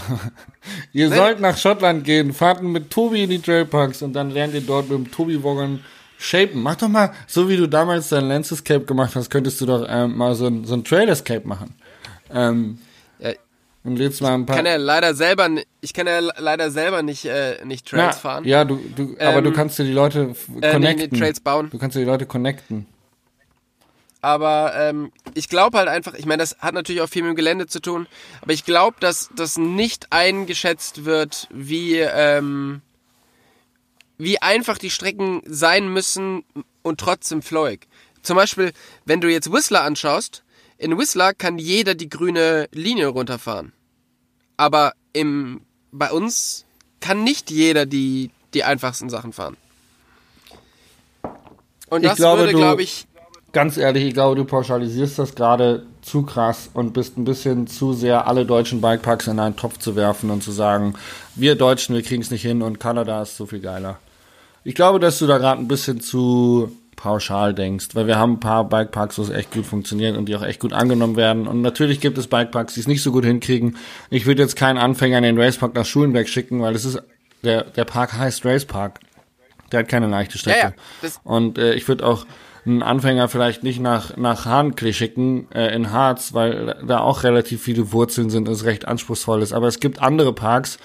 ihr 0.94 1.10
sollt 1.10 1.40
nach 1.40 1.58
Schottland 1.58 2.04
gehen, 2.04 2.32
fahrt 2.32 2.62
mit 2.62 2.92
Tobi 2.92 3.24
in 3.24 3.32
die 3.32 3.40
Trailparks 3.40 4.04
und 4.04 4.14
dann 4.14 4.30
lernt 4.30 4.54
ihr 4.54 4.62
dort 4.62 4.90
mit 4.90 5.00
dem 5.00 5.12
Tobi 5.12 5.42
Woggon 5.42 5.80
shapen. 6.18 6.62
Mach 6.62 6.76
doch 6.76 6.88
mal, 6.90 7.14
so 7.28 7.50
wie 7.50 7.58
du 7.58 7.68
damals 7.68 8.10
dein 8.10 8.28
Lens 8.28 8.52
Escape 8.52 8.86
gemacht 8.86 9.16
hast, 9.16 9.30
könntest 9.30 9.60
du 9.62 9.66
doch 9.66 9.86
ähm, 9.88 10.18
mal 10.18 10.36
so 10.36 10.48
ein, 10.48 10.66
so 10.66 10.74
ein 10.74 10.84
Trail 10.84 11.10
Escape 11.10 11.48
machen. 11.48 11.76
Ähm, 12.34 12.80
Ja, 13.20 13.32
und 13.84 13.98
lädst 13.98 14.22
mal 14.22 14.34
ein 14.34 14.46
paar... 14.46 14.56
kann 14.56 14.66
ja 14.66 14.78
leider 14.78 15.14
selber, 15.14 15.50
ich 15.82 15.94
kann 15.94 16.08
ja 16.08 16.20
le- 16.20 16.34
leider 16.38 16.72
selber 16.72 17.04
nicht, 17.04 17.26
äh, 17.26 17.64
nicht 17.66 17.88
Trails 17.88 18.16
Na, 18.16 18.20
fahren. 18.20 18.46
Ja, 18.46 18.64
du, 18.66 18.80
du, 18.96 19.16
aber 19.20 19.42
du 19.42 19.50
Ähm, 19.50 19.56
kannst 19.56 19.78
dir 19.78 19.84
die 19.84 19.92
Leute 19.92 20.30
f- 20.32 20.48
äh, 20.48 20.68
nee, 20.68 20.72
connecten. 20.72 21.10
nee, 21.12 21.20
Trails 21.20 21.40
bauen. 21.42 21.70
Du 21.70 21.78
kannst 21.78 21.96
dir 21.96 22.00
die 22.00 22.06
Leute 22.06 22.26
connecten. 22.26 22.86
Aber 24.22 24.74
ähm, 24.78 25.12
ich 25.34 25.50
glaube 25.50 25.78
halt 25.78 25.90
einfach, 25.90 26.14
ich 26.14 26.26
meine, 26.26 26.42
das 26.42 26.58
hat 26.60 26.74
natürlich 26.74 27.02
auch 27.02 27.10
viel 27.10 27.24
mit 27.24 27.32
dem 27.32 27.36
Gelände 27.36 27.68
zu 27.68 27.82
tun, 27.82 28.08
aber 28.42 28.54
ich 28.54 28.64
glaube, 28.64 28.96
dass 29.02 29.30
das 29.36 29.58
nicht 29.58 30.08
eingeschätzt 30.14 31.04
wird, 31.04 31.50
wie, 31.52 31.98
ähm, 31.98 32.82
wie 34.18 34.42
einfach 34.42 34.78
die 34.78 34.90
Strecken 34.90 35.42
sein 35.46 35.88
müssen 35.88 36.44
und 36.82 37.00
trotzdem 37.00 37.42
flowig. 37.42 37.88
Zum 38.22 38.38
Beispiel, 38.38 38.72
wenn 39.06 39.22
du 39.22 39.30
jetzt 39.30 39.52
Whistler 39.52 39.84
anschaust, 39.84 40.44
in 40.78 40.98
Whistler 40.98 41.34
kann 41.34 41.58
jeder 41.58 41.96
die 41.96 42.10
grüne 42.10 42.68
Linie 42.72 43.08
runterfahren. 43.08 43.74
Aber 44.58 44.94
im, 45.14 45.62
bei 45.92 46.12
uns 46.12 46.66
kann 47.00 47.24
nicht 47.24 47.52
jeder 47.52 47.86
die, 47.86 48.32
die 48.54 48.64
einfachsten 48.64 49.10
Sachen 49.10 49.34
fahren. 49.34 49.58
Und 51.90 52.04
Ich 52.04 52.10
das 52.10 52.18
glaube, 52.18 52.42
würde, 52.42 52.54
glaube 52.54 52.84
ich, 52.84 53.08
Ganz 53.54 53.78
ehrlich, 53.78 54.04
ich 54.06 54.14
glaube, 54.16 54.36
du 54.36 54.46
pauschalisierst 54.46 55.20
das 55.20 55.36
gerade 55.36 55.86
zu 56.04 56.24
krass 56.24 56.70
und 56.74 56.94
bist 56.94 57.18
ein 57.18 57.24
bisschen 57.24 57.66
zu 57.68 57.94
sehr, 57.94 58.28
alle 58.28 58.46
deutschen 58.46 58.82
Bikeparks 58.82 59.28
in 59.28 59.40
einen 59.40 59.56
Topf 59.56 59.80
zu 59.80 59.96
werfen 59.96 60.30
und 60.30 60.44
zu 60.44 60.52
sagen, 60.52 60.96
wir 61.36 61.56
Deutschen, 61.56 61.96
wir 61.96 62.04
kriegen 62.04 62.22
es 62.22 62.30
nicht 62.30 62.42
hin 62.42 62.62
und 62.62 62.80
Kanada 62.80 63.22
ist 63.22 63.38
so 63.38 63.46
viel 63.46 63.62
geiler. 63.62 63.98
Ich 64.64 64.76
glaube, 64.76 65.00
dass 65.00 65.20
du 65.20 65.28
da 65.28 65.38
gerade 65.38 65.62
ein 65.62 65.68
bisschen 65.68 66.02
zu 66.02 66.72
pauschal 66.96 67.54
denkst, 67.54 67.90
weil 67.94 68.08
wir 68.08 68.18
haben 68.18 68.34
ein 68.34 68.40
paar 68.40 68.68
Bikeparks, 68.68 69.18
wo 69.18 69.24
es 69.24 69.30
echt 69.30 69.52
gut 69.52 69.66
funktioniert 69.66 70.16
und 70.16 70.28
die 70.28 70.36
auch 70.36 70.44
echt 70.44 70.60
gut 70.60 70.74
angenommen 70.74 71.16
werden. 71.16 71.48
Und 71.48 71.62
natürlich 71.62 72.00
gibt 72.00 72.18
es 72.18 72.28
Bikeparks, 72.28 72.76
die 72.76 72.80
es 72.80 72.88
nicht 72.88 73.02
so 73.02 73.12
gut 73.12 73.26
hinkriegen. 73.26 73.78
Ich 74.10 74.26
würde 74.26 74.42
jetzt 74.42 74.56
keinen 74.56 74.78
Anfänger 74.78 75.18
in 75.18 75.24
den 75.24 75.40
Racepark 75.40 75.74
nach 75.74 75.86
Schulenberg 75.86 76.30
schicken, 76.30 76.62
weil 76.62 76.74
das 76.74 76.86
ist, 76.86 77.02
der, 77.44 77.64
der 77.64 77.86
Park 77.86 78.14
heißt 78.14 78.46
Racepark. 78.46 79.00
Der 79.72 79.80
hat 79.80 79.90
keine 79.90 80.08
leichte 80.08 80.38
Strecke. 80.38 80.76
Ja, 81.02 81.08
ja, 81.08 81.10
Und 81.24 81.58
äh, 81.58 81.74
ich 81.74 81.88
würde 81.88 82.06
auch 82.06 82.26
einen 82.66 82.82
Anfänger 82.82 83.28
vielleicht 83.28 83.64
nicht 83.64 83.80
nach, 83.80 84.16
nach 84.18 84.46
Hahnklee 84.46 84.94
schicken, 84.94 85.48
äh, 85.54 85.76
in 85.76 85.92
Harz, 85.92 86.34
weil 86.34 86.78
da 86.86 87.00
auch 87.00 87.24
relativ 87.24 87.62
viele 87.62 87.92
Wurzeln 87.92 88.30
sind 88.30 88.48
und 88.48 88.54
es 88.54 88.64
recht 88.64 88.88
anspruchsvoll 88.88 89.42
ist. 89.42 89.54
Aber 89.54 89.68
es 89.68 89.80
gibt 89.80 90.02
andere 90.02 90.34
Parks, 90.34 90.78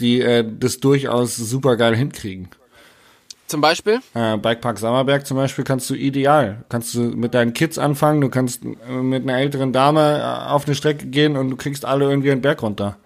die 0.00 0.20
äh, 0.20 0.44
das 0.46 0.80
durchaus 0.80 1.36
super 1.36 1.76
geil 1.76 1.96
hinkriegen. 1.96 2.48
zum 3.46 3.60
Beispiel, 3.60 4.00
Äh, 4.14 4.36
Bikepark 4.38 4.78
Sammerberg 4.78 5.26
zum 5.26 5.36
Beispiel 5.36 5.64
kannst 5.64 5.88
du 5.90 5.94
ideal. 5.94 6.64
Kannst 6.68 6.94
du 6.94 7.00
mit 7.00 7.34
deinen 7.34 7.52
Kids 7.52 7.78
anfangen, 7.78 8.20
du 8.20 8.28
kannst 8.28 8.64
äh, 8.64 8.92
mit 8.92 9.22
einer 9.22 9.38
älteren 9.38 9.72
Dame 9.72 10.18
äh, 10.18 10.50
auf 10.50 10.66
eine 10.66 10.74
Strecke 10.74 11.06
gehen 11.06 11.36
und 11.36 11.50
du 11.50 11.56
kriegst 11.56 11.84
alle 11.84 12.06
irgendwie 12.08 12.30
einen 12.30 12.42
Berg 12.42 12.62
runter. 12.62 12.96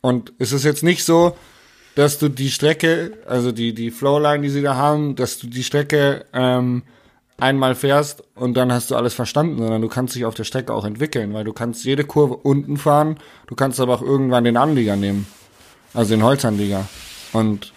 Und 0.00 0.32
es 0.38 0.52
ist 0.52 0.64
jetzt 0.64 0.84
nicht 0.84 1.04
so, 1.04 1.36
dass 1.96 2.18
du 2.18 2.28
die 2.28 2.50
Strecke, 2.50 3.12
also 3.26 3.52
die, 3.52 3.72
die 3.72 3.90
Flowline, 3.90 4.42
die 4.42 4.50
sie 4.50 4.62
da 4.62 4.76
haben, 4.76 5.16
dass 5.16 5.38
du 5.38 5.46
die 5.46 5.64
Strecke 5.64 6.26
ähm, 6.34 6.82
einmal 7.38 7.74
fährst 7.74 8.22
und 8.34 8.54
dann 8.54 8.70
hast 8.70 8.90
du 8.90 8.96
alles 8.96 9.14
verstanden, 9.14 9.58
sondern 9.58 9.80
du 9.80 9.88
kannst 9.88 10.14
dich 10.14 10.26
auf 10.26 10.34
der 10.34 10.44
Strecke 10.44 10.74
auch 10.74 10.84
entwickeln, 10.84 11.32
weil 11.32 11.44
du 11.44 11.54
kannst 11.54 11.84
jede 11.84 12.04
Kurve 12.04 12.36
unten 12.36 12.76
fahren, 12.76 13.16
du 13.46 13.54
kannst 13.54 13.80
aber 13.80 13.94
auch 13.94 14.02
irgendwann 14.02 14.44
den 14.44 14.58
Anlieger 14.58 14.94
nehmen. 14.94 15.26
Also 15.94 16.14
den 16.14 16.22
Holzanlieger. 16.22 16.86
Und 17.32 17.72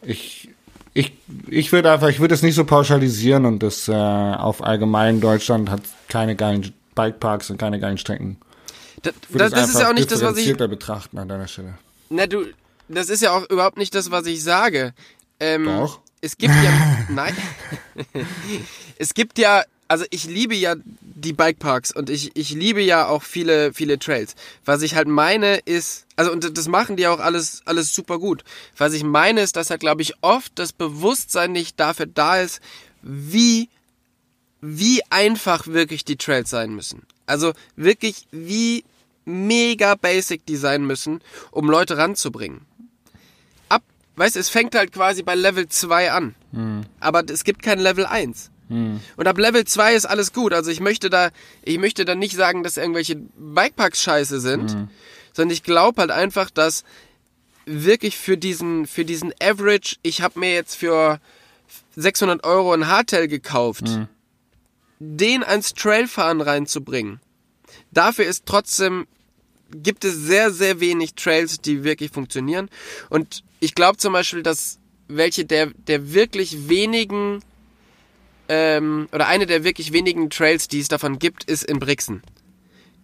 ich, 0.00 0.48
ich, 0.94 1.12
ich 1.46 1.72
würde 1.72 1.92
einfach, 1.92 2.08
ich 2.08 2.20
würde 2.20 2.34
es 2.34 2.42
nicht 2.42 2.54
so 2.54 2.64
pauschalisieren 2.64 3.44
und 3.44 3.62
das 3.62 3.86
äh, 3.86 3.92
auf 3.92 4.64
allgemein 4.64 5.20
Deutschland 5.20 5.68
hat 5.68 5.82
keine 6.08 6.36
geilen 6.36 6.72
Bikeparks 6.94 7.50
und 7.50 7.58
keine 7.58 7.80
geilen 7.80 7.98
Strecken. 7.98 8.38
das, 9.02 9.12
Ich 9.28 9.34
würde 9.34 9.50
das, 9.50 9.68
ist 9.68 9.78
ja 9.78 9.90
auch 9.90 9.94
nicht 9.94 10.10
das, 10.10 10.22
was 10.22 10.38
ich, 10.38 10.56
betrachten 10.56 11.18
an 11.18 11.28
deiner 11.28 11.48
Stelle. 11.48 11.74
na 12.08 12.26
du, 12.26 12.46
das 12.88 13.08
ist 13.08 13.22
ja 13.22 13.32
auch 13.32 13.48
überhaupt 13.50 13.78
nicht 13.78 13.94
das, 13.94 14.10
was 14.10 14.26
ich 14.26 14.42
sage. 14.42 14.94
Ähm, 15.40 15.64
Doch. 15.64 16.00
Es 16.20 16.36
gibt 16.38 16.54
ja, 16.54 17.06
nein, 17.08 17.36
es 18.98 19.14
gibt 19.14 19.38
ja, 19.38 19.64
also 19.88 20.04
ich 20.10 20.24
liebe 20.24 20.54
ja 20.54 20.74
die 21.00 21.32
Bikeparks 21.32 21.92
und 21.92 22.10
ich, 22.10 22.34
ich 22.34 22.50
liebe 22.50 22.82
ja 22.82 23.06
auch 23.06 23.22
viele, 23.22 23.72
viele 23.72 23.98
Trails. 23.98 24.34
Was 24.64 24.82
ich 24.82 24.96
halt 24.96 25.08
meine 25.08 25.58
ist, 25.58 26.06
also 26.16 26.32
und 26.32 26.56
das 26.56 26.68
machen 26.68 26.96
die 26.96 27.06
auch 27.06 27.20
alles, 27.20 27.62
alles 27.64 27.94
super 27.94 28.18
gut. 28.18 28.42
Was 28.76 28.92
ich 28.92 29.04
meine 29.04 29.42
ist, 29.42 29.56
dass 29.56 29.70
halt, 29.70 29.80
glaube 29.80 30.02
ich, 30.02 30.14
oft 30.22 30.52
das 30.56 30.72
Bewusstsein 30.72 31.52
nicht 31.52 31.78
dafür 31.78 32.06
da 32.06 32.40
ist, 32.40 32.60
wie, 33.02 33.68
wie 34.60 35.02
einfach 35.10 35.68
wirklich 35.68 36.04
die 36.04 36.16
Trails 36.16 36.50
sein 36.50 36.74
müssen. 36.74 37.02
Also 37.26 37.52
wirklich, 37.76 38.26
wie 38.32 38.84
mega 39.24 39.94
basic 39.94 40.44
die 40.46 40.56
sein 40.56 40.84
müssen, 40.84 41.20
um 41.50 41.70
Leute 41.70 41.98
ranzubringen 41.98 42.65
weißt 44.16 44.36
du, 44.36 44.40
es 44.40 44.48
fängt 44.48 44.74
halt 44.74 44.92
quasi 44.92 45.22
bei 45.22 45.34
Level 45.34 45.68
2 45.68 46.10
an. 46.12 46.34
Aber 47.00 47.22
es 47.30 47.44
gibt 47.44 47.62
kein 47.62 47.78
Level 47.78 48.06
1. 48.06 48.50
Und 49.16 49.28
ab 49.28 49.38
Level 49.38 49.64
2 49.64 49.94
ist 49.94 50.06
alles 50.06 50.32
gut. 50.32 50.52
Also 50.52 50.70
ich 50.72 50.80
möchte 50.80 51.08
da, 51.08 51.30
ich 51.62 51.78
möchte 51.78 52.04
da 52.04 52.14
nicht 52.16 52.34
sagen, 52.34 52.62
dass 52.64 52.76
irgendwelche 52.76 53.14
Bikeparks 53.36 54.02
scheiße 54.02 54.40
sind, 54.40 54.70
sondern 55.32 55.52
ich 55.52 55.62
glaube 55.62 56.00
halt 56.00 56.10
einfach, 56.10 56.50
dass 56.50 56.82
wirklich 57.64 58.16
für 58.16 58.36
diesen, 58.36 58.86
für 58.86 59.04
diesen 59.04 59.32
Average, 59.40 59.96
ich 60.02 60.22
habe 60.22 60.38
mir 60.40 60.52
jetzt 60.52 60.74
für 60.76 61.20
600 61.96 62.44
Euro 62.44 62.72
ein 62.72 62.88
Hardtail 62.88 63.28
gekauft, 63.28 63.84
den 64.98 65.44
ans 65.44 65.74
Trailfahren 65.74 66.40
reinzubringen, 66.40 67.20
dafür 67.92 68.24
ist 68.24 68.46
trotzdem 68.46 69.06
gibt 69.70 70.04
es 70.04 70.14
sehr, 70.14 70.50
sehr 70.50 70.80
wenig 70.80 71.14
Trails, 71.14 71.60
die 71.60 71.84
wirklich 71.84 72.10
funktionieren. 72.10 72.68
Und 73.10 73.42
ich 73.60 73.74
glaube 73.74 73.98
zum 73.98 74.12
Beispiel, 74.12 74.42
dass 74.42 74.78
welche 75.08 75.44
der, 75.44 75.66
der 75.66 76.12
wirklich 76.12 76.68
wenigen, 76.68 77.40
ähm, 78.48 79.08
oder 79.12 79.26
eine 79.28 79.46
der 79.46 79.64
wirklich 79.64 79.92
wenigen 79.92 80.30
Trails, 80.30 80.68
die 80.68 80.80
es 80.80 80.88
davon 80.88 81.18
gibt, 81.18 81.44
ist 81.44 81.64
in 81.64 81.78
Brixen. 81.78 82.22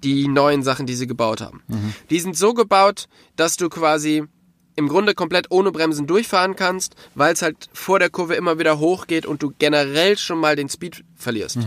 Die 0.03 0.27
neuen 0.27 0.63
Sachen, 0.63 0.87
die 0.87 0.95
sie 0.95 1.07
gebaut 1.07 1.41
haben. 1.41 1.63
Die 2.11 2.19
sind 2.19 2.37
so 2.37 2.55
gebaut, 2.55 3.09
dass 3.37 3.57
du 3.57 3.69
quasi 3.69 4.25
im 4.75 4.89
Grunde 4.89 5.15
komplett 5.15 5.51
ohne 5.51 5.71
Bremsen 5.71 6.07
durchfahren 6.07 6.57
kannst, 6.57 6.97
weil 7.15 7.33
es 7.35 7.43
halt 7.43 7.69
vor 7.73 7.99
der 7.99 8.11
Kurve 8.11 8.35
immer 8.35 8.59
wieder 8.59 8.79
hochgeht 8.79 9.27
und 9.27 9.43
du 9.43 9.53
generell 9.59 10.17
schon 10.19 10.39
mal 10.39 10.57
den 10.57 10.69
Speed 10.69 11.05
verlierst. 11.15 11.59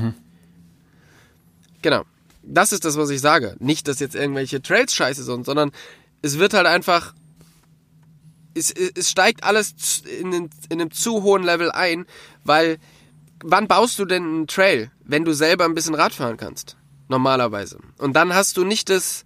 Genau. 1.82 2.04
Das 2.48 2.72
ist 2.72 2.86
das, 2.86 2.98
was 2.98 3.10
ich 3.10 3.22
sage. 3.22 3.56
Nicht, 3.60 3.88
dass 3.88 4.00
jetzt 4.00 4.16
irgendwelche 4.16 4.62
Trails 4.62 4.93
scheiße 4.93 5.24
sind, 5.24 5.46
sondern 5.46 5.72
es 6.22 6.39
wird 6.39 6.54
halt 6.54 6.68
einfach. 6.68 7.14
Es, 8.54 8.72
es 8.72 9.10
steigt 9.10 9.43
alles 9.43 10.04
in, 10.20 10.32
in 10.32 10.50
einem 10.70 10.91
zu 10.91 11.24
hohen 11.24 11.43
Level 11.43 11.72
ein, 11.72 12.06
weil 12.46 12.78
wann 13.43 13.68
baust 13.68 14.00
du 14.00 14.06
denn 14.06 14.24
einen 14.24 14.48
Trail, 14.48 14.91
wenn 15.04 15.26
du 15.26 15.34
selber 15.34 15.66
ein 15.66 15.76
bisschen 15.76 15.96
Rad 15.96 16.14
fahren 16.14 16.38
kannst? 16.38 16.78
Normalerweise. 17.10 17.80
Und 17.98 18.16
dann 18.16 18.34
hast 18.34 18.56
du 18.58 18.64
nicht 18.64 18.89
das, 18.89 19.26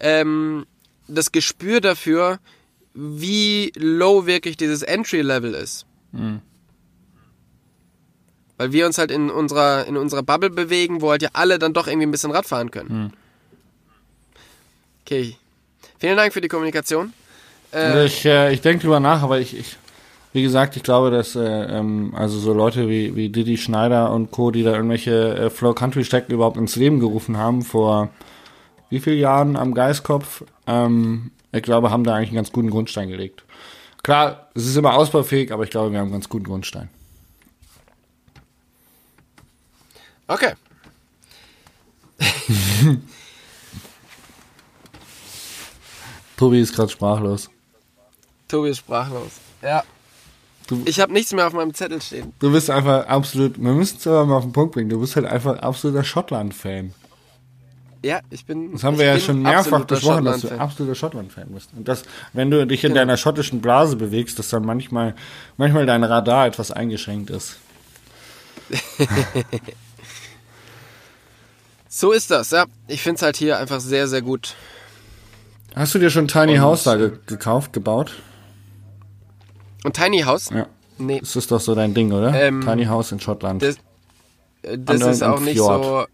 ähm, 0.00 0.66
das 1.06 1.30
Gespür 1.32 1.80
dafür, 1.80 2.40
wie 2.94 3.72
low 3.76 4.26
wirklich 4.26 4.56
dieses 4.56 4.82
Entry-Level 4.82 5.54
ist. 5.54 5.86
Weil 8.56 8.72
wir 8.72 8.86
uns 8.86 8.98
halt 8.98 9.10
in 9.10 9.30
unserer, 9.30 9.86
in 9.86 9.96
unserer 9.96 10.22
Bubble 10.22 10.50
bewegen, 10.50 11.00
wo 11.00 11.10
halt 11.10 11.22
ja 11.22 11.30
alle 11.32 11.58
dann 11.58 11.72
doch 11.72 11.86
irgendwie 11.86 12.06
ein 12.06 12.10
bisschen 12.12 12.30
Rad 12.30 12.46
fahren 12.46 12.70
können. 12.70 13.12
Okay. 15.04 15.36
Vielen 15.98 16.16
Dank 16.16 16.32
für 16.32 16.40
die 16.40 16.48
Kommunikation. 16.48 17.12
Äh, 17.72 18.06
ich 18.06 18.24
äh, 18.24 18.52
ich 18.52 18.60
denke 18.60 18.82
drüber 18.82 19.00
nach, 19.00 19.22
aber 19.22 19.40
ich, 19.40 19.58
ich 19.58 19.76
wie 20.32 20.42
gesagt, 20.42 20.76
ich 20.76 20.82
glaube, 20.82 21.10
dass 21.10 21.36
äh, 21.36 21.40
ähm, 21.40 22.12
also 22.16 22.38
so 22.38 22.52
Leute 22.52 22.88
wie, 22.88 23.14
wie 23.14 23.28
Didi 23.28 23.56
Schneider 23.56 24.12
und 24.12 24.30
Co., 24.30 24.50
die 24.50 24.62
da 24.62 24.74
irgendwelche 24.74 25.36
äh, 25.36 25.50
Flow 25.50 25.74
Country 25.74 26.04
Strecken 26.04 26.32
überhaupt 26.32 26.56
ins 26.56 26.76
Leben 26.76 27.00
gerufen 27.00 27.36
haben 27.36 27.62
vor 27.62 28.10
wie 28.90 29.00
vielen 29.00 29.18
Jahren 29.18 29.56
am 29.56 29.74
Geiskopf, 29.74 30.44
ähm, 30.66 31.30
ich 31.52 31.62
glaube, 31.62 31.90
haben 31.90 32.04
da 32.04 32.14
eigentlich 32.14 32.30
einen 32.30 32.36
ganz 32.36 32.52
guten 32.52 32.70
Grundstein 32.70 33.08
gelegt. 33.08 33.44
Klar, 34.02 34.48
es 34.54 34.66
ist 34.66 34.76
immer 34.76 34.94
ausbaufähig, 34.94 35.52
aber 35.52 35.64
ich 35.64 35.70
glaube, 35.70 35.92
wir 35.92 35.98
haben 35.98 36.06
einen 36.06 36.12
ganz 36.12 36.28
guten 36.28 36.44
Grundstein. 36.44 36.90
Okay. 40.28 40.52
Tobi 46.36 46.60
ist 46.60 46.74
gerade 46.74 46.90
sprachlos. 46.90 47.48
Tobi 48.48 48.70
ist 48.70 48.78
sprachlos. 48.78 49.32
Ja. 49.62 49.82
Du- 50.66 50.82
ich 50.86 50.98
habe 51.00 51.12
nichts 51.12 51.32
mehr 51.32 51.46
auf 51.46 51.52
meinem 51.52 51.74
Zettel 51.74 52.00
stehen. 52.00 52.32
Du 52.38 52.50
bist 52.50 52.70
einfach 52.70 53.06
absolut, 53.06 53.60
wir 53.62 53.72
müssen 53.72 53.98
es 53.98 54.06
aber 54.06 54.24
mal 54.26 54.36
auf 54.36 54.44
den 54.44 54.52
Punkt 54.52 54.74
bringen, 54.74 54.88
du 54.88 54.98
bist 55.00 55.14
halt 55.16 55.26
einfach 55.26 55.58
absoluter 55.58 56.02
Schottland-Fan. 56.04 56.94
Ja, 58.02 58.20
ich 58.28 58.44
bin. 58.44 58.72
Das 58.72 58.84
haben 58.84 58.98
wir 58.98 59.06
ja 59.06 59.18
schon 59.18 59.40
mehrfach 59.40 59.84
besprochen, 59.86 60.26
dass 60.26 60.42
du 60.42 60.48
absoluter 60.58 60.94
Schottland-Fan 60.94 61.48
bist. 61.48 61.70
Und 61.74 61.88
dass, 61.88 62.02
wenn 62.34 62.50
du 62.50 62.66
dich 62.66 62.84
in 62.84 62.88
Genau. 62.90 63.00
deiner 63.00 63.16
schottischen 63.16 63.62
Blase 63.62 63.96
bewegst, 63.96 64.38
dass 64.38 64.50
dann 64.50 64.64
manchmal, 64.66 65.14
manchmal 65.56 65.86
dein 65.86 66.04
Radar 66.04 66.46
etwas 66.46 66.70
eingeschränkt 66.70 67.30
ist. 67.30 67.56
So 71.96 72.10
ist 72.10 72.32
das, 72.32 72.50
ja. 72.50 72.66
Ich 72.88 73.02
find's 73.02 73.22
halt 73.22 73.36
hier 73.36 73.56
einfach 73.56 73.78
sehr, 73.78 74.08
sehr 74.08 74.20
gut. 74.20 74.56
Hast 75.76 75.94
du 75.94 76.00
dir 76.00 76.10
schon 76.10 76.26
Tiny 76.26 76.54
Und- 76.54 76.60
House 76.62 76.82
da 76.82 76.96
ge 76.96 77.12
gekauft, 77.26 77.72
gebaut? 77.72 78.20
Und 79.84 79.94
Tiny 79.94 80.22
House? 80.22 80.50
Ja. 80.50 80.66
Nee. 80.98 81.20
Das 81.20 81.36
ist 81.36 81.52
doch 81.52 81.60
so 81.60 81.72
dein 81.76 81.94
Ding, 81.94 82.10
oder? 82.10 82.34
Ähm, 82.34 82.62
Tiny 82.62 82.86
House 82.86 83.12
in 83.12 83.20
Schottland. 83.20 83.62
Das, 83.62 83.76
äh, 84.62 84.76
das 84.76 85.02
ist 85.02 85.22
auch 85.22 85.38
nicht 85.38 85.54
Fjord. 85.54 85.84
so. 85.84 86.04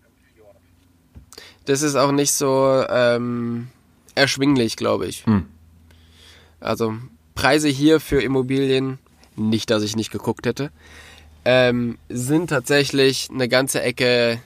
Das 1.64 1.80
ist 1.80 1.96
auch 1.96 2.12
nicht 2.12 2.32
so 2.32 2.84
ähm, 2.90 3.68
erschwinglich, 4.14 4.76
glaube 4.76 5.06
ich. 5.06 5.24
Hm. 5.24 5.46
Also 6.60 6.92
Preise 7.34 7.68
hier 7.68 8.00
für 8.00 8.20
Immobilien, 8.20 8.98
nicht, 9.34 9.70
dass 9.70 9.82
ich 9.82 9.96
nicht 9.96 10.10
geguckt 10.10 10.44
hätte, 10.44 10.72
ähm, 11.46 11.96
sind 12.10 12.48
tatsächlich 12.50 13.28
eine 13.32 13.48
ganze 13.48 13.80
Ecke, 13.80 14.40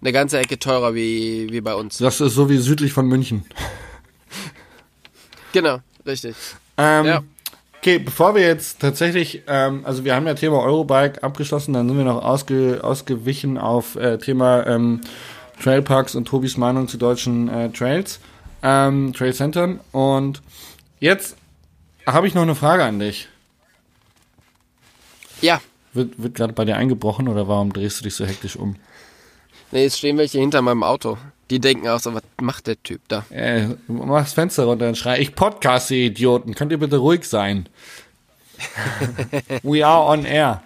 eine 0.00 0.12
ganze 0.12 0.38
Ecke 0.38 0.58
teurer 0.58 0.94
wie, 0.94 1.48
wie 1.50 1.60
bei 1.60 1.74
uns. 1.74 1.98
Das 1.98 2.20
ist 2.20 2.34
so 2.34 2.48
wie 2.48 2.58
südlich 2.58 2.92
von 2.92 3.06
München. 3.06 3.44
Genau, 5.52 5.78
richtig. 6.06 6.36
Ähm, 6.76 7.06
Ja. 7.06 7.22
Okay, 7.80 7.98
bevor 7.98 8.34
wir 8.34 8.42
jetzt 8.42 8.78
tatsächlich, 8.78 9.42
ähm, 9.48 9.84
also 9.84 10.04
wir 10.04 10.14
haben 10.14 10.26
ja 10.26 10.34
Thema 10.34 10.58
Eurobike 10.60 11.22
abgeschlossen, 11.24 11.72
dann 11.72 11.88
sind 11.88 11.96
wir 11.96 12.04
noch 12.04 12.22
ausge, 12.22 12.80
ausgewichen 12.84 13.56
auf 13.58 13.96
äh, 13.96 14.18
Thema 14.18 14.66
ähm, 14.66 15.00
Trailparks 15.62 16.14
und 16.14 16.26
Tobis 16.26 16.56
Meinung 16.58 16.88
zu 16.88 16.98
deutschen 16.98 17.48
äh, 17.48 17.70
Trails, 17.70 18.20
ähm, 18.62 19.14
Trailcentern. 19.14 19.80
Und 19.92 20.42
jetzt 21.00 21.36
habe 22.06 22.26
ich 22.28 22.34
noch 22.34 22.42
eine 22.42 22.54
Frage 22.54 22.84
an 22.84 22.98
dich. 22.98 23.28
Ja, 25.40 25.60
Wird, 25.94 26.22
wird 26.22 26.34
gerade 26.34 26.52
bei 26.52 26.66
dir 26.66 26.76
eingebrochen 26.76 27.28
oder 27.28 27.48
warum 27.48 27.72
drehst 27.72 27.98
du 27.98 28.04
dich 28.04 28.14
so 28.14 28.26
hektisch 28.26 28.56
um? 28.56 28.76
Nee, 29.70 29.82
jetzt 29.82 29.98
stehen 29.98 30.18
welche 30.18 30.38
hinter 30.38 30.62
meinem 30.62 30.82
Auto. 30.82 31.18
Die 31.50 31.58
denken 31.58 31.88
auch 31.88 31.98
so, 31.98 32.14
was 32.14 32.22
macht 32.40 32.68
der 32.68 32.80
Typ 32.82 33.00
da? 33.08 33.24
Äh, 33.30 33.68
mach 33.88 34.22
das 34.22 34.34
Fenster 34.34 34.64
runter 34.64 34.88
und 34.88 34.96
schrei, 34.96 35.18
ich 35.18 35.34
podcaste, 35.34 35.94
ihr 35.94 36.06
Idioten. 36.06 36.54
Könnt 36.54 36.70
ihr 36.70 36.78
bitte 36.78 36.98
ruhig 36.98 37.24
sein? 37.24 37.68
We 39.62 39.84
are 39.84 40.04
on 40.04 40.24
air. 40.24 40.62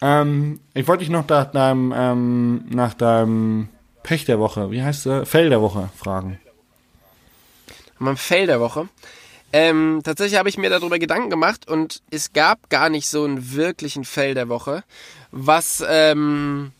Ähm, 0.00 0.60
ich 0.72 0.86
wollte 0.88 1.00
dich 1.00 1.10
noch 1.10 1.28
nach 1.28 1.50
deinem, 1.50 1.92
ähm, 1.96 2.64
nach 2.70 2.94
deinem 2.94 3.68
Pech 4.02 4.24
der 4.24 4.38
Woche, 4.38 4.70
wie 4.70 4.82
heißt 4.82 5.06
der? 5.06 5.26
Fell 5.26 5.50
der 5.50 5.60
Woche 5.60 5.90
fragen. 5.96 6.38
Mein 7.98 8.16
Fail 8.16 8.46
der 8.46 8.60
Woche. 8.60 8.88
Ähm, 9.52 10.00
tatsächlich 10.04 10.38
habe 10.38 10.48
ich 10.48 10.58
mir 10.58 10.68
darüber 10.68 10.98
Gedanken 10.98 11.30
gemacht 11.30 11.68
und 11.68 12.02
es 12.10 12.32
gab 12.32 12.68
gar 12.70 12.88
nicht 12.88 13.08
so 13.08 13.24
einen 13.24 13.54
wirklichen 13.54 14.04
Fail 14.04 14.34
der 14.34 14.48
Woche. 14.48 14.84
Was 15.30 15.82
ähm, 15.88 16.72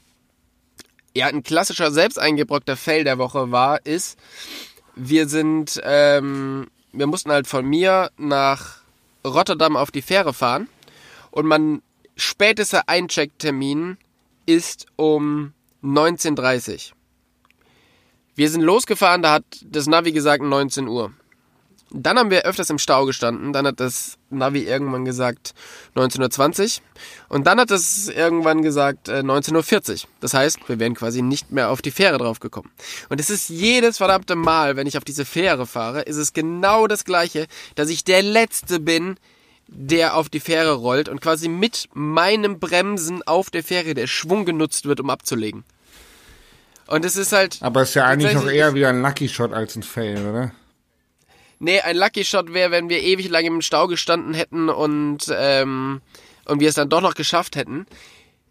ja 1.14 1.26
ein 1.26 1.42
klassischer 1.42 1.90
selbst 1.90 2.18
eingebrockter 2.18 2.76
Fail 2.76 3.04
der 3.04 3.18
Woche 3.18 3.50
war, 3.50 3.84
ist, 3.86 4.18
wir 4.96 5.28
sind, 5.28 5.80
ähm, 5.84 6.68
wir 6.92 7.06
mussten 7.06 7.30
halt 7.30 7.46
von 7.46 7.64
mir 7.66 8.10
nach 8.16 8.78
Rotterdam 9.24 9.76
auf 9.76 9.90
die 9.90 10.02
Fähre 10.02 10.34
fahren 10.34 10.68
und 11.30 11.46
mein 11.46 11.82
spätester 12.16 12.88
Einchecktermin 12.88 13.96
ist 14.46 14.86
um 14.96 15.52
19.30 15.82 16.90
Uhr. 16.90 16.96
Wir 18.36 18.50
sind 18.50 18.62
losgefahren, 18.62 19.22
da 19.22 19.34
hat 19.34 19.44
das 19.64 19.86
Navi 19.86 20.12
gesagt 20.12 20.42
19 20.42 20.88
Uhr. 20.88 21.12
Dann 21.90 22.18
haben 22.18 22.30
wir 22.30 22.42
öfters 22.44 22.70
im 22.70 22.78
Stau 22.78 23.06
gestanden. 23.06 23.52
Dann 23.52 23.66
hat 23.66 23.78
das 23.78 24.18
Navi 24.30 24.64
irgendwann 24.64 25.04
gesagt 25.04 25.54
19.20 25.94 26.78
Uhr. 26.78 26.82
Und 27.28 27.46
dann 27.46 27.60
hat 27.60 27.70
es 27.70 28.08
irgendwann 28.08 28.62
gesagt 28.62 29.08
äh, 29.08 29.20
19.40 29.20 29.92
Uhr. 30.04 30.08
Das 30.20 30.34
heißt, 30.34 30.68
wir 30.68 30.78
wären 30.78 30.94
quasi 30.94 31.22
nicht 31.22 31.52
mehr 31.52 31.70
auf 31.70 31.82
die 31.82 31.90
Fähre 31.90 32.18
draufgekommen. 32.18 32.70
Und 33.10 33.20
es 33.20 33.30
ist 33.30 33.48
jedes 33.48 33.98
verdammte 33.98 34.34
Mal, 34.34 34.76
wenn 34.76 34.86
ich 34.86 34.98
auf 34.98 35.04
diese 35.04 35.24
Fähre 35.24 35.66
fahre, 35.66 36.02
ist 36.02 36.16
es 36.16 36.32
genau 36.32 36.86
das 36.86 37.04
Gleiche, 37.04 37.46
dass 37.76 37.88
ich 37.88 38.02
der 38.02 38.22
Letzte 38.22 38.80
bin, 38.80 39.16
der 39.68 40.16
auf 40.16 40.28
die 40.28 40.40
Fähre 40.40 40.74
rollt 40.74 41.08
und 41.08 41.20
quasi 41.20 41.48
mit 41.48 41.88
meinem 41.94 42.58
Bremsen 42.58 43.22
auf 43.22 43.50
der 43.50 43.62
Fähre 43.62 43.94
der 43.94 44.06
Schwung 44.06 44.44
genutzt 44.44 44.86
wird, 44.86 45.00
um 45.00 45.10
abzulegen. 45.10 45.64
Und 46.86 47.04
es 47.04 47.16
ist 47.16 47.32
halt. 47.32 47.58
Aber 47.60 47.82
es 47.82 47.90
ist 47.90 47.94
ja 47.94 48.06
eigentlich 48.06 48.34
noch 48.34 48.46
eher 48.46 48.74
wie 48.74 48.84
ein 48.84 49.00
Lucky 49.00 49.28
Shot 49.28 49.52
als 49.52 49.76
ein 49.76 49.82
Fail, 49.82 50.26
oder? 50.26 50.52
Nee, 51.58 51.80
ein 51.80 51.96
Lucky 51.96 52.24
Shot 52.24 52.52
wäre, 52.52 52.70
wenn 52.70 52.88
wir 52.88 53.02
ewig 53.02 53.28
lang 53.28 53.44
im 53.44 53.62
Stau 53.62 53.86
gestanden 53.86 54.34
hätten 54.34 54.68
und, 54.68 55.32
ähm, 55.36 56.00
und 56.46 56.60
wir 56.60 56.68
es 56.68 56.74
dann 56.74 56.88
doch 56.88 57.00
noch 57.00 57.14
geschafft 57.14 57.56
hätten. 57.56 57.86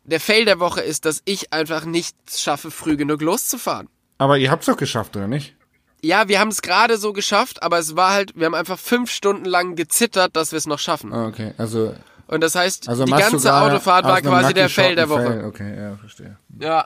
Der 0.06 0.20
Fail 0.20 0.46
der 0.46 0.60
Woche 0.60 0.82
ist, 0.82 1.06
dass 1.06 1.22
ich 1.26 1.54
einfach 1.54 1.86
nicht 1.86 2.16
schaffe, 2.36 2.72
früh 2.72 2.98
genug 2.98 3.22
loszufahren. 3.22 3.88
Aber 4.18 4.38
ihr 4.38 4.52
habt's 4.52 4.66
doch 4.66 4.78
geschafft, 4.78 5.16
oder 5.16 5.28
nicht? 5.28 5.56
Ja, 6.02 6.28
wir 6.28 6.40
haben 6.40 6.50
es 6.50 6.62
gerade 6.62 6.98
so 6.98 7.14
geschafft, 7.14 7.64
aber 7.64 7.80
es 7.80 7.96
war 7.96 8.12
halt, 8.12 8.34
wir 8.36 8.46
haben 8.46 8.56
einfach 8.56 8.78
fünf 8.78 9.10
Stunden 9.10 9.46
lang 9.46 9.76
gezittert, 9.76 10.36
dass 10.36 10.52
wir 10.52 10.58
es 10.58 10.66
noch 10.68 10.80
schaffen. 10.80 11.14
Ah, 11.14 11.28
okay. 11.28 11.54
Also, 11.58 11.96
Und 12.28 12.42
das 12.42 12.56
heißt, 12.56 12.90
also 12.90 13.06
die 13.06 13.12
ganze 13.12 13.56
Autofahrt 13.56 14.04
war 14.06 14.22
quasi 14.22 14.54
der 14.54 14.70
Fail 14.70 14.96
der 14.96 15.08
Woche. 15.08 15.26
Fail. 15.28 15.46
Okay, 15.46 15.78
ja, 15.78 15.96
verstehe. 15.96 16.38
Ja, 16.60 16.86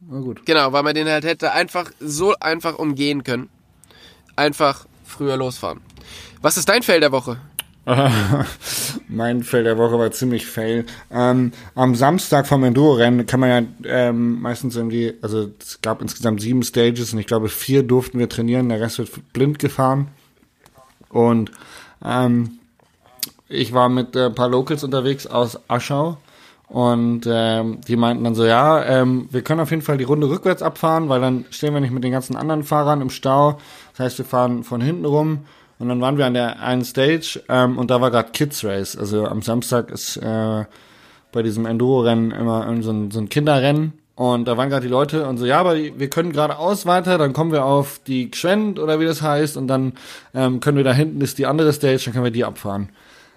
Na 0.00 0.18
gut. 0.20 0.44
genau, 0.44 0.72
weil 0.72 0.82
man 0.82 0.94
den 0.94 1.08
halt 1.08 1.24
hätte 1.24 1.52
einfach 1.52 1.90
so 2.00 2.34
einfach 2.40 2.78
umgehen 2.78 3.22
können. 3.22 3.48
Einfach 4.36 4.86
früher 5.04 5.36
losfahren. 5.36 5.80
Was 6.42 6.56
ist 6.56 6.68
dein 6.68 6.82
Fail 6.82 7.00
der 7.00 7.12
Woche? 7.12 7.38
mein 9.08 9.44
Fail 9.44 9.62
der 9.64 9.78
Woche 9.78 9.98
war 9.98 10.10
ziemlich 10.10 10.46
fail. 10.46 10.86
Ähm, 11.10 11.52
am 11.74 11.94
Samstag 11.94 12.46
vom 12.46 12.64
Enduro-Rennen 12.64 13.26
kann 13.26 13.40
man 13.40 13.48
ja 13.48 13.62
ähm, 13.84 14.40
meistens 14.42 14.74
irgendwie, 14.74 15.14
also 15.22 15.50
es 15.58 15.80
gab 15.82 16.02
insgesamt 16.02 16.40
sieben 16.40 16.64
Stages 16.64 17.12
und 17.12 17.20
ich 17.20 17.26
glaube 17.26 17.48
vier 17.48 17.84
durften 17.84 18.18
wir 18.18 18.28
trainieren, 18.28 18.68
der 18.68 18.80
Rest 18.80 18.98
wird 18.98 19.32
blind 19.32 19.58
gefahren. 19.60 20.08
Und 21.10 21.52
ähm, 22.04 22.58
ich 23.48 23.72
war 23.72 23.88
mit 23.88 24.16
äh, 24.16 24.26
ein 24.26 24.34
paar 24.34 24.48
Locals 24.48 24.82
unterwegs 24.82 25.28
aus 25.28 25.60
Aschau 25.68 26.18
und 26.68 27.28
ähm, 27.28 27.80
die 27.86 27.94
meinten 27.94 28.24
dann 28.24 28.34
so, 28.34 28.44
ja, 28.44 28.82
ähm, 28.84 29.28
wir 29.30 29.42
können 29.42 29.60
auf 29.60 29.70
jeden 29.70 29.82
Fall 29.82 29.98
die 29.98 30.04
Runde 30.04 30.28
rückwärts 30.28 30.62
abfahren, 30.62 31.08
weil 31.08 31.20
dann 31.20 31.44
stehen 31.50 31.72
wir 31.72 31.80
nicht 31.80 31.92
mit 31.92 32.02
den 32.02 32.10
ganzen 32.10 32.34
anderen 32.34 32.64
Fahrern 32.64 33.00
im 33.00 33.10
Stau. 33.10 33.58
Das 33.96 34.06
heißt, 34.06 34.18
wir 34.18 34.24
fahren 34.26 34.62
von 34.62 34.80
hinten 34.80 35.06
rum 35.06 35.46
und 35.78 35.88
dann 35.88 36.00
waren 36.00 36.18
wir 36.18 36.26
an 36.26 36.34
der 36.34 36.60
einen 36.60 36.84
Stage 36.84 37.42
ähm, 37.48 37.78
und 37.78 37.90
da 37.90 38.00
war 38.00 38.10
gerade 38.10 38.30
Kids 38.32 38.62
Race. 38.62 38.96
Also 38.96 39.24
am 39.24 39.40
Samstag 39.40 39.90
ist 39.90 40.18
äh, 40.18 40.64
bei 41.32 41.42
diesem 41.42 41.64
Enduro-Rennen 41.64 42.30
immer 42.30 42.82
so 42.82 42.90
ein, 42.90 43.10
so 43.10 43.20
ein 43.20 43.28
Kinderrennen. 43.28 43.94
Und 44.14 44.48
da 44.48 44.56
waren 44.56 44.70
gerade 44.70 44.86
die 44.86 44.90
Leute 44.90 45.26
und 45.26 45.36
so, 45.36 45.44
ja, 45.44 45.60
aber 45.60 45.76
wir 45.76 46.08
können 46.08 46.32
geradeaus 46.32 46.86
weiter, 46.86 47.18
dann 47.18 47.34
kommen 47.34 47.52
wir 47.52 47.66
auf 47.66 48.00
die 48.06 48.30
Gschwend 48.30 48.78
oder 48.78 48.98
wie 48.98 49.04
das 49.04 49.20
heißt 49.20 49.58
und 49.58 49.68
dann 49.68 49.92
ähm, 50.34 50.60
können 50.60 50.78
wir 50.78 50.84
da 50.84 50.94
hinten 50.94 51.20
ist 51.20 51.36
die 51.36 51.44
andere 51.44 51.72
Stage, 51.74 52.02
dann 52.04 52.14
können 52.14 52.24
wir 52.24 52.30
die 52.30 52.44
abfahren. 52.44 52.88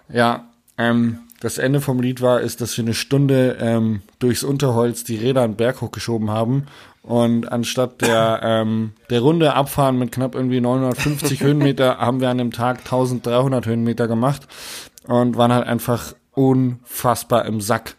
Ja, 0.08 0.48
ähm, 0.78 1.20
das 1.40 1.58
Ende 1.58 1.82
vom 1.82 2.02
Lied 2.02 2.22
war, 2.22 2.42
ist, 2.42 2.62
dass 2.62 2.76
wir 2.78 2.84
eine 2.84 2.94
Stunde 2.94 3.58
ähm, 3.60 4.02
durchs 4.20 4.44
Unterholz 4.44 5.04
die 5.04 5.16
Räder 5.16 5.44
einen 5.44 5.56
Berg 5.56 5.82
hochgeschoben 5.82 6.30
haben 6.30 6.66
und 7.02 7.52
anstatt 7.52 8.02
der, 8.02 8.42
ähm, 8.44 8.92
der 9.10 9.22
Runde 9.22 9.54
abfahren 9.54 9.98
mit 9.98 10.12
knapp 10.12 10.36
irgendwie 10.36 10.62
950 10.62 11.40
Höhenmeter 11.44 11.98
haben 11.98 12.22
wir 12.22 12.30
an 12.30 12.38
dem 12.38 12.52
Tag 12.52 12.80
1300 12.80 13.66
Höhenmeter 13.66 14.08
gemacht 14.08 14.48
und 15.08 15.38
waren 15.38 15.54
halt 15.54 15.66
einfach 15.66 16.14
unfassbar 16.34 17.46
im 17.46 17.62
Sack. 17.62 17.96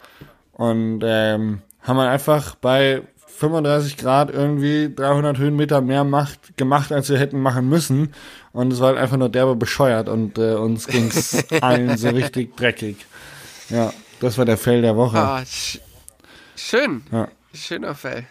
Und 0.53 1.01
ähm, 1.03 1.63
haben 1.83 1.97
wir 1.97 2.09
einfach 2.09 2.55
bei 2.55 3.03
35 3.39 3.97
Grad 3.97 4.31
irgendwie 4.31 4.95
300 4.95 5.39
Höhenmeter 5.39 5.81
mehr 5.81 6.05
macht, 6.05 6.59
gemacht, 6.59 6.93
als 6.93 7.09
wir 7.09 7.19
hätten 7.19 7.41
machen 7.41 7.69
müssen. 7.69 8.13
Und 8.53 8.73
es 8.73 8.81
war 8.81 8.89
halt 8.89 8.99
einfach 8.99 9.17
nur 9.17 9.31
derbe 9.31 9.57
bescheuert 9.57 10.11
und 10.11 10.37
äh, 10.37 10.55
uns 10.55 10.87
ging's 10.87 11.47
allen 11.63 11.97
so 11.97 12.11
richtig 12.11 12.57
dreckig. 12.57 12.97
Ja, 13.71 13.93
das 14.21 14.37
war 14.39 14.45
der 14.45 14.59
Fail 14.59 14.83
der 14.83 14.97
Woche. 14.97 15.19
Ah, 15.19 15.43
sch 15.45 15.79
schön. 16.57 17.03
Ja. 17.11 17.29
Schöner 17.55 17.95
Fail. 17.95 18.27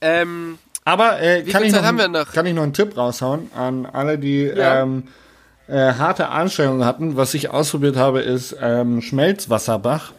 Ähm, 0.00 0.58
Aber 0.84 1.20
äh, 1.20 1.42
kann, 1.44 1.62
ich 1.62 1.72
noch, 1.72 1.82
haben 1.82 1.98
wir 1.98 2.08
noch? 2.08 2.32
kann 2.32 2.46
ich 2.46 2.54
noch 2.54 2.62
einen 2.62 2.72
Tipp 2.72 2.96
raushauen 2.96 3.50
an 3.54 3.86
alle, 3.86 4.18
die 4.18 4.44
Ja. 4.44 4.82
ähm, 4.82 5.04
äh, 5.68 5.92
harte 5.94 6.28
Anstrengungen 6.30 6.84
hatten. 6.84 7.16
Was 7.16 7.34
ich 7.34 7.50
ausprobiert 7.50 7.96
habe, 7.96 8.20
ist 8.20 8.56
ähm, 8.60 9.02
Schmelzwasserbach. 9.02 10.12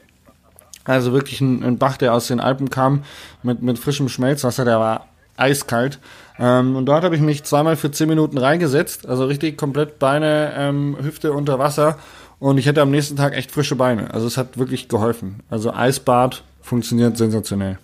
Also 0.84 1.14
wirklich 1.14 1.42
ein, 1.42 1.64
ein 1.64 1.78
Bach, 1.78 1.98
der 1.98 2.14
aus 2.14 2.28
den 2.28 2.40
Alpen 2.40 2.70
kam 2.70 3.04
mit, 3.44 3.62
mit 3.62 3.78
frischem 3.78 4.08
Schmelzwasser, 4.10 4.66
der 4.66 4.80
war 4.80 5.08
eiskalt. 5.38 6.00
Ähm, 6.40 6.76
und 6.76 6.86
dort 6.86 7.04
habe 7.04 7.16
ich 7.16 7.22
mich 7.22 7.44
zweimal 7.44 7.76
für 7.76 7.92
zehn 7.92 8.08
Minuten 8.08 8.38
reingesetzt, 8.38 9.08
also 9.08 9.26
richtig 9.26 9.58
komplett 9.58 10.00
Beine, 10.00 10.54
ähm, 10.56 10.98
Hüfte 11.02 11.34
unter 11.34 11.60
Wasser. 11.60 11.98
Und 12.42 12.58
ich 12.58 12.68
hatte 12.68 12.82
am 12.82 12.90
nächsten 12.90 13.16
Tag 13.16 13.34
echt 13.34 13.52
frische 13.52 13.76
Beine. 13.76 14.12
Also 14.16 14.26
es 14.26 14.36
hat 14.36 14.58
wirklich 14.58 14.88
geholfen. 14.90 15.42
Also 15.52 15.72
Eisbad 15.74 16.44
funktioniert 16.62 17.16
sensationell. 17.16 17.78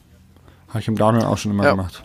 Habe 0.70 0.80
ich 0.80 0.88
im 0.88 0.96
Downhill 0.96 1.24
auch 1.26 1.38
schon 1.38 1.52
immer 1.52 1.64
Ja. 1.64 1.72
gemacht. 1.72 2.04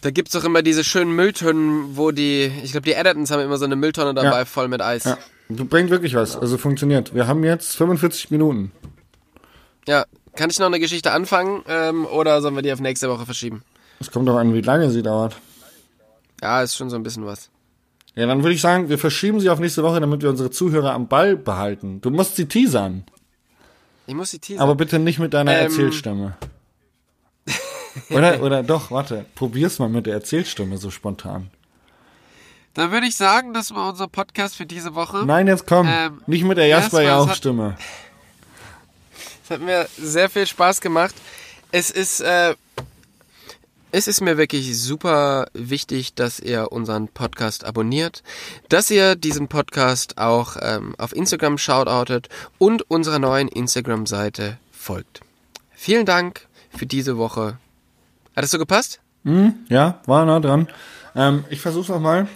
da 0.00 0.10
gibt's 0.10 0.32
doch 0.32 0.44
immer 0.44 0.60
diese 0.62 0.84
schönen 0.84 1.16
Mülltonnen, 1.16 1.96
wo 1.96 2.10
die, 2.10 2.52
ich 2.62 2.72
glaube, 2.72 2.84
die 2.84 2.92
Editons 2.92 3.30
haben 3.30 3.40
immer 3.40 3.56
so 3.56 3.64
eine 3.64 3.74
Mülltonne 3.74 4.12
dabei, 4.12 4.40
Ja. 4.40 4.44
voll 4.44 4.68
mit 4.68 4.82
Eis. 4.82 5.04
Ja, 5.04 5.16
bringt 5.48 5.88
wirklich 5.90 6.14
was. 6.14 6.36
Also 6.36 6.58
funktioniert. 6.58 7.14
Wir 7.14 7.26
haben 7.26 7.42
jetzt 7.42 7.74
45 7.76 8.30
Minuten. 8.30 8.70
Ja. 9.88 10.04
Kann 10.36 10.50
ich 10.50 10.58
noch 10.58 10.66
eine 10.66 10.78
Geschichte 10.78 11.10
anfangen 11.12 11.62
ähm, 11.68 12.04
oder 12.06 12.42
sollen 12.42 12.54
wir 12.54 12.62
die 12.62 12.72
auf 12.72 12.80
nächste 12.80 13.08
Woche 13.08 13.24
verschieben? 13.24 13.62
Es 13.98 14.10
kommt 14.10 14.28
doch 14.28 14.36
an, 14.36 14.52
wie 14.52 14.60
lange 14.60 14.90
sie 14.90 15.02
dauert. 15.02 15.36
Ja, 16.42 16.60
ist 16.62 16.76
schon 16.76 16.90
so 16.90 16.96
ein 16.96 17.02
bisschen 17.02 17.24
was. 17.24 17.48
Ja, 18.16 18.26
dann 18.26 18.42
würde 18.42 18.54
ich 18.54 18.60
sagen, 18.60 18.88
wir 18.88 18.98
verschieben 18.98 19.40
sie 19.40 19.50
auf 19.50 19.58
nächste 19.58 19.82
Woche, 19.82 20.00
damit 20.00 20.22
wir 20.22 20.30
unsere 20.30 20.50
Zuhörer 20.50 20.92
am 20.92 21.08
Ball 21.08 21.36
behalten. 21.36 22.00
Du 22.00 22.10
musst 22.10 22.36
sie 22.36 22.46
teasern. 22.46 23.04
Ich 24.06 24.14
muss 24.14 24.30
die 24.30 24.38
teasern. 24.38 24.62
Aber 24.62 24.74
bitte 24.76 24.98
nicht 24.98 25.18
mit 25.18 25.34
deiner 25.34 25.52
Ähm. 25.52 25.64
Erzählstimme. 25.64 26.36
Oder, 28.10 28.42
oder 28.42 28.64
doch, 28.64 28.90
warte, 28.90 29.24
probier's 29.36 29.78
mal 29.78 29.88
mit 29.88 30.06
der 30.06 30.14
Erzählstimme 30.14 30.78
so 30.78 30.90
spontan. 30.90 31.50
Dann 32.74 32.90
würde 32.90 33.06
ich 33.06 33.14
sagen, 33.16 33.54
das 33.54 33.72
war 33.72 33.88
unser 33.90 34.08
Podcast 34.08 34.56
für 34.56 34.66
diese 34.66 34.96
Woche. 34.96 35.24
Nein, 35.24 35.46
jetzt 35.46 35.64
komm, 35.64 35.86
Ähm, 35.88 36.20
nicht 36.26 36.42
mit 36.42 36.58
der 36.58 36.66
Jasper 36.66 37.02
erstmal, 37.02 37.02
es 37.04 37.08
Jauch 37.08 37.28
hat- 37.28 37.36
Stimme. 37.36 37.76
Es 39.44 39.50
hat 39.50 39.60
mir 39.60 39.86
sehr 39.96 40.28
viel 40.30 40.46
Spaß 40.46 40.80
gemacht. 40.80 41.14
Es 41.70 41.90
ist, 41.90 42.20
äh, 42.20 42.54
es 43.94 44.08
ist 44.08 44.20
mir 44.20 44.36
wirklich 44.36 44.76
super 44.76 45.46
wichtig, 45.54 46.14
dass 46.14 46.40
ihr 46.40 46.72
unseren 46.72 47.06
Podcast 47.06 47.64
abonniert, 47.64 48.24
dass 48.68 48.90
ihr 48.90 49.14
diesen 49.14 49.46
Podcast 49.46 50.18
auch 50.18 50.56
ähm, 50.60 50.96
auf 50.98 51.14
Instagram 51.14 51.58
shoutoutet 51.58 52.28
und 52.58 52.90
unserer 52.90 53.20
neuen 53.20 53.46
Instagram-Seite 53.46 54.58
folgt. 54.72 55.20
Vielen 55.70 56.06
Dank 56.06 56.48
für 56.76 56.86
diese 56.86 57.18
Woche. 57.18 57.58
Hat 58.34 58.42
das 58.42 58.50
so 58.50 58.58
gepasst? 58.58 58.98
Ja, 59.68 60.00
war 60.06 60.24
nah 60.24 60.40
dran. 60.40 60.66
Ähm, 61.14 61.44
ich 61.48 61.60
versuch's 61.60 61.88
nochmal. 61.88 62.26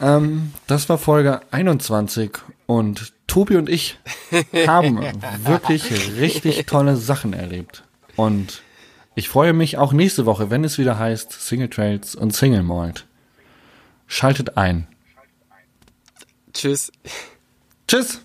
Ähm, 0.00 0.52
das 0.68 0.88
war 0.88 0.98
Folge 0.98 1.40
21 1.50 2.30
und 2.66 3.12
Tobi 3.26 3.56
und 3.56 3.68
ich 3.68 3.98
haben 4.68 5.00
wirklich 5.44 5.90
richtig 6.16 6.64
tolle 6.66 6.96
Sachen 6.96 7.32
erlebt. 7.32 7.82
Und 8.14 8.62
ich 9.14 9.28
freue 9.28 9.52
mich 9.52 9.78
auch 9.78 9.92
nächste 9.92 10.26
Woche, 10.26 10.50
wenn 10.50 10.64
es 10.64 10.78
wieder 10.78 10.98
heißt 10.98 11.32
Single 11.32 11.68
Trails 11.68 12.14
und 12.14 12.34
Single 12.34 12.62
Malt. 12.62 13.06
Schaltet 14.06 14.56
ein. 14.56 14.86
Tschüss. 16.52 16.92
Tschüss! 17.88 18.20